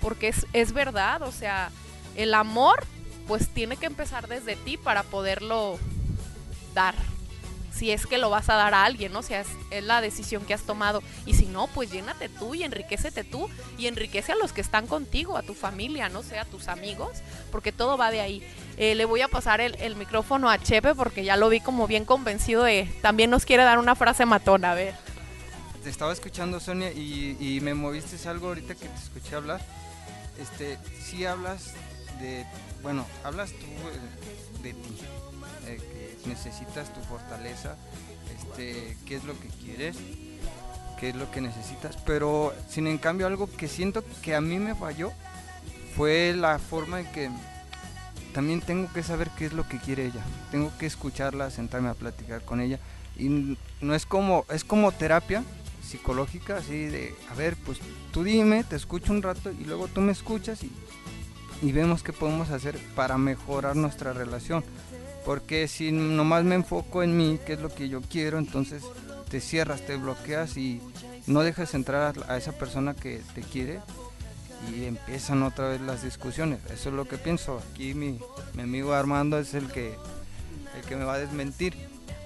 [0.00, 1.70] porque es, es verdad, o sea,
[2.14, 2.84] el amor
[3.26, 5.78] pues tiene que empezar desde ti para poderlo
[6.74, 6.94] dar.
[7.72, 9.20] Si es que lo vas a dar a alguien, ¿no?
[9.20, 11.02] O sea, es, es la decisión que has tomado.
[11.24, 14.86] Y si no, pues llénate tú y enriquecete tú y enriquece a los que están
[14.86, 18.46] contigo, a tu familia, no sé, a tus amigos, porque todo va de ahí.
[18.76, 21.86] Eh, le voy a pasar el, el micrófono a Chepe porque ya lo vi como
[21.86, 22.92] bien convencido de...
[23.00, 24.94] También nos quiere dar una frase matona, a ver.
[25.82, 29.60] Te estaba escuchando, Sonia, y, y me moviste algo ahorita que te escuché hablar.
[30.38, 31.72] Este, sí hablas
[32.82, 34.98] bueno, hablas tú eh, de ti,
[35.66, 35.78] eh,
[36.22, 37.76] que necesitas tu fortaleza,
[38.36, 39.96] este, qué es lo que quieres,
[40.98, 44.58] qué es lo que necesitas, pero sin en cambio algo que siento que a mí
[44.58, 45.12] me falló
[45.96, 47.30] fue la forma en que
[48.32, 51.94] también tengo que saber qué es lo que quiere ella, tengo que escucharla, sentarme a
[51.94, 52.78] platicar con ella.
[53.16, 55.44] Y no es como, es como terapia
[55.86, 57.78] psicológica, así de, a ver, pues
[58.12, 60.72] tú dime, te escucho un rato y luego tú me escuchas y,
[61.62, 64.64] y vemos qué podemos hacer para mejorar nuestra relación.
[65.24, 68.82] Porque si nomás me enfoco en mí, qué es lo que yo quiero, entonces
[69.30, 70.82] te cierras, te bloqueas y
[71.26, 73.80] no dejas entrar a, esa persona que te quiere.
[74.72, 76.58] y empiezan otra vez las discusiones.
[76.72, 77.60] Eso es lo que pienso.
[77.72, 78.18] Aquí mi,
[78.54, 79.94] mi amigo Armando es el que,
[80.76, 81.74] el que me va a desmentir.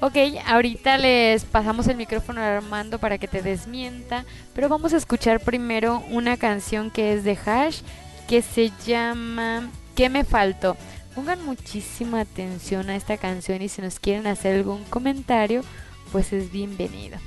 [0.00, 4.98] Ok, ahorita les pasamos el micrófono a Armando para que te desmienta, pero vamos a
[4.98, 7.80] escuchar primero una canción que es de Hash
[8.28, 10.76] que se llama ¿Qué me faltó?
[11.14, 15.62] Pongan muchísima atención a esta canción y si nos quieren hacer algún comentario,
[16.12, 17.18] pues es bienvenido.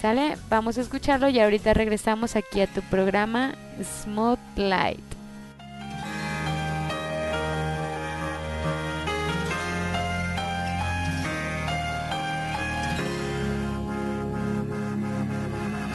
[0.00, 0.36] ¿Sale?
[0.48, 3.54] Vamos a escucharlo y ahorita regresamos aquí a tu programa
[4.04, 5.00] Smooth Light.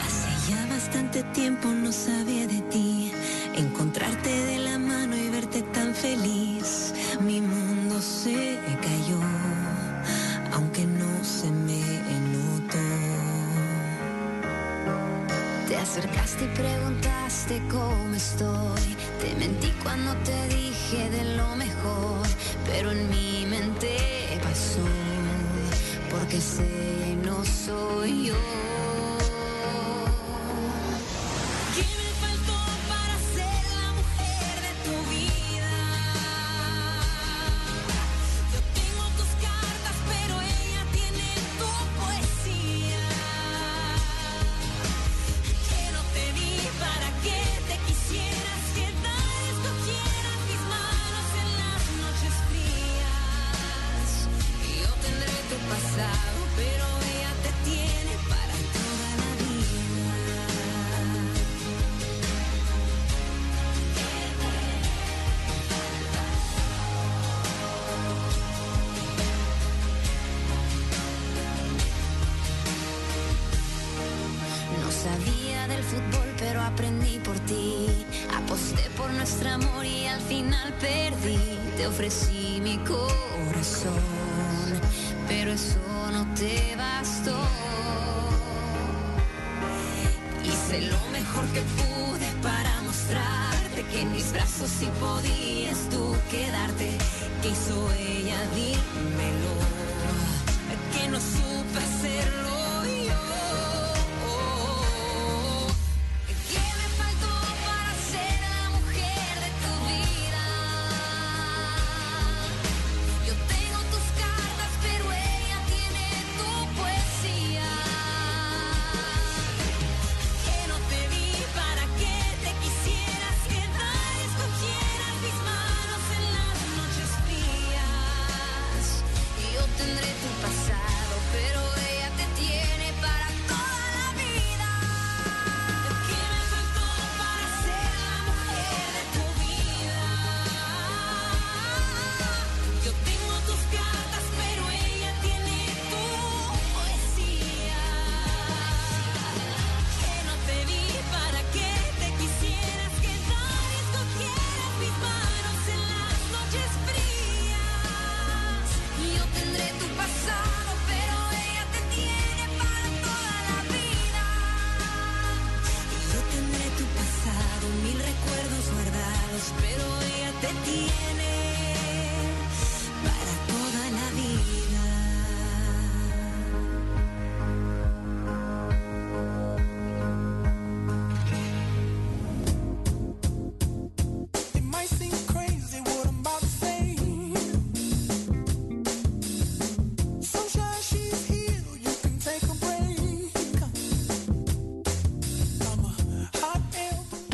[0.04, 3.07] Hace ya bastante tiempo no sabía de ti,
[15.98, 18.96] acercaste y preguntaste cómo estoy.
[19.20, 22.26] Te mentí cuando te dije de lo mejor,
[22.66, 24.86] pero en mi mente pasó,
[26.10, 28.97] porque sé no soy yo.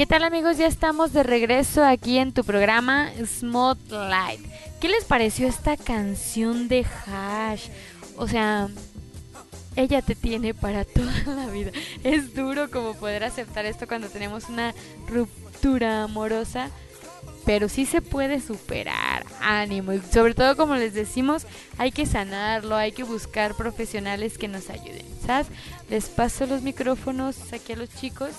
[0.05, 0.59] ¿Qué tal amigos?
[0.59, 4.41] Ya estamos de regreso aquí en tu programa Smooth Light.
[4.79, 7.69] ¿Qué les pareció esta canción de Hash?
[8.19, 8.69] O sea,
[9.77, 11.71] ella te tiene para toda la vida.
[12.03, 14.75] Es duro como poder aceptar esto cuando tenemos una
[15.09, 16.69] ruptura amorosa,
[17.47, 19.25] pero sí se puede superar.
[19.41, 19.95] Ánimo.
[19.95, 21.47] Y sobre todo, como les decimos,
[21.79, 25.07] hay que sanarlo, hay que buscar profesionales que nos ayuden.
[25.25, 25.47] ¿Sabes?
[25.89, 28.33] Les paso los micrófonos aquí a los chicos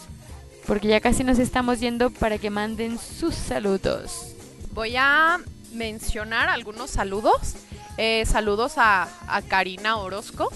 [0.67, 4.35] porque ya casi nos estamos yendo para que manden sus saludos.
[4.71, 5.39] Voy a
[5.73, 7.55] mencionar algunos saludos.
[7.97, 9.07] Eh, saludos a,
[9.47, 10.51] Karina Orozco.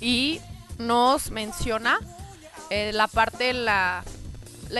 [0.00, 0.40] Y
[0.78, 1.98] nos menciona
[2.70, 4.04] eh, la parte de la,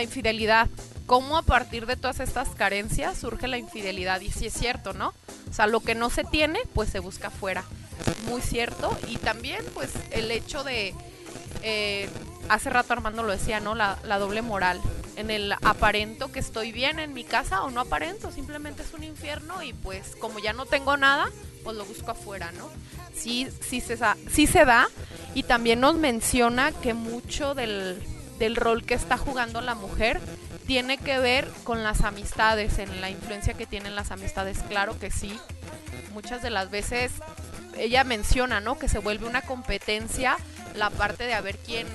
[0.01, 0.69] infidelidad.
[1.05, 4.21] Cómo a partir de todas estas carencias surge la infidelidad.
[4.21, 5.13] Y sí es cierto, ¿no?
[5.49, 7.63] O sea, lo que no se tiene, pues se busca afuera.
[8.27, 8.97] Muy cierto.
[9.07, 10.93] Y también, pues, el hecho de...
[11.63, 12.09] eh,
[12.49, 13.75] hace rato Armando lo decía, ¿no?
[13.75, 14.81] La, la doble moral.
[15.15, 19.03] en el aparento que estoy bien en mi casa o no aparento, simplemente es un
[19.03, 21.29] infierno y pues como ya no tengo nada,
[21.63, 22.69] pues lo busco afuera, ¿no?
[23.15, 23.97] Sí, sí se,
[24.29, 24.87] sí se da
[25.33, 28.01] y también nos menciona que mucho del,
[28.39, 30.19] del rol que está jugando la mujer
[30.67, 35.11] tiene que ver con las amistades, en la influencia que tienen las amistades, claro que
[35.11, 35.39] sí.
[36.13, 37.11] Muchas de las veces
[37.77, 38.77] ella menciona, ¿no?
[38.77, 40.37] Que se vuelve una competencia
[40.75, 41.87] la parte de a ver quién,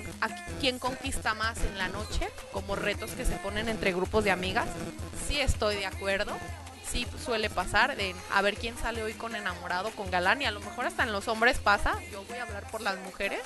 [0.61, 4.69] quién conquista más en la noche, como retos que se ponen entre grupos de amigas.
[5.29, 6.33] Sí estoy de acuerdo,
[6.91, 10.51] sí suele pasar de a ver quién sale hoy con enamorado, con galán, y a
[10.51, 13.41] lo mejor hasta en los hombres pasa, yo voy a hablar por las mujeres.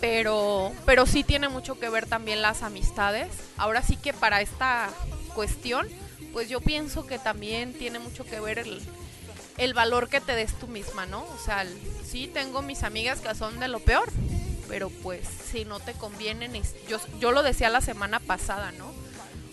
[0.00, 3.28] Pero, pero sí tiene mucho que ver también las amistades.
[3.58, 4.88] Ahora sí que para esta
[5.34, 5.86] cuestión,
[6.32, 8.80] pues yo pienso que también tiene mucho que ver el,
[9.60, 11.22] el valor que te des tú misma, ¿no?
[11.22, 11.66] O sea,
[12.04, 14.10] sí tengo mis amigas que son de lo peor,
[14.68, 15.20] pero pues
[15.50, 16.52] si no te convienen,
[16.88, 18.90] yo, yo lo decía la semana pasada, ¿no?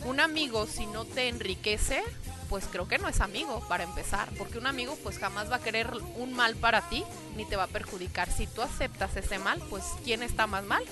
[0.06, 2.02] Un amigo si no te enriquece,
[2.50, 5.62] pues creo que no es amigo para empezar, porque un amigo pues jamás va a
[5.62, 7.04] querer un mal para ti
[7.36, 8.32] ni te va a perjudicar.
[8.32, 10.84] Si tú aceptas ese mal, pues ¿quién está más mal?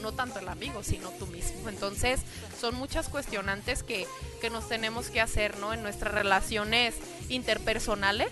[0.00, 1.68] No tanto el amigo, sino tú mismo.
[1.68, 2.20] Entonces,
[2.58, 4.06] son muchas cuestionantes que,
[4.40, 5.74] que nos tenemos que hacer, ¿no?
[5.74, 6.94] En nuestras relaciones
[7.28, 8.30] interpersonales,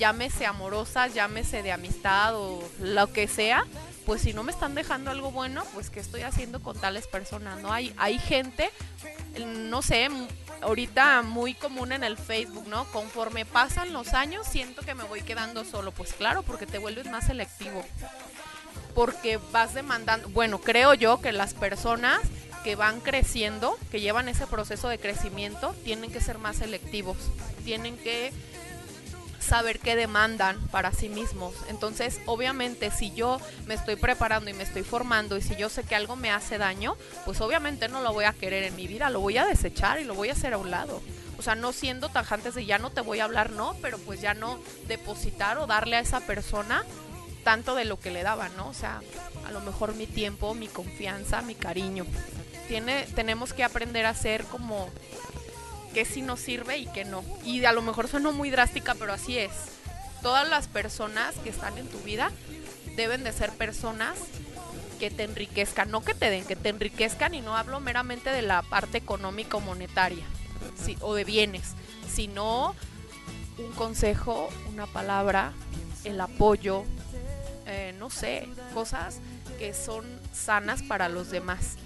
[0.00, 3.66] llámese amorosas, llámese de amistad o lo que sea,
[4.06, 7.60] pues si no me están dejando algo bueno, pues ¿qué estoy haciendo con tales personas?
[7.60, 7.70] ¿No?
[7.70, 8.70] Hay, hay gente,
[9.46, 10.08] no sé,
[10.62, 12.86] ahorita muy común en el Facebook, ¿no?
[12.86, 15.92] Conforme pasan los años, siento que me voy quedando solo.
[15.92, 17.84] Pues claro, porque te vuelves más selectivo.
[18.94, 22.20] Porque vas demandando, bueno, creo yo que las personas
[22.64, 27.18] que van creciendo, que llevan ese proceso de crecimiento, tienen que ser más selectivos.
[27.64, 28.32] Tienen que
[29.40, 31.54] saber qué demandan para sí mismos.
[31.68, 35.82] Entonces, obviamente, si yo me estoy preparando y me estoy formando y si yo sé
[35.82, 39.10] que algo me hace daño, pues obviamente no lo voy a querer en mi vida,
[39.10, 41.02] lo voy a desechar y lo voy a hacer a un lado.
[41.38, 44.20] O sea, no siendo tajantes de ya no te voy a hablar, no, pero pues
[44.20, 46.84] ya no depositar o darle a esa persona
[47.44, 48.68] tanto de lo que le daba, ¿no?
[48.68, 49.00] O sea,
[49.46, 52.04] a lo mejor mi tiempo, mi confianza, mi cariño.
[52.68, 54.90] Tiene, tenemos que aprender a ser como
[55.94, 57.24] qué sí nos sirve y qué no.
[57.44, 59.52] Y a lo mejor suena muy drástica, pero así es.
[60.22, 62.30] Todas las personas que están en tu vida
[62.96, 64.18] deben de ser personas
[64.98, 68.42] que te enriquezcan, no que te den, que te enriquezcan y no hablo meramente de
[68.42, 70.26] la parte económica o monetaria
[70.74, 71.74] sí, o de bienes,
[72.12, 72.74] sino
[73.58, 75.52] un consejo, una palabra,
[76.04, 76.84] el apoyo,
[77.66, 79.20] eh, no sé, cosas
[79.58, 81.76] que son sanas para los demás.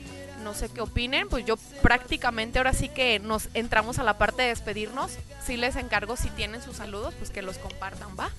[0.43, 4.43] No sé qué opinen, pues yo prácticamente ahora sí que nos entramos a la parte
[4.43, 5.13] de despedirnos.
[5.45, 8.31] Sí les encargo si tienen sus saludos, pues que los compartan, ¿va?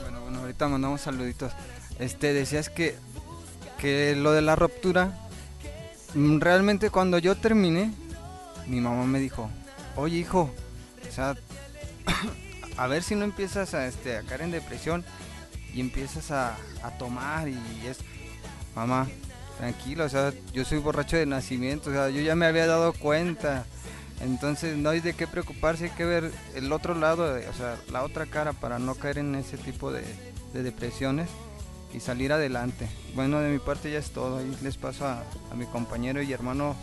[0.00, 1.52] Bueno, bueno, ahorita mandamos saluditos.
[1.98, 2.96] Este, decías que,
[3.78, 5.18] que lo de la ruptura,
[6.14, 7.92] mm, realmente cuando yo terminé,
[8.66, 9.50] mi mamá me dijo,
[9.96, 10.50] oye hijo,
[11.08, 11.36] o sea,
[12.76, 15.04] a ver si no empiezas a, este, a caer en depresión
[15.74, 17.98] y empiezas a, a tomar y es,
[18.76, 19.08] mamá,
[19.58, 22.92] tranquilo, o sea, yo soy borracho de nacimiento, o sea, yo ya me había dado
[22.92, 23.66] cuenta.
[24.20, 28.02] Entonces no hay de qué preocuparse, hay que ver el otro lado, o sea, la
[28.02, 30.02] otra cara para no caer en ese tipo de,
[30.52, 31.28] de depresiones
[31.92, 32.88] y salir adelante.
[33.14, 34.38] Bueno, de mi parte ya es todo.
[34.38, 36.76] Ahí les paso a, a mi compañero y hermano.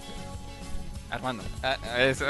[1.10, 1.44] Armando.
[1.62, 2.26] Ah, eso.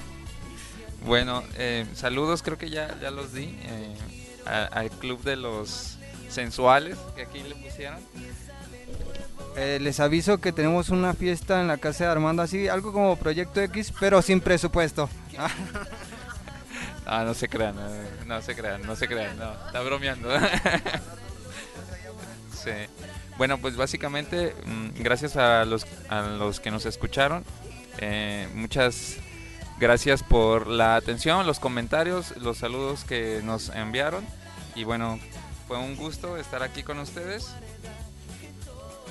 [1.06, 3.96] bueno, eh, saludos, creo que ya, ya los di eh,
[4.44, 7.98] al club de los sensuales que aquí le pusieron.
[9.56, 13.16] Eh, les aviso que tenemos una fiesta en la casa de Armando, así algo como
[13.16, 15.08] Proyecto X, pero sin presupuesto.
[17.06, 17.74] Ah, no se crean,
[18.26, 20.28] no, se crean, no se crean, no, está bromeando.
[22.52, 22.70] sí.
[23.36, 27.44] Bueno, pues básicamente, mm, gracias a los, a los que nos escucharon,
[27.98, 29.16] eh, muchas
[29.80, 34.24] gracias por la atención, los comentarios, los saludos que nos enviaron.
[34.76, 35.18] Y bueno,
[35.66, 37.48] fue un gusto estar aquí con ustedes.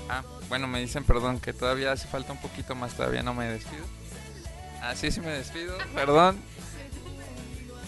[0.10, 3.46] Ah, bueno, me dicen, perdón, que todavía hace falta un poquito más, todavía no me
[3.46, 3.84] despido.
[4.82, 6.38] Ah, sí, sí me despido, perdón.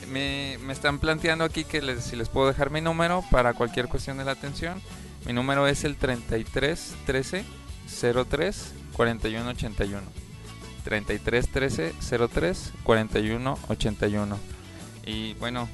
[0.07, 4.17] Me, me están planteando aquí que si les puedo dejar mi número para cualquier cuestión
[4.17, 4.81] de la atención.
[5.25, 7.45] Mi número es el 33 13
[8.29, 10.01] 03 41 81.
[10.83, 11.93] 33 13
[12.33, 14.37] 03 41 81.
[15.05, 15.69] Y bueno,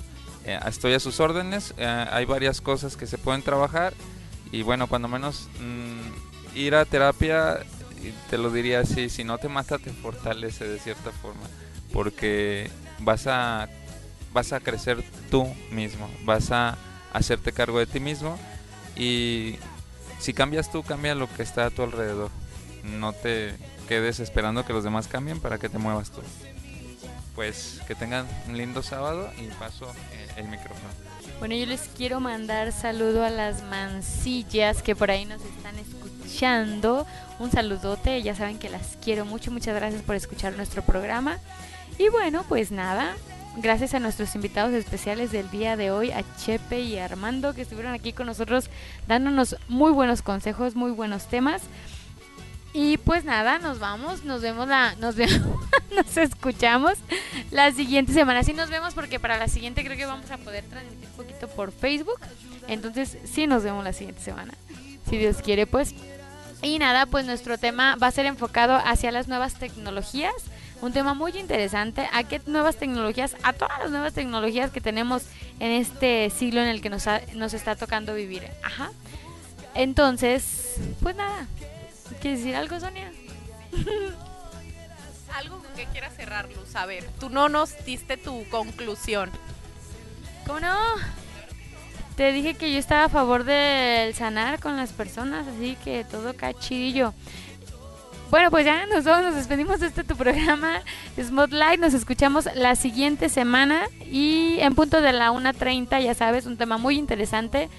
[0.46, 1.74] eh, estoy a sus órdenes.
[1.78, 3.94] eh, hay varias cosas que se pueden trabajar.
[4.52, 6.27] Y bueno, cuando menos mm,
[6.58, 7.60] ir a terapia,
[8.30, 11.44] te lo diría así, si no te mata, te fortalece de cierta forma.
[11.94, 12.70] Porque
[13.00, 13.70] vas a
[14.34, 16.78] vas a crecer tú mismo, vas a
[17.14, 18.38] hacerte cargo de ti mismo
[18.96, 19.56] y
[20.20, 22.30] si cambias tú, cambia lo que está a tu alrededor.
[22.84, 23.56] no te
[23.88, 26.22] quedes esperando que los demás cambien para que te muevas tú.
[27.36, 30.90] Pues que tengan un lindo sábado y paso eh, el micrófono.
[31.40, 35.97] Bueno, yo les quiero mandar saludo a las mancillas que por ahí nos están escuchando.
[37.40, 39.52] Un saludote, ya saben que las quiero mucho.
[39.52, 41.38] Muchas gracias por escuchar nuestro programa.
[42.00, 43.16] Y bueno, pues nada,
[43.58, 47.94] gracias a nuestros invitados especiales del día de hoy, a Chepe y Armando, que estuvieron
[47.94, 48.70] aquí con nosotros
[49.08, 51.62] dándonos muy buenos consejos, muy buenos temas.
[52.74, 55.42] Y pues nada, nos vamos, nos vemos la, nos vemos,
[55.96, 56.94] nos escuchamos
[57.52, 58.44] la siguiente semana.
[58.44, 61.48] Sí nos vemos porque para la siguiente creo que vamos a poder transmitir un poquito
[61.48, 62.20] por Facebook.
[62.68, 64.54] Entonces sí nos vemos la siguiente semana.
[65.10, 65.96] Si Dios quiere, pues.
[66.62, 70.34] Y nada, pues nuestro tema va a ser enfocado hacia las nuevas tecnologías.
[70.82, 72.08] Un tema muy interesante.
[72.14, 73.36] ¿A qué nuevas tecnologías?
[73.44, 75.24] A todas las nuevas tecnologías que tenemos
[75.60, 78.44] en este siglo en el que nos, ha- nos está tocando vivir.
[78.64, 78.92] Ajá.
[79.76, 81.48] Entonces, pues nada.
[82.22, 83.12] ¿Quieres decir algo, Sonia?
[85.36, 86.76] Algo con que quieras cerrar, Luz.
[86.76, 89.30] A ver, tú no nos diste tu conclusión.
[90.48, 90.76] ¿Cómo no?
[92.18, 96.36] Te dije que yo estaba a favor del sanar con las personas, así que todo
[96.36, 97.14] cachillo.
[98.32, 100.82] Bueno, pues ya nos vamos, nos despedimos de este tu programa
[101.22, 101.80] Spotlight.
[101.80, 106.80] Nos escuchamos la siguiente semana y en punto de la 1.30, ya sabes, un tema
[106.80, 107.70] muy interesante.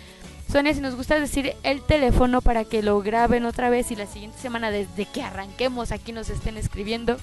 [0.53, 4.07] Sonia, si nos gusta decir el teléfono para que lo graben otra vez y la
[4.07, 7.17] siguiente semana desde que arranquemos aquí nos estén escribiendo.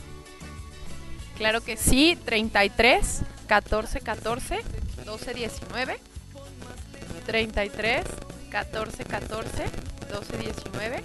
[1.37, 4.59] Claro que sí, 33 14 14
[5.05, 6.14] 12 19.
[7.25, 8.05] 33
[8.51, 9.65] 14 14
[10.11, 11.03] 12 19.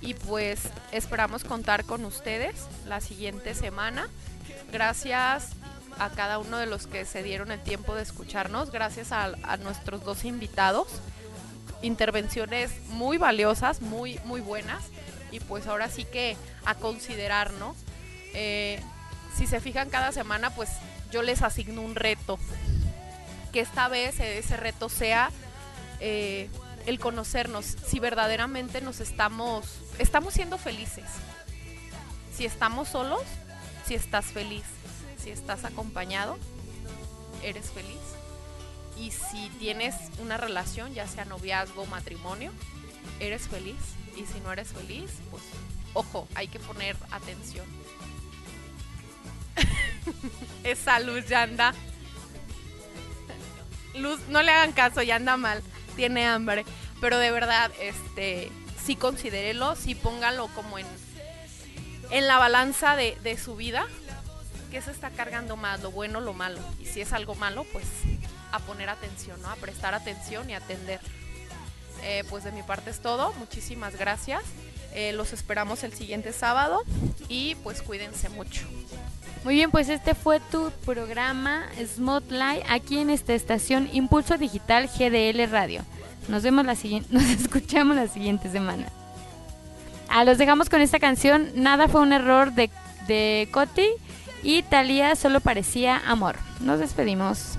[0.00, 0.60] Y pues
[0.92, 2.54] esperamos contar con ustedes
[2.86, 4.08] la siguiente semana.
[4.70, 5.50] Gracias
[5.98, 8.70] a cada uno de los que se dieron el tiempo de escucharnos.
[8.70, 10.88] Gracias a, nuestros dos invitados.
[11.82, 14.84] Intervenciones muy valiosas, muy, muy buenas.
[15.32, 17.74] Y pues ahora sí que a considerar, ¿no?
[18.34, 18.80] Eh,
[19.36, 20.70] si se fijan cada semana, pues
[21.10, 22.38] yo les asigno un reto.
[23.52, 25.30] Que esta vez ese reto sea
[26.00, 26.48] eh,
[26.86, 29.66] el conocernos, si verdaderamente nos estamos,
[29.98, 31.04] estamos siendo felices.
[32.34, 33.22] Si estamos solos,
[33.86, 34.64] si estás feliz.
[35.22, 36.38] Si estás acompañado,
[37.42, 37.98] eres feliz.
[38.96, 42.52] Y si tienes una relación, ya sea noviazgo matrimonio,
[43.20, 43.76] eres feliz.
[44.16, 45.42] Y si no eres feliz, pues
[45.94, 47.66] ojo, hay que poner atención.
[50.64, 51.74] Esa luz ya anda.
[53.98, 55.62] Luz, no le hagan caso, ya anda mal.
[55.96, 56.64] Tiene hambre.
[57.00, 58.50] Pero de verdad, este,
[58.84, 60.86] sí considérelo, sí póngalo como en,
[62.10, 63.86] en la balanza de, de su vida.
[64.70, 65.80] ¿Qué se está cargando más?
[65.80, 66.60] ¿Lo bueno lo malo?
[66.80, 67.86] Y si es algo malo, pues
[68.52, 69.50] a poner atención, ¿no?
[69.50, 71.00] A prestar atención y atender.
[72.02, 73.32] Eh, pues de mi parte es todo.
[73.34, 74.42] Muchísimas gracias.
[74.94, 76.82] Eh, los esperamos el siguiente sábado
[77.28, 78.66] y pues cuídense mucho.
[79.44, 85.50] Muy bien, pues este fue tu programa Spotlight aquí en esta estación Impulso Digital GDL
[85.50, 85.82] Radio.
[86.28, 88.86] Nos vemos la siguiente, nos escuchamos la siguiente semana.
[90.08, 91.50] Ah, los dejamos con esta canción.
[91.54, 92.70] Nada fue un error de,
[93.06, 93.86] de Coti
[94.42, 96.36] y Talía solo parecía amor.
[96.60, 97.58] Nos despedimos.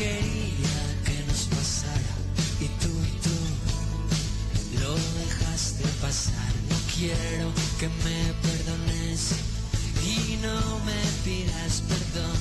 [0.00, 2.14] Quería que nos pasara
[2.58, 2.92] y tú
[3.24, 3.36] tú
[4.82, 6.52] lo dejaste pasar.
[6.70, 9.20] No quiero que me perdones
[10.02, 10.58] y no
[10.88, 12.38] me pidas perdón.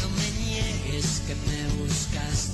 [0.00, 2.53] No me niegues que me buscaste.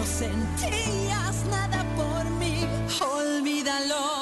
[0.07, 2.66] sentías nada por mí,
[3.01, 4.16] olvídalo.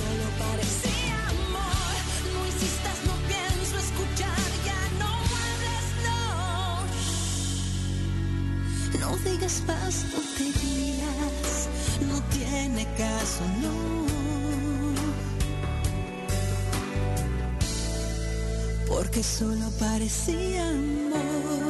[0.00, 1.94] Solo parecía amor.
[2.34, 2.68] Muy si
[3.06, 4.40] no pienso escuchar.
[4.68, 6.20] Ya no muebles no.
[9.00, 9.94] No digas más,
[10.38, 11.68] te digas.
[12.08, 13.74] No tiene caso, no.
[18.88, 21.69] Porque solo parecía amor.